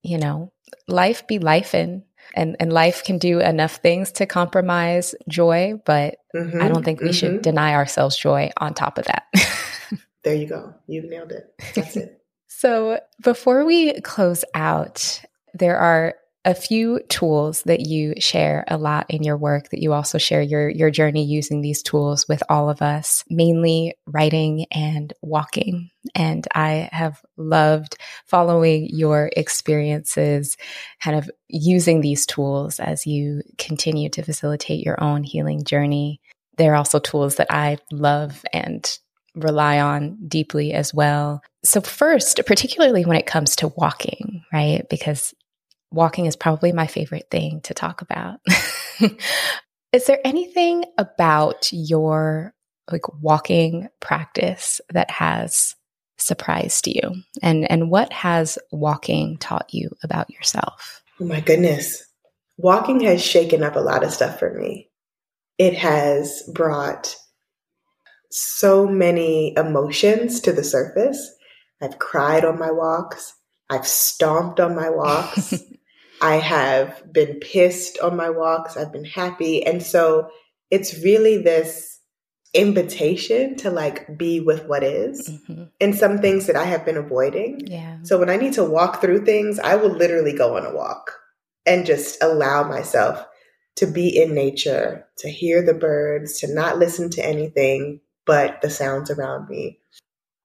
you 0.03 0.19
know 0.19 0.53
life 0.89 1.27
be 1.27 1.39
life 1.39 1.75
in 1.75 2.05
and, 2.35 2.57
and 2.61 2.73
life 2.73 3.05
can 3.05 3.19
do 3.19 3.41
enough 3.41 3.77
things 3.77 4.13
to 4.13 4.27
compromise 4.27 5.15
joy, 5.29 5.75
but 5.85 6.17
Mhm, 6.35 6.63
I 6.63 6.69
don't 6.69 6.83
think 6.83 7.03
we 7.03 7.13
should 7.13 7.33
mhm. 7.33 7.43
deny 7.43 7.75
ourselves 7.75 8.17
joy 8.17 8.51
on 8.57 8.73
top 8.75 8.97
of 8.99 9.05
that. 9.07 9.25
There 10.25 10.35
you 10.35 10.47
go. 10.47 10.73
You 10.87 11.03
nailed 11.09 11.33
it. 11.33 11.53
That's 11.75 11.97
it. 11.97 12.19
So, 12.49 13.01
before 13.21 13.65
we 13.65 14.01
close 14.03 14.45
out, 14.55 15.21
there 15.53 15.77
are 15.79 16.15
a 16.45 16.55
few 16.55 17.01
tools 17.09 17.63
that 17.63 17.81
you 17.81 18.15
share 18.19 18.65
a 18.67 18.77
lot 18.77 19.07
in 19.09 19.23
your 19.23 19.37
work 19.37 19.69
that 19.71 19.81
you 19.81 19.93
also 19.93 20.19
share 20.19 20.43
your 20.43 20.69
your 20.69 20.91
journey 20.91 21.25
using 21.25 21.61
these 21.61 21.83
tools 21.83 22.27
with 22.29 22.43
all 22.49 22.69
of 22.69 22.83
us, 22.83 23.25
mainly 23.31 23.95
writing 24.07 24.67
and 24.73 25.13
walking. 25.23 25.91
And 26.17 26.47
I 26.55 26.89
have 26.91 27.23
loved 27.37 27.97
following 28.27 28.89
your 28.91 29.31
experiences 29.37 30.57
kind 31.01 31.17
of 31.17 31.31
using 31.49 32.01
these 32.01 32.27
tools 32.27 32.81
as 32.81 33.07
you 33.07 33.43
continue 33.59 34.09
to 34.11 34.23
facilitate 34.23 34.85
your 34.85 35.03
own 35.03 35.23
healing 35.23 35.65
journey. 35.65 36.21
They're 36.59 36.75
also 36.75 36.99
tools 36.99 37.37
that 37.37 37.53
I 37.53 37.79
love 37.93 38.45
and 38.53 38.99
rely 39.35 39.81
on 39.81 40.19
deeply 40.29 40.73
as 40.73 40.93
well. 40.93 41.41
So, 41.65 41.81
first, 41.81 42.41
particularly 42.47 43.05
when 43.05 43.17
it 43.17 43.27
comes 43.27 43.57
to 43.57 43.69
walking, 43.69 44.45
right? 44.53 44.85
Because 44.91 45.33
walking 45.93 46.27
is 46.27 46.37
probably 46.37 46.73
my 46.73 46.87
favorite 46.87 47.29
thing 47.31 47.61
to 47.63 47.75
talk 47.75 48.03
about. 48.03 48.41
is 49.93 50.07
there 50.07 50.21
anything 50.25 50.85
about 50.99 51.69
your 51.73 52.55
like 52.91 53.07
walking 53.21 53.89
practice 54.01 54.81
that 54.91 55.11
has 55.11 55.75
surprised 56.19 56.87
you? 56.87 57.01
And 57.43 57.71
and 57.71 57.91
what 57.91 58.13
has 58.13 58.59
walking 58.71 59.39
taught 59.39 59.73
you 59.73 59.91
about 60.03 60.31
yourself? 60.31 61.03
Oh 61.21 61.25
my 61.25 61.41
goodness. 61.41 62.05
Walking 62.57 63.01
has 63.01 63.25
shaken 63.25 63.63
up 63.63 63.77
a 63.77 63.81
lot 63.81 64.05
of 64.05 64.13
stuff 64.13 64.39
for 64.39 64.53
me. 64.53 64.91
It 65.59 65.75
has 65.75 66.43
brought 66.53 67.17
so 68.31 68.87
many 68.87 69.55
emotions 69.57 70.41
to 70.41 70.53
the 70.53 70.65
surface. 70.65 71.35
I've 71.81 71.99
cried 71.99 72.45
on 72.45 72.59
my 72.59 72.71
walks. 72.71 73.35
I've 73.69 73.87
stomped 73.87 74.61
on 74.61 74.75
my 74.75 74.91
walks. 74.91 75.55
I 76.23 76.37
have 76.37 77.03
been 77.13 77.41
pissed 77.41 77.99
on 77.99 78.17
my 78.17 78.31
walks. 78.31 78.77
I've 78.77 78.93
been 78.93 79.05
happy. 79.05 79.67
And 79.67 79.83
so 79.83 80.31
it's 80.71 81.03
really 81.03 81.43
this 81.43 81.99
invitation 82.55 83.57
to 83.57 83.71
like 83.71 84.17
be 84.17 84.39
with 84.41 84.67
what 84.67 84.85
is 84.85 85.29
Mhm. 85.29 85.71
and 85.81 85.95
some 85.97 86.19
things 86.19 86.47
that 86.47 86.57
I 86.57 86.65
have 86.65 86.85
been 86.85 86.97
avoiding. 86.97 87.61
Yeah. 87.67 87.99
So 88.03 88.19
when 88.19 88.31
I 88.31 88.37
need 88.37 88.53
to 88.55 88.65
walk 88.65 89.01
through 89.01 89.25
things, 89.25 89.59
I 89.59 89.75
will 89.75 89.91
literally 89.91 90.33
go 90.33 90.57
on 90.57 90.65
a 90.67 90.75
walk 90.75 91.19
and 91.67 91.87
just 91.87 92.23
allow 92.23 92.63
myself 92.63 93.25
to 93.77 93.87
be 93.87 94.09
in 94.09 94.35
nature, 94.35 95.07
to 95.19 95.31
hear 95.31 95.63
the 95.63 95.75
birds, 95.75 96.39
to 96.41 96.55
not 96.55 96.79
listen 96.79 97.11
to 97.11 97.27
anything 97.27 98.01
but 98.25 98.61
the 98.61 98.71
sounds 98.71 99.11
around 99.11 99.49
me. 99.49 99.81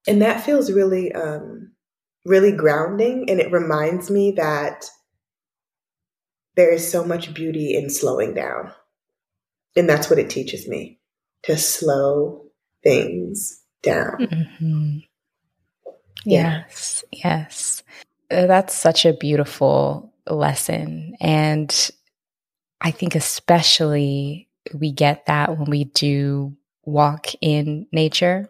And 0.07 0.21
that 0.23 0.43
feels 0.43 0.71
really 0.71 1.11
um 1.13 1.73
really 2.25 2.51
grounding 2.51 3.30
and 3.30 3.39
it 3.39 3.51
reminds 3.51 4.09
me 4.09 4.32
that 4.32 4.89
there 6.58 6.74
is 6.74 6.91
so 6.91 7.05
much 7.05 7.34
beauty 7.34 7.76
in 7.76 7.89
slowing 7.89 8.34
down. 8.34 8.74
And 9.78 9.88
that's 9.88 10.10
what 10.10 10.20
it 10.20 10.30
teaches 10.30 10.68
me 10.68 10.99
to 11.43 11.55
slow 11.58 12.47
things 12.84 13.62
down. 13.84 14.18
Mhm. 14.20 15.03
Yeah. 16.26 16.64
Yes, 16.68 17.03
yes. 17.12 17.84
Uh, 18.32 18.47
That's 18.47 18.74
such 18.74 19.05
a 19.05 19.14
beautiful 19.14 20.14
lesson. 20.28 21.16
And 21.22 21.91
I 22.82 22.91
think, 22.91 23.16
especially, 23.16 24.49
we 24.74 24.91
get 24.91 25.28
that 25.28 25.58
when 25.58 25.70
we 25.70 25.86
do 25.86 26.58
walk 26.84 27.28
in 27.39 27.88
nature. 27.91 28.49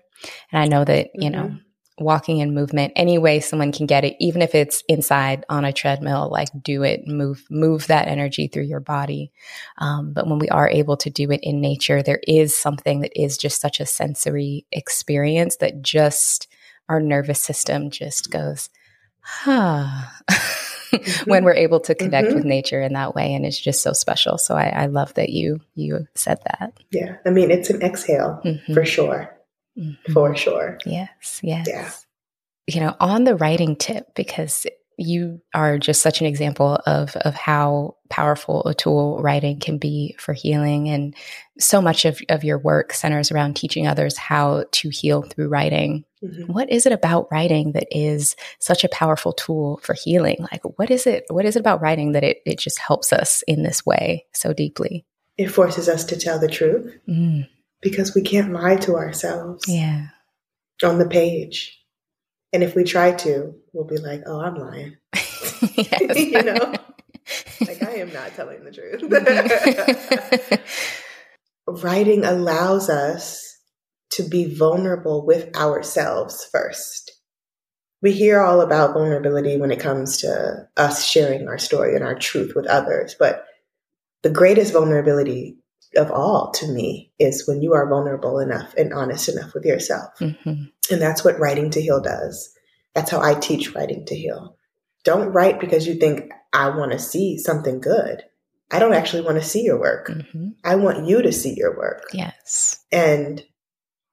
And 0.52 0.62
I 0.62 0.66
know 0.66 0.84
that, 0.86 1.10
you 1.14 1.30
know, 1.30 1.58
walking 2.00 2.38
in 2.40 2.54
movement, 2.54 2.94
any 2.96 3.18
way 3.18 3.40
someone 3.40 3.72
can 3.72 3.88
get 3.88 4.04
it, 4.06 4.16
even 4.20 4.42
if 4.42 4.54
it's 4.54 4.84
inside 4.88 5.44
on 5.50 5.66
a 5.66 5.74
treadmill, 5.74 6.30
like 6.32 6.50
do 6.62 6.84
it, 6.84 7.08
move, 7.08 7.44
move 7.50 7.88
that 7.88 8.08
energy 8.08 8.48
through 8.48 8.64
your 8.64 8.80
body. 8.80 9.32
Um, 9.80 10.14
but 10.14 10.28
when 10.28 10.38
we 10.38 10.50
are 10.50 10.70
able 10.70 10.98
to 10.98 11.10
do 11.10 11.32
it 11.32 11.40
in 11.42 11.60
nature, 11.60 12.04
there 12.04 12.20
is 12.28 12.56
something 12.56 13.02
that 13.02 13.20
is 13.20 13.38
just 13.38 13.60
such 13.60 13.80
a 13.80 13.86
sensory 13.86 14.66
experience 14.72 15.58
that 15.58 15.82
just 15.82 16.48
our 16.88 17.00
nervous 17.00 17.42
system 17.42 17.90
just 17.90 18.30
goes, 18.32 18.70
huh, 19.22 20.04
when 21.26 21.44
we're 21.44 21.54
able 21.54 21.80
to 21.82 21.96
connect 21.96 22.30
Mhm. 22.30 22.36
with 22.36 22.46
nature 22.46 22.82
in 22.82 22.94
that 22.94 23.16
way. 23.16 23.34
And 23.34 23.46
it's 23.46 23.60
just 23.60 23.82
so 23.82 23.92
special. 23.94 24.38
So 24.38 24.56
I, 24.56 24.70
I 24.70 24.86
love 24.86 25.14
that 25.16 25.30
you, 25.30 25.60
you 25.76 26.08
said 26.16 26.40
that. 26.46 26.74
Yeah. 26.92 27.16
I 27.26 27.32
mean, 27.32 27.52
it's 27.52 27.70
an 27.70 27.82
exhale 27.82 28.40
Mhm. 28.46 28.74
for 28.74 28.86
sure. 28.86 29.37
Mhm. 29.78 29.98
For 30.14 30.36
sure. 30.36 30.80
Yes, 30.86 31.40
yes. 31.44 31.68
Yeah. 31.68 31.92
You 32.68 32.82
know, 32.82 32.96
on 33.00 33.24
the 33.24 33.36
writing 33.36 33.76
tip, 33.76 34.14
because 34.16 34.66
you 34.98 35.40
are 35.54 35.78
just 35.78 36.02
such 36.02 36.22
an 36.22 36.28
example 36.28 36.80
of 36.88 37.16
of 37.18 37.36
how 37.36 37.96
powerful 38.10 38.66
a 38.66 38.74
tool 38.74 39.22
writing 39.22 39.60
can 39.60 39.78
be 39.78 40.16
for 40.18 40.34
healing 40.34 40.90
and 40.90 41.16
so 41.60 41.82
much 41.82 42.04
of, 42.06 42.20
of 42.30 42.44
your 42.44 42.58
work 42.58 42.94
centers 42.94 43.32
around 43.32 43.56
teaching 43.56 43.86
others 43.86 44.18
how 44.18 44.66
to 44.72 44.90
heal 44.90 45.22
through 45.22 45.50
writing. 45.50 46.04
Mhm. 46.24 46.48
What 46.48 46.72
is 46.72 46.88
it 46.88 46.94
about 46.94 47.28
writing 47.32 47.74
that 47.74 47.88
is 47.92 48.36
such 48.60 48.84
a 48.84 48.90
powerful 48.90 49.34
tool 49.34 49.80
for 49.84 49.94
healing? 49.94 50.38
Like 50.52 50.64
what 50.78 50.90
is 50.90 51.06
it 51.06 51.26
what 51.30 51.46
is 51.46 51.56
it 51.56 51.60
about 51.60 51.82
writing 51.82 52.14
that 52.14 52.24
it, 52.24 52.42
it 52.46 52.58
just 52.58 52.80
helps 52.80 53.14
us 53.14 53.44
in 53.48 53.62
this 53.64 53.86
way 53.86 54.26
so 54.34 54.52
deeply? 54.52 55.06
It 55.38 55.50
forces 55.52 55.88
us 55.88 56.04
to 56.06 56.18
tell 56.18 56.40
the 56.40 56.48
truth 56.48 56.92
Mm, 57.08 57.48
because 57.90 58.14
we 58.16 58.22
can't 58.22 58.54
lie 58.54 58.76
to 58.78 58.96
ourselves 58.96 59.64
yeah. 59.68 60.08
on 60.84 61.00
the 61.00 61.08
page. 61.08 61.80
And 62.54 62.64
if 62.64 62.76
we 62.76 62.84
try 62.84 63.12
to, 63.12 63.54
we'll 63.74 63.86
be 63.86 63.98
like, 63.98 64.24
oh, 64.26 64.40
I'm 64.40 64.56
lying. 64.56 64.98
You 66.16 66.44
know? 66.44 66.74
Like, 67.62 67.84
I 67.84 67.96
am 67.96 68.14
not 68.14 68.34
telling 68.36 68.64
the 68.64 68.72
truth. 68.72 69.04
Writing 71.84 72.24
allows 72.24 72.90
us 72.90 73.58
to 74.12 74.24
be 74.24 74.54
vulnerable 74.54 75.26
with 75.26 75.56
ourselves 75.58 76.48
first. 76.52 77.12
We 78.02 78.14
hear 78.14 78.40
all 78.40 78.62
about 78.62 78.94
vulnerability 78.94 79.58
when 79.58 79.72
it 79.72 79.80
comes 79.80 80.18
to 80.18 80.68
us 80.78 81.04
sharing 81.06 81.48
our 81.48 81.58
story 81.58 81.96
and 81.96 82.04
our 82.04 82.16
truth 82.16 82.54
with 82.56 82.68
others, 82.68 83.16
but 83.20 83.46
the 84.24 84.30
greatest 84.30 84.72
vulnerability 84.72 85.58
of 85.96 86.12
all 86.12 86.52
to 86.52 86.68
me 86.68 87.12
is 87.20 87.48
when 87.48 87.62
you 87.62 87.74
are 87.74 87.88
vulnerable 87.88 88.40
enough 88.40 88.74
and 88.76 88.94
honest 88.94 89.30
enough 89.30 89.54
with 89.54 89.66
yourself. 89.66 90.12
Mhm. 90.20 90.72
And 90.92 91.02
that's 91.02 91.24
what 91.24 91.40
Writing 91.40 91.70
to 91.72 91.82
Heal 91.82 92.02
does. 92.02 92.54
That's 92.94 93.12
how 93.12 93.22
I 93.22 93.36
teach 93.36 93.74
Writing 93.74 94.06
to 94.06 94.16
Heal. 94.16 94.58
Don't 95.04 95.32
write 95.32 95.60
because 95.60 95.88
you 95.88 95.96
think, 95.96 96.32
I 96.54 96.70
want 96.70 96.92
to 96.92 97.00
see 97.00 97.38
something 97.38 97.80
good. 97.80 98.24
I 98.72 98.80
don't 98.80 98.94
actually 98.94 99.22
want 99.24 99.38
to 99.42 99.48
see 99.48 99.64
your 99.64 99.80
work. 99.80 100.10
Mhm. 100.10 100.56
I 100.64 100.76
want 100.76 101.08
you 101.08 101.22
to 101.22 101.32
see 101.32 101.54
your 101.56 101.78
work. 101.78 102.10
Yes. 102.14 102.80
And 102.92 103.44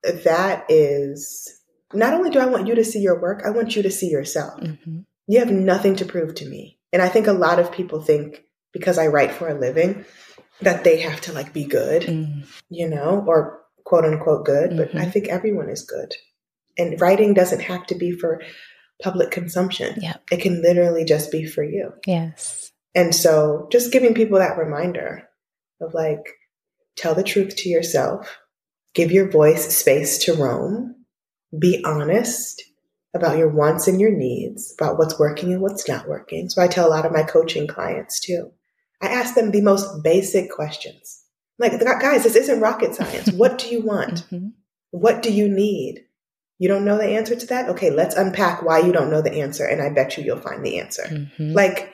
that 0.03 0.67
is 0.69 1.61
not 1.93 2.15
only 2.15 2.31
do 2.31 2.39
I 2.39 2.47
want 2.47 2.67
you 2.67 2.75
to 2.75 2.85
see 2.85 3.01
your 3.01 3.21
work, 3.21 3.43
I 3.45 3.51
want 3.51 3.75
you 3.77 3.83
to 3.83 3.91
see 3.91 4.09
yourself. 4.11 4.61
hmm 4.61 5.01
You 5.27 5.39
have 5.39 5.51
nothing 5.51 5.97
to 5.97 6.05
prove 6.05 6.35
to 6.37 6.49
me. 6.49 6.79
And 6.93 7.01
I 7.01 7.09
think 7.09 7.27
a 7.27 7.33
lot 7.33 7.59
of 7.59 7.73
people 7.73 8.01
think 8.01 8.45
because 8.73 8.99
I 8.99 9.07
write 9.07 9.33
for 9.33 9.49
a 9.49 9.59
living 9.59 10.05
that 10.61 10.85
they 10.85 11.01
have 11.01 11.21
to 11.23 11.33
like 11.33 11.53
be 11.53 11.65
good, 11.65 12.03
Mm. 12.03 12.45
you 12.71 12.89
know, 12.89 13.25
or 13.27 13.61
quote 13.85 14.05
unquote 14.05 14.45
good, 14.47 14.77
but 14.77 14.95
I 14.95 15.07
Mhm. 15.07 15.13
think 15.13 15.29
everyone 15.29 15.69
is 15.69 15.83
good. 15.83 16.15
And 16.79 17.01
writing 17.01 17.35
doesn't 17.35 17.61
have 17.61 17.87
to 17.89 17.95
be 17.95 18.13
for 18.13 18.41
public 19.03 19.31
consumption. 19.31 20.01
It 20.31 20.41
can 20.41 20.63
literally 20.63 21.05
just 21.05 21.31
be 21.31 21.45
for 21.45 21.63
you. 21.63 21.93
Yes. 22.07 22.73
And 22.95 23.15
so 23.15 23.69
just 23.73 23.93
giving 23.93 24.15
people 24.15 24.39
that 24.39 24.57
reminder 24.57 25.29
of 25.81 25.95
like, 25.95 26.25
tell 26.97 27.15
the 27.15 27.25
truth 27.25 27.57
to 27.57 27.69
yourself, 27.69 28.39
give 28.95 29.11
your 29.11 29.29
voice 29.29 29.77
space 29.77 30.19
to 30.25 30.35
roam, 30.35 30.95
be 31.59 31.83
honest 31.85 32.63
about 33.15 33.37
your 33.39 33.49
wants 33.49 33.87
and 33.89 34.01
your 34.01 34.11
needs, 34.11 34.73
about 34.79 34.99
what's 34.99 35.19
working 35.19 35.53
and 35.53 35.61
what's 35.61 35.89
not 35.89 36.09
working. 36.09 36.49
So 36.49 36.63
I 36.63 36.69
tell 36.69 36.89
a 36.89 36.91
lot 36.91 37.05
of 37.05 37.13
my 37.13 37.23
coaching 37.23 37.67
clients 37.67 38.21
too. 38.21 38.53
I 39.05 39.09
ask 39.09 39.35
them 39.35 39.51
the 39.51 39.61
most 39.61 40.03
basic 40.03 40.51
questions. 40.51 41.23
Like, 41.59 41.79
guys, 41.81 42.25
this 42.25 42.35
isn't 42.37 42.61
rocket 42.61 42.95
science. 42.95 43.31
what 43.33 43.59
do 43.59 43.69
you 43.69 43.81
want? 43.83 44.25
Mhm. 44.33 44.53
What 44.91 45.23
do 45.23 45.33
you 45.33 45.49
need? 45.49 46.05
You 46.61 46.69
don't 46.69 46.85
know 46.85 46.97
the 46.97 47.05
answer 47.19 47.35
to 47.35 47.47
that? 47.47 47.69
Okay, 47.71 47.91
let's 47.91 48.15
unpack 48.15 48.63
why 48.63 48.79
you 48.79 48.93
don't 48.93 49.11
know 49.11 49.23
the 49.23 49.41
answer, 49.41 49.65
and 49.65 49.83
I 49.83 49.89
bet 49.91 50.17
you 50.17 50.23
you'll 50.25 50.39
find 50.41 50.65
the 50.65 50.79
answer. 50.79 51.03
Mhm. 51.03 51.53
Like 51.55 51.91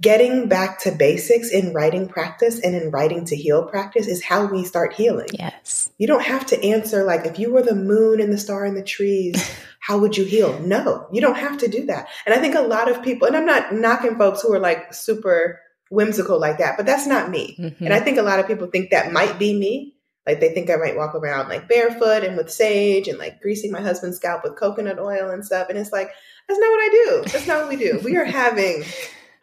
getting 0.00 0.48
back 0.48 0.80
to 0.80 0.90
basics 0.92 1.50
in 1.50 1.72
writing 1.72 2.08
practice 2.08 2.60
and 2.62 2.74
in 2.74 2.90
writing 2.90 3.24
to 3.26 3.36
heal 3.36 3.64
practice 3.64 4.06
is 4.06 4.22
how 4.22 4.44
we 4.46 4.64
start 4.64 4.92
healing. 4.94 5.28
yes. 5.32 5.90
You 5.98 6.06
don't 6.06 6.22
have 6.24 6.44
to 6.46 6.62
answer 6.62 7.04
like 7.04 7.26
if 7.26 7.38
you 7.38 7.52
were 7.52 7.62
the 7.62 7.74
moon 7.74 8.20
and 8.20 8.30
the 8.32 8.38
star 8.38 8.64
and 8.64 8.76
the 8.76 8.82
trees, 8.82 9.36
how 9.80 9.98
would 9.98 10.16
you 10.16 10.24
heal? 10.24 10.58
No, 10.60 11.06
you 11.12 11.20
don't 11.22 11.36
have 11.38 11.58
to 11.58 11.68
do 11.68 11.86
that. 11.86 12.08
And 12.26 12.34
I 12.34 12.38
think 12.38 12.54
a 12.54 12.60
lot 12.60 12.90
of 12.90 13.02
people, 13.02 13.26
and 13.26 13.36
I'm 13.36 13.46
not 13.46 13.74
knocking 13.74 14.16
folks 14.18 14.42
who 14.42 14.52
are 14.52 14.58
like 14.60 14.92
super 14.92 15.60
whimsical 15.90 16.38
like 16.38 16.58
that, 16.58 16.76
but 16.76 16.86
that's 16.86 17.06
not 17.06 17.30
me. 17.30 17.56
Mhm. 17.58 17.80
And 17.80 17.94
I 17.94 18.00
think 18.00 18.18
a 18.18 18.22
lot 18.22 18.40
of 18.40 18.46
people 18.46 18.66
think 18.66 18.90
that 18.90 19.12
might 19.12 19.38
be 19.38 19.54
me. 19.54 19.94
Like 20.26 20.40
they 20.40 20.50
think 20.52 20.68
I 20.68 20.76
might 20.76 20.96
walk 20.96 21.14
around 21.14 21.48
like 21.48 21.68
barefoot 21.68 22.22
and 22.22 22.36
with 22.36 22.50
sage 22.52 23.08
and 23.08 23.18
like 23.18 23.40
greasing 23.40 23.72
my 23.72 23.80
husband's 23.80 24.18
scalp 24.18 24.44
with 24.44 24.56
coconut 24.56 24.98
oil 24.98 25.30
and 25.30 25.44
stuff. 25.44 25.68
And 25.70 25.78
it's 25.78 25.90
like, 25.92 26.10
that's 26.46 26.60
not 26.60 26.70
what 26.70 26.80
I 26.82 26.88
do. 26.90 27.22
That's 27.32 27.46
not 27.46 27.60
what 27.60 27.68
we 27.70 27.76
do. 27.76 28.00
We 28.04 28.16
are 28.16 28.24
having 28.42 28.84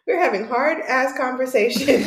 we're 0.06 0.20
having 0.20 0.46
hard 0.46 0.78
ass 0.86 1.16
conversations 1.16 2.06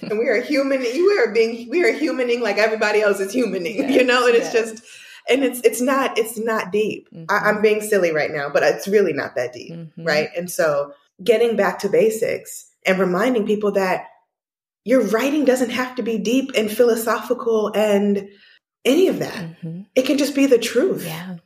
and 0.02 0.18
we 0.18 0.26
are 0.28 0.40
human 0.42 0.80
we 0.80 1.18
are 1.20 1.32
being 1.32 1.70
we 1.70 1.84
are 1.84 1.92
humaning 1.92 2.40
like 2.40 2.58
everybody 2.58 3.00
else 3.00 3.20
is 3.20 3.32
humaning, 3.32 3.88
you 3.92 4.02
know, 4.02 4.26
and 4.26 4.34
it's 4.34 4.52
just 4.52 4.82
and 5.28 5.44
it's 5.44 5.60
it's 5.60 5.80
not 5.80 6.18
it's 6.18 6.36
not 6.38 6.72
deep. 6.72 7.08
I, 7.14 7.16
Mhm. 7.16 7.26
I'm 7.44 7.62
being 7.62 7.80
silly 7.80 8.10
right 8.12 8.32
now, 8.32 8.48
but 8.48 8.64
it's 8.64 8.88
really 8.88 9.12
not 9.12 9.36
that 9.36 9.52
deep 9.52 9.72
Mhm. 9.72 9.90
right? 9.98 10.28
And 10.36 10.50
so 10.50 10.92
getting 11.22 11.54
back 11.56 11.78
to 11.80 11.88
basics 11.88 12.66
and 12.86 12.98
reminding 12.98 13.46
people 13.46 13.72
that 13.72 14.06
your 14.84 15.02
writing 15.02 15.44
doesn't 15.44 15.70
have 15.70 15.96
to 15.96 16.02
be 16.02 16.18
deep 16.18 16.52
and 16.56 16.70
philosophical 16.70 17.72
and 17.74 18.28
any 18.84 19.08
of 19.08 19.18
that. 19.18 19.60
Mhm. 19.62 19.86
It 19.96 20.02
can 20.06 20.16
just 20.16 20.34
be 20.34 20.46
the 20.46 20.58
truth. 20.58 21.04
Yeah. 21.04 21.36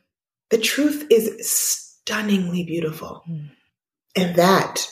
The 0.51 0.59
truth 0.59 1.07
is 1.09 1.49
stunningly 1.49 2.63
beautiful. 2.63 3.23
Mm. 3.27 3.49
And 4.15 4.35
that 4.35 4.85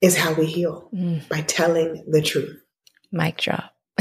is 0.00 0.16
how 0.16 0.34
we 0.34 0.46
heal 0.46 0.88
Mm. 0.94 1.28
by 1.28 1.40
telling 1.42 2.04
the 2.10 2.20
truth. 2.20 2.60
Mic 3.12 3.38
drop. 3.38 3.74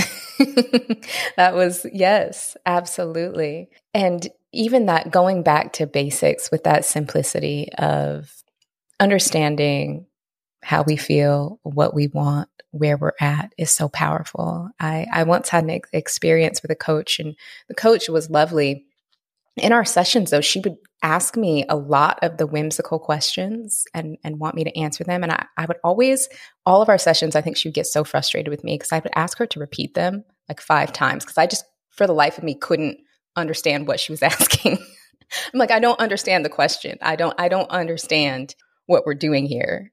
that 1.37 1.53
was, 1.53 1.85
yes, 1.93 2.57
absolutely. 2.65 3.69
And 3.93 4.27
even 4.51 4.87
that 4.87 5.11
going 5.11 5.43
back 5.43 5.73
to 5.73 5.85
basics 5.85 6.49
with 6.51 6.63
that 6.63 6.85
simplicity 6.85 7.69
of 7.77 8.31
understanding 8.99 10.05
how 10.61 10.83
we 10.83 10.97
feel, 10.97 11.59
what 11.63 11.93
we 11.93 12.07
want, 12.07 12.49
where 12.71 12.97
we're 12.97 13.13
at 13.19 13.53
is 13.57 13.71
so 13.71 13.89
powerful. 13.89 14.69
I, 14.79 15.07
I 15.11 15.23
once 15.23 15.49
had 15.49 15.63
an 15.63 15.71
ex- 15.71 15.89
experience 15.93 16.61
with 16.61 16.71
a 16.71 16.75
coach, 16.75 17.19
and 17.19 17.35
the 17.67 17.75
coach 17.75 18.09
was 18.09 18.29
lovely. 18.29 18.85
In 19.57 19.71
our 19.71 19.85
sessions, 19.85 20.31
though, 20.31 20.41
she 20.41 20.59
would 20.59 20.77
ask 21.01 21.35
me 21.35 21.65
a 21.67 21.75
lot 21.75 22.19
of 22.21 22.37
the 22.37 22.47
whimsical 22.47 22.99
questions 22.99 23.85
and, 23.93 24.17
and 24.23 24.39
want 24.39 24.55
me 24.55 24.63
to 24.63 24.77
answer 24.77 25.03
them. 25.03 25.23
And 25.23 25.31
I, 25.31 25.45
I 25.57 25.65
would 25.65 25.77
always 25.83 26.27
all 26.65 26.81
of 26.81 26.89
our 26.89 26.97
sessions, 26.97 27.35
I 27.35 27.41
think 27.41 27.57
she 27.57 27.67
would 27.69 27.75
get 27.75 27.87
so 27.87 28.03
frustrated 28.03 28.49
with 28.49 28.63
me 28.63 28.75
because 28.75 28.91
I 28.91 28.99
would 28.99 29.11
ask 29.15 29.37
her 29.37 29.47
to 29.47 29.59
repeat 29.59 29.93
them 29.93 30.23
like 30.47 30.61
five 30.61 30.93
times 30.93 31.23
because 31.23 31.37
I 31.37 31.47
just, 31.47 31.65
for 31.89 32.05
the 32.05 32.13
life 32.13 32.37
of 32.37 32.43
me, 32.43 32.53
couldn't 32.53 32.99
understand 33.35 33.87
what 33.87 33.99
she 33.99 34.11
was 34.11 34.21
asking. 34.23 34.77
I'm 35.53 35.59
like, 35.59 35.71
I 35.71 35.79
don't 35.79 35.99
understand 35.99 36.43
the 36.43 36.49
question. 36.49 36.97
I 37.01 37.15
don't, 37.15 37.39
I 37.39 37.49
don't 37.49 37.69
understand 37.69 38.55
what 38.87 39.05
we're 39.05 39.13
doing 39.13 39.45
here. 39.45 39.91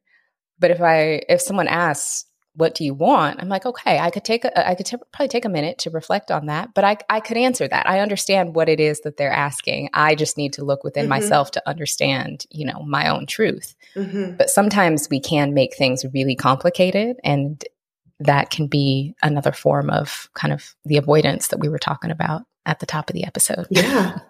But 0.59 0.71
if 0.71 0.81
I, 0.81 1.23
if 1.29 1.41
someone 1.41 1.69
asks, 1.69 2.25
what 2.55 2.75
do 2.75 2.85
you 2.85 2.95
want? 2.95 3.39
I'm 3.43 3.51
like, 3.51 3.67
okay, 3.67 3.99
I 3.99 4.09
could 4.09 4.25
take 4.25 4.47
a, 4.47 4.69
I 4.69 4.75
could 4.75 4.87
t- 4.87 4.97
probably 5.13 5.29
take 5.29 5.45
a 5.45 5.49
minute 5.51 5.77
to 5.81 5.91
reflect 5.91 6.31
on 6.31 6.47
that, 6.47 6.71
but 6.75 6.85
I, 6.85 6.97
I 7.11 7.21
could 7.21 7.37
answer 7.37 7.69
that. 7.69 7.87
I 7.87 8.01
understand 8.01 8.55
what 8.55 8.71
it 8.71 8.81
is 8.81 9.01
that 9.03 9.19
they're 9.19 9.31
asking. 9.31 9.91
I 9.93 10.15
just 10.15 10.39
need 10.39 10.55
to 10.55 10.65
look 10.65 10.83
within 10.83 11.05
Mhm. 11.05 11.11
myself 11.11 11.51
to 11.51 11.69
understand, 11.69 12.47
you 12.51 12.65
know, 12.65 12.81
my 12.87 13.09
own 13.09 13.27
truth 13.27 13.75
Mhm. 13.95 14.39
but 14.39 14.49
sometimes 14.49 15.09
we 15.11 15.21
can 15.21 15.53
make 15.53 15.77
things 15.77 16.05
really 16.15 16.35
complicated 16.35 17.17
and 17.23 17.63
that 18.21 18.49
can 18.49 18.67
be 18.69 19.15
another 19.23 19.53
form 19.53 19.91
of 19.91 20.31
kind 20.33 20.55
of 20.55 20.75
the 20.87 20.97
avoidance 20.97 21.49
that 21.49 21.61
we 21.61 21.69
were 21.69 21.79
talking 21.79 22.11
about 22.11 22.45
at 22.65 22.81
the 22.81 22.87
top 22.87 23.11
of 23.11 23.15
the 23.15 23.25
episode 23.25 23.67
Yeah. 23.69 24.21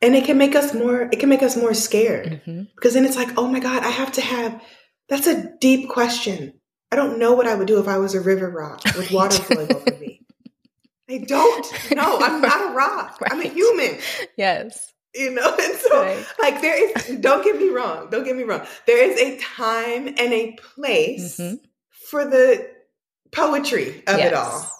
And 0.00 0.14
it 0.14 0.24
can 0.26 0.38
make 0.38 0.54
us 0.54 0.72
more 0.74 1.08
it 1.10 1.18
can 1.18 1.28
make 1.28 1.42
us 1.42 1.56
more 1.56 1.74
scared. 1.74 2.40
Mhm. 2.46 2.68
Because 2.76 2.94
then 2.94 3.04
it's 3.04 3.16
like, 3.16 3.36
oh 3.36 3.48
my 3.48 3.58
God, 3.58 3.82
I 3.82 3.88
have 3.90 4.12
to 4.12 4.20
have 4.20 4.62
that's 5.08 5.26
a 5.26 5.52
deep 5.60 5.88
question. 5.88 6.54
I 6.92 6.96
don't 6.96 7.18
know 7.18 7.32
what 7.34 7.46
I 7.46 7.54
would 7.54 7.66
do 7.66 7.80
if 7.80 7.88
I 7.88 7.98
was 7.98 8.14
a 8.14 8.20
river 8.20 8.48
rock 8.50 8.82
with 8.96 9.10
water 9.10 9.36
flowing 9.42 9.72
over 9.74 9.96
me. 9.98 10.20
I 11.10 11.18
don't 11.18 11.94
know. 11.94 12.18
I'm 12.20 12.40
not 12.40 12.70
a 12.70 12.74
rock. 12.74 13.18
I'm 13.30 13.40
a 13.40 13.48
human. 13.48 13.98
yes 14.38 14.92
You 15.14 15.32
know? 15.32 15.54
And 15.60 15.74
so 15.76 16.00
Right. 16.02 16.24
like 16.40 16.60
there 16.62 16.76
is 16.98 17.18
don't 17.20 17.44
get 17.44 17.56
me 17.58 17.68
wrong. 17.68 18.08
Don't 18.10 18.24
get 18.24 18.36
me 18.36 18.44
wrong. 18.44 18.66
There 18.86 19.02
is 19.10 19.18
a 19.20 19.38
time 19.38 20.08
and 20.08 20.32
a 20.32 20.56
place 20.74 21.38
Mhm. 21.38 21.58
for 22.10 22.24
the 22.24 22.66
poetry 23.32 24.02
of 24.06 24.18
yes. 24.18 24.28
it 24.28 24.34
all. 24.34 24.70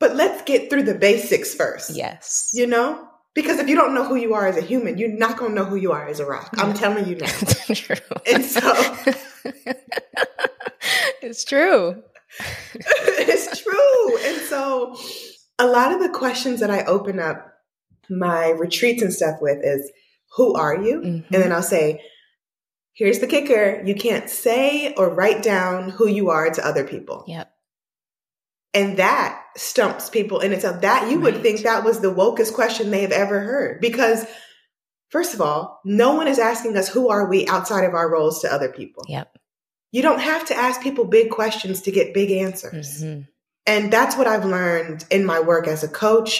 But 0.00 0.16
let's 0.16 0.42
get 0.42 0.70
through 0.70 0.84
the 0.84 0.94
basics 0.94 1.54
first. 1.54 1.90
yes 1.94 2.50
You 2.54 2.66
know? 2.66 3.08
Because 3.34 3.58
if 3.58 3.68
you 3.68 3.74
don't 3.74 3.94
know 3.94 4.04
who 4.04 4.14
you 4.16 4.32
are 4.34 4.46
as 4.46 4.56
a 4.56 4.60
human, 4.62 4.96
you're 4.96 5.08
not 5.08 5.36
gonna 5.36 5.54
know 5.54 5.64
who 5.64 5.74
you 5.76 5.90
are 5.92 6.06
as 6.06 6.20
a 6.20 6.24
rock. 6.26 6.54
I'm 6.56 6.72
telling 6.72 7.06
you 7.08 7.16
now. 7.16 7.26
True. 7.74 7.96
And 8.26 8.44
so- 8.44 8.94
it's 11.22 11.44
true 11.44 12.02
it's 12.74 13.62
true. 13.62 14.18
And 14.18 14.40
so 14.42 14.96
a 15.58 15.66
lot 15.66 15.92
of 15.92 16.00
the 16.00 16.08
questions 16.08 16.60
that 16.60 16.70
I 16.70 16.84
open 16.84 17.18
up 17.20 17.52
my 18.10 18.50
retreats 18.50 19.02
and 19.02 19.12
stuff 19.12 19.38
with 19.40 19.58
is 19.62 19.90
who 20.36 20.54
are 20.54 20.76
you? 20.76 21.00
Mhm. 21.00 21.24
And 21.32 21.42
then 21.42 21.52
I'll 21.52 21.62
say, 21.62 22.02
here's 22.92 23.20
the 23.20 23.26
kicker. 23.26 23.82
You 23.84 23.94
can't 23.94 24.28
say 24.28 24.94
or 24.94 25.14
write 25.14 25.42
down 25.42 25.90
who 25.90 26.08
you 26.08 26.30
are 26.30 26.50
to 26.50 26.66
other 26.66 26.84
people. 26.84 27.24
yep 27.26 27.52
And 28.72 28.96
that 28.98 29.40
stumps 29.56 30.10
people 30.10 30.40
in 30.40 30.52
itself. 30.52 30.80
That 30.80 31.10
you 31.10 31.20
would 31.20 31.40
think 31.40 31.60
that 31.60 31.84
was 31.84 32.00
the 32.00 32.12
wokest 32.12 32.52
question 32.54 32.90
they 32.90 33.02
have 33.02 33.12
ever 33.12 33.40
heard. 33.40 33.80
Because 33.80 34.26
first 35.14 35.32
of 35.32 35.40
all, 35.40 35.80
no 35.84 36.16
one 36.16 36.26
is 36.26 36.40
asking 36.40 36.76
us 36.76 36.88
who 36.88 37.08
are 37.08 37.28
we 37.28 37.46
outside 37.46 37.84
of 37.84 37.94
our 37.94 38.10
roles 38.10 38.40
to 38.42 38.52
other 38.52 38.68
people. 38.68 39.04
yep 39.08 39.28
You 39.92 40.02
don't 40.02 40.18
have 40.32 40.44
to 40.46 40.56
ask 40.66 40.82
people 40.82 41.04
big 41.04 41.30
questions 41.30 41.82
to 41.82 41.92
get 41.92 42.12
big 42.20 42.30
answers. 42.32 42.88
Mhm. 43.04 43.28
And 43.64 43.92
that's 43.92 44.16
what 44.16 44.26
I've 44.26 44.44
learned 44.44 45.04
in 45.16 45.24
my 45.24 45.38
work 45.38 45.68
as 45.68 45.84
a 45.84 45.88
coach, 45.88 46.32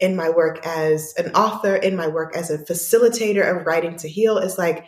in 0.00 0.16
my 0.16 0.30
work 0.30 0.66
as 0.66 1.12
an 1.18 1.28
author, 1.44 1.76
in 1.76 1.94
my 1.94 2.08
work 2.08 2.34
as 2.34 2.50
a 2.50 2.64
facilitator 2.70 3.44
of 3.52 3.66
writing 3.66 3.96
to 3.98 4.08
heal 4.08 4.38
is 4.38 4.56
like 4.56 4.78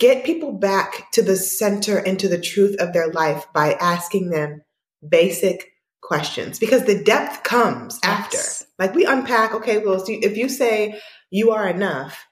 get 0.00 0.24
people 0.24 0.52
back 0.52 1.10
to 1.12 1.22
the 1.22 1.36
center 1.36 1.96
and 2.06 2.18
to 2.18 2.28
the 2.28 2.42
truth 2.52 2.74
of 2.80 2.92
their 2.92 3.10
life 3.22 3.46
by 3.54 3.74
asking 3.74 4.30
them 4.30 4.50
basic 5.18 5.58
questions 6.02 6.58
because 6.58 6.84
the 6.84 7.02
depth 7.02 7.44
comes 7.44 7.98
after. 8.02 8.38
Like 8.80 8.92
we 8.98 9.04
unpack, 9.04 9.54
okay, 9.54 9.78
well, 9.78 10.04
if 10.06 10.36
you 10.36 10.48
say 10.48 11.00
you 11.30 11.52
are 11.52 11.68
enough 11.68 12.26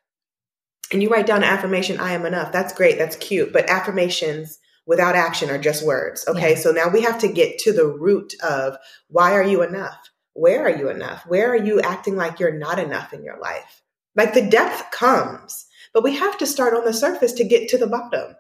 and 0.95 1.03
you 1.03 1.11
write 1.11 1.27
down 1.27 1.43
an 1.43 1.51
affirmation, 1.51 1.99
I 1.99 2.13
am 2.13 2.25
enough, 2.25 2.53
that's 2.53 2.73
great, 2.73 2.97
that's 2.99 3.17
cute. 3.17 3.53
But 3.53 3.69
affirmations 3.69 4.59
without 4.87 5.17
action 5.17 5.51
are 5.51 5.59
just 5.59 5.85
words. 5.85 6.25
Okay. 6.29 6.51
Yeah. 6.53 6.59
So 6.59 6.71
now 6.71 6.89
we 6.89 7.03
have 7.03 7.19
to 7.21 7.29
get 7.29 7.59
to 7.61 7.73
the 7.73 7.87
root 7.87 8.35
of 8.43 8.77
why 9.09 9.33
are 9.33 9.43
you 9.43 9.63
enough? 9.63 9.99
Where 10.35 10.65
are 10.65 10.77
you 10.77 10.89
enough? 10.91 11.27
Where 11.27 11.51
are 11.51 11.57
you 11.57 11.81
acting 11.81 12.17
like 12.17 12.39
you're 12.39 12.57
not 12.57 12.79
enough 12.79 13.13
in 13.13 13.25
your 13.25 13.39
life? 13.41 13.83
Like 14.15 14.35
the 14.35 14.49
depth 14.49 14.93
comes, 14.93 15.67
but 15.93 16.05
we 16.05 16.17
have 16.17 16.39
to 16.39 16.47
start 16.47 16.75
on 16.75 16.85
the 16.85 16.93
surface 16.93 17.33
to 17.35 17.45
get 17.45 17.69
to 17.71 17.79
the 17.79 17.87
bottom. 17.89 18.37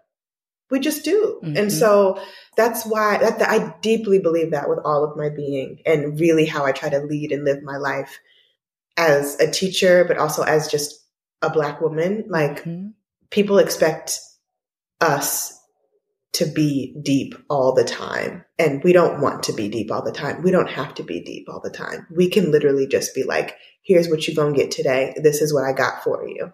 We 0.70 0.80
just 0.80 1.04
do. 1.04 1.40
Mhm. 1.42 1.58
And 1.58 1.72
so 1.72 2.20
that's 2.56 2.86
why 2.86 3.18
that, 3.18 3.40
that 3.40 3.50
I 3.50 3.74
deeply 3.80 4.18
believe 4.20 4.52
that 4.52 4.68
with 4.68 4.78
all 4.84 5.04
of 5.04 5.16
my 5.16 5.28
being 5.28 5.80
and 5.84 6.18
really 6.20 6.46
how 6.46 6.64
I 6.64 6.72
try 6.72 6.88
to 6.88 7.00
lead 7.00 7.32
and 7.32 7.44
live 7.44 7.62
my 7.62 7.78
life 7.78 8.20
as 8.96 9.38
a 9.40 9.50
teacher, 9.50 10.04
but 10.04 10.18
also 10.18 10.42
as 10.42 10.68
just 10.68 11.03
a 11.42 11.50
black 11.50 11.80
woman. 11.80 12.24
Like 12.28 12.64
Mhm. 12.64 12.92
people 13.30 13.58
expect 13.58 14.20
us 15.00 15.58
to 16.32 16.46
be 16.46 16.96
deep 17.02 17.34
all 17.48 17.74
the 17.74 17.84
time. 17.84 18.44
And 18.58 18.82
we 18.82 18.92
don't 18.92 19.20
want 19.20 19.44
to 19.44 19.52
be 19.52 19.68
deep 19.68 19.92
all 19.92 20.02
the 20.02 20.10
time. 20.12 20.42
We 20.42 20.50
don't 20.50 20.68
have 20.70 20.94
to 20.94 21.02
be 21.04 21.20
deep 21.20 21.46
all 21.48 21.60
the 21.60 21.70
time. 21.70 22.06
We 22.14 22.28
can 22.28 22.50
literally 22.50 22.86
just 22.88 23.14
be 23.14 23.22
like, 23.22 23.56
here's 23.82 24.08
what 24.08 24.26
you're 24.26 24.34
going 24.34 24.54
to 24.54 24.60
get 24.60 24.70
today. 24.72 25.14
This 25.22 25.40
is 25.42 25.54
what 25.54 25.64
I 25.64 25.72
got 25.72 26.02
for 26.02 26.26
you. 26.28 26.52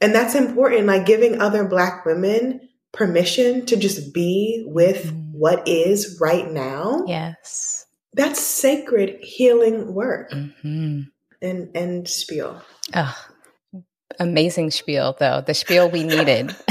And 0.00 0.14
that's 0.14 0.34
important, 0.34 0.86
like 0.86 1.04
giving 1.04 1.40
other 1.42 1.64
Black 1.68 2.06
women 2.06 2.68
permission 2.92 3.66
to 3.66 3.76
just 3.76 4.14
be 4.14 4.64
with 4.66 5.12
Mhm. 5.12 5.32
what 5.32 5.68
is 5.68 6.18
right 6.20 6.50
now. 6.50 7.04
yes 7.06 7.86
That's 8.14 8.40
sacred 8.40 9.18
healing 9.22 9.94
work 9.94 10.32
hmm 10.32 11.02
and, 11.42 11.70
and 11.76 12.08
spiel. 12.08 12.62
oh, 12.94 13.16
amazing 14.20 14.70
spiel 14.70 15.16
though 15.18 15.42
the 15.44 15.54
spiel 15.54 15.90
we 15.90 16.04
needed 16.04 16.54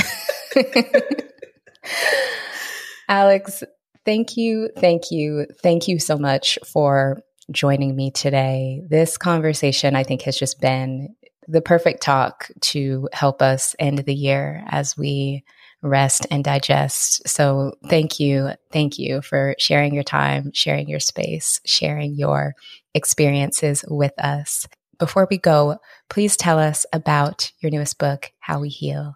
Alex, 3.09 3.63
thank 4.05 4.37
you, 4.37 4.69
thank 4.77 5.11
you, 5.11 5.47
thank 5.63 5.87
you 5.87 5.99
so 5.99 6.17
much 6.17 6.59
for 6.71 7.21
joining 7.51 7.95
me 7.95 8.11
today. 8.11 8.81
This 8.87 9.17
conversation, 9.17 9.95
I 9.95 10.03
think, 10.03 10.21
has 10.23 10.37
just 10.37 10.61
been 10.61 11.15
the 11.47 11.61
perfect 11.61 12.03
talk 12.03 12.51
to 12.61 13.09
help 13.11 13.41
us 13.41 13.75
end 13.79 13.97
the 13.99 14.13
year 14.13 14.63
as 14.67 14.95
we 14.95 15.43
rest 15.81 16.27
and 16.29 16.43
digest. 16.43 17.27
So, 17.27 17.73
thank 17.87 18.19
you, 18.19 18.51
thank 18.71 18.99
you 18.99 19.23
for 19.23 19.55
sharing 19.57 19.95
your 19.95 20.03
time, 20.03 20.51
sharing 20.53 20.87
your 20.87 20.99
space, 20.99 21.59
sharing 21.65 22.13
your 22.13 22.53
experiences 22.93 23.83
with 23.87 24.13
us. 24.19 24.67
Before 24.99 25.27
we 25.29 25.37
go, 25.37 25.79
please 26.09 26.37
tell 26.37 26.59
us 26.59 26.85
about 26.93 27.51
your 27.59 27.71
newest 27.71 27.97
book, 27.97 28.31
How 28.39 28.59
We 28.59 28.69
Heal 28.69 29.15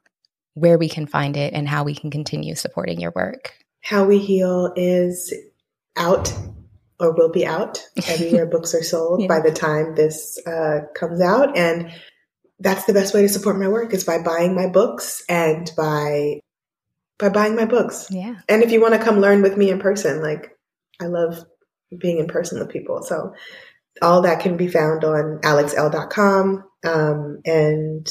where 0.54 0.78
we 0.78 0.90
can 0.90 1.08
find 1.08 1.36
it 1.36 1.54
and 1.54 1.68
how 1.68 1.84
we 1.84 1.96
can 1.96 2.12
continue 2.12 2.56
supporting 2.56 3.00
your 3.00 3.12
work. 3.16 3.56
How 3.82 4.06
We 4.06 4.20
Heal 4.20 4.72
is 4.76 5.34
out 5.96 6.34
or 7.00 7.14
will 7.14 7.30
be 7.30 7.46
out 7.46 7.84
every 8.08 8.32
year. 8.32 8.46
books 8.52 8.74
are 8.74 8.84
sold 8.84 9.22
yeah. 9.22 9.28
by 9.28 9.40
the 9.40 9.52
time 9.52 9.96
this 9.96 10.40
uh, 10.46 10.82
comes 10.96 11.22
out, 11.22 11.58
and 11.58 11.92
that's 12.60 12.86
the 12.86 12.94
best 12.94 13.14
way 13.14 13.24
to 13.24 13.30
support 13.30 13.60
my 13.60 13.68
work 13.68 13.94
is 13.94 14.04
by 14.04 14.22
buying 14.22 14.56
my 14.56 14.68
books 14.68 15.24
and 15.28 15.72
by 15.76 16.40
by 17.20 17.30
buying 17.30 17.56
my 17.56 17.66
books. 17.66 18.08
Yeah. 18.10 18.36
And 18.48 18.64
if 18.64 18.72
you 18.72 18.82
want 18.82 18.94
to 18.94 19.04
come 19.04 19.20
learn 19.20 19.42
with 19.42 19.58
me 19.58 19.70
in 19.70 19.80
person, 19.80 20.22
like 20.22 20.58
I 21.02 21.06
love 21.06 21.44
being 21.98 22.20
in 22.20 22.28
person 22.28 22.60
with 22.60 22.70
people. 22.70 23.04
So 23.04 23.34
all 24.02 24.22
that 24.24 24.40
can 24.40 24.58
be 24.58 24.68
found 24.68 25.04
on 25.04 25.40
alexelle.com. 25.44 26.64
Um, 26.84 27.40
and 27.46 28.08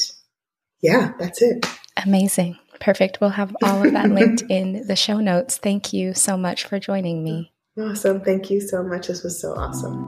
yeah, 0.81 1.13
that's 1.19 1.41
it. 1.41 1.65
Amazing. 2.03 2.57
Perfect. 2.79 3.19
We'll 3.21 3.29
have 3.29 3.55
all 3.63 3.85
of 3.85 3.93
that 3.93 4.09
linked 4.09 4.41
in 4.49 4.87
the 4.87 4.95
show 4.95 5.19
notes. 5.19 5.57
Thank 5.57 5.93
you 5.93 6.13
so 6.13 6.37
much 6.37 6.65
for 6.65 6.79
joining 6.79 7.23
me. 7.23 7.53
Awesome. 7.79 8.21
Thank 8.21 8.49
you 8.49 8.61
so 8.61 8.83
much. 8.83 9.07
This 9.07 9.23
was 9.23 9.39
so 9.39 9.53
awesome. 9.53 10.07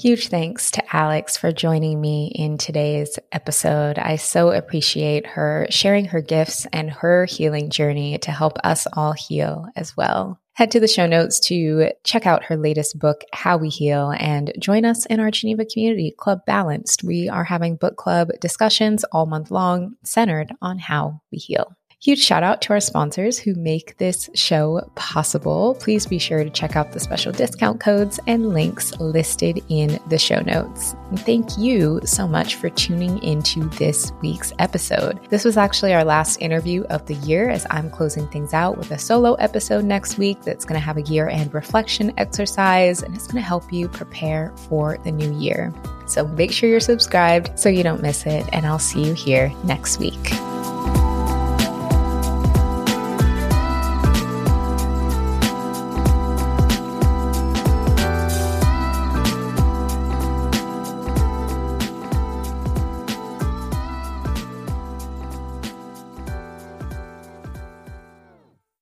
Huge 0.00 0.28
thanks 0.28 0.70
to 0.70 0.96
Alex 0.96 1.36
for 1.36 1.52
joining 1.52 2.00
me 2.00 2.32
in 2.34 2.56
today's 2.56 3.18
episode. 3.32 3.98
I 3.98 4.16
so 4.16 4.50
appreciate 4.50 5.26
her 5.26 5.66
sharing 5.68 6.06
her 6.06 6.22
gifts 6.22 6.66
and 6.72 6.90
her 6.90 7.26
healing 7.26 7.68
journey 7.68 8.16
to 8.20 8.30
help 8.30 8.56
us 8.64 8.86
all 8.94 9.12
heal 9.12 9.66
as 9.76 9.94
well. 9.98 10.40
Head 10.60 10.72
to 10.72 10.80
the 10.80 10.86
show 10.86 11.06
notes 11.06 11.40
to 11.48 11.92
check 12.04 12.26
out 12.26 12.44
her 12.44 12.56
latest 12.58 12.98
book, 12.98 13.24
How 13.32 13.56
We 13.56 13.70
Heal, 13.70 14.12
and 14.18 14.52
join 14.58 14.84
us 14.84 15.06
in 15.06 15.18
our 15.18 15.30
Geneva 15.30 15.64
community, 15.64 16.14
Club 16.18 16.44
Balanced. 16.44 17.02
We 17.02 17.30
are 17.30 17.44
having 17.44 17.76
book 17.76 17.96
club 17.96 18.28
discussions 18.42 19.02
all 19.04 19.24
month 19.24 19.50
long 19.50 19.96
centered 20.04 20.52
on 20.60 20.78
how 20.78 21.22
we 21.32 21.38
heal. 21.38 21.74
Huge 22.02 22.18
shout 22.18 22.42
out 22.42 22.62
to 22.62 22.72
our 22.72 22.80
sponsors 22.80 23.38
who 23.38 23.54
make 23.56 23.98
this 23.98 24.30
show 24.34 24.80
possible. 24.94 25.76
Please 25.80 26.06
be 26.06 26.18
sure 26.18 26.42
to 26.42 26.48
check 26.48 26.74
out 26.74 26.92
the 26.92 26.98
special 26.98 27.30
discount 27.30 27.78
codes 27.78 28.18
and 28.26 28.54
links 28.54 28.98
listed 28.98 29.62
in 29.68 30.00
the 30.08 30.18
show 30.18 30.40
notes. 30.40 30.94
And 31.10 31.20
thank 31.20 31.58
you 31.58 32.00
so 32.04 32.26
much 32.26 32.54
for 32.54 32.70
tuning 32.70 33.22
into 33.22 33.68
this 33.76 34.12
week's 34.22 34.50
episode. 34.58 35.20
This 35.28 35.44
was 35.44 35.58
actually 35.58 35.92
our 35.92 36.04
last 36.04 36.40
interview 36.40 36.84
of 36.84 37.04
the 37.04 37.16
year 37.16 37.50
as 37.50 37.66
I'm 37.68 37.90
closing 37.90 38.26
things 38.28 38.54
out 38.54 38.78
with 38.78 38.90
a 38.92 38.98
solo 38.98 39.34
episode 39.34 39.84
next 39.84 40.16
week 40.16 40.40
that's 40.40 40.64
going 40.64 40.80
to 40.80 40.86
have 40.86 40.96
a 40.96 41.02
year 41.02 41.28
end 41.28 41.52
reflection 41.52 42.14
exercise 42.16 43.02
and 43.02 43.14
it's 43.14 43.26
going 43.26 43.42
to 43.42 43.46
help 43.46 43.70
you 43.70 43.90
prepare 43.90 44.54
for 44.68 44.96
the 45.04 45.12
new 45.12 45.38
year. 45.38 45.70
So 46.06 46.26
make 46.26 46.50
sure 46.50 46.70
you're 46.70 46.80
subscribed 46.80 47.58
so 47.58 47.68
you 47.68 47.82
don't 47.82 48.00
miss 48.00 48.24
it, 48.24 48.44
and 48.54 48.66
I'll 48.66 48.78
see 48.78 49.04
you 49.04 49.12
here 49.12 49.52
next 49.64 49.98
week. 49.98 50.30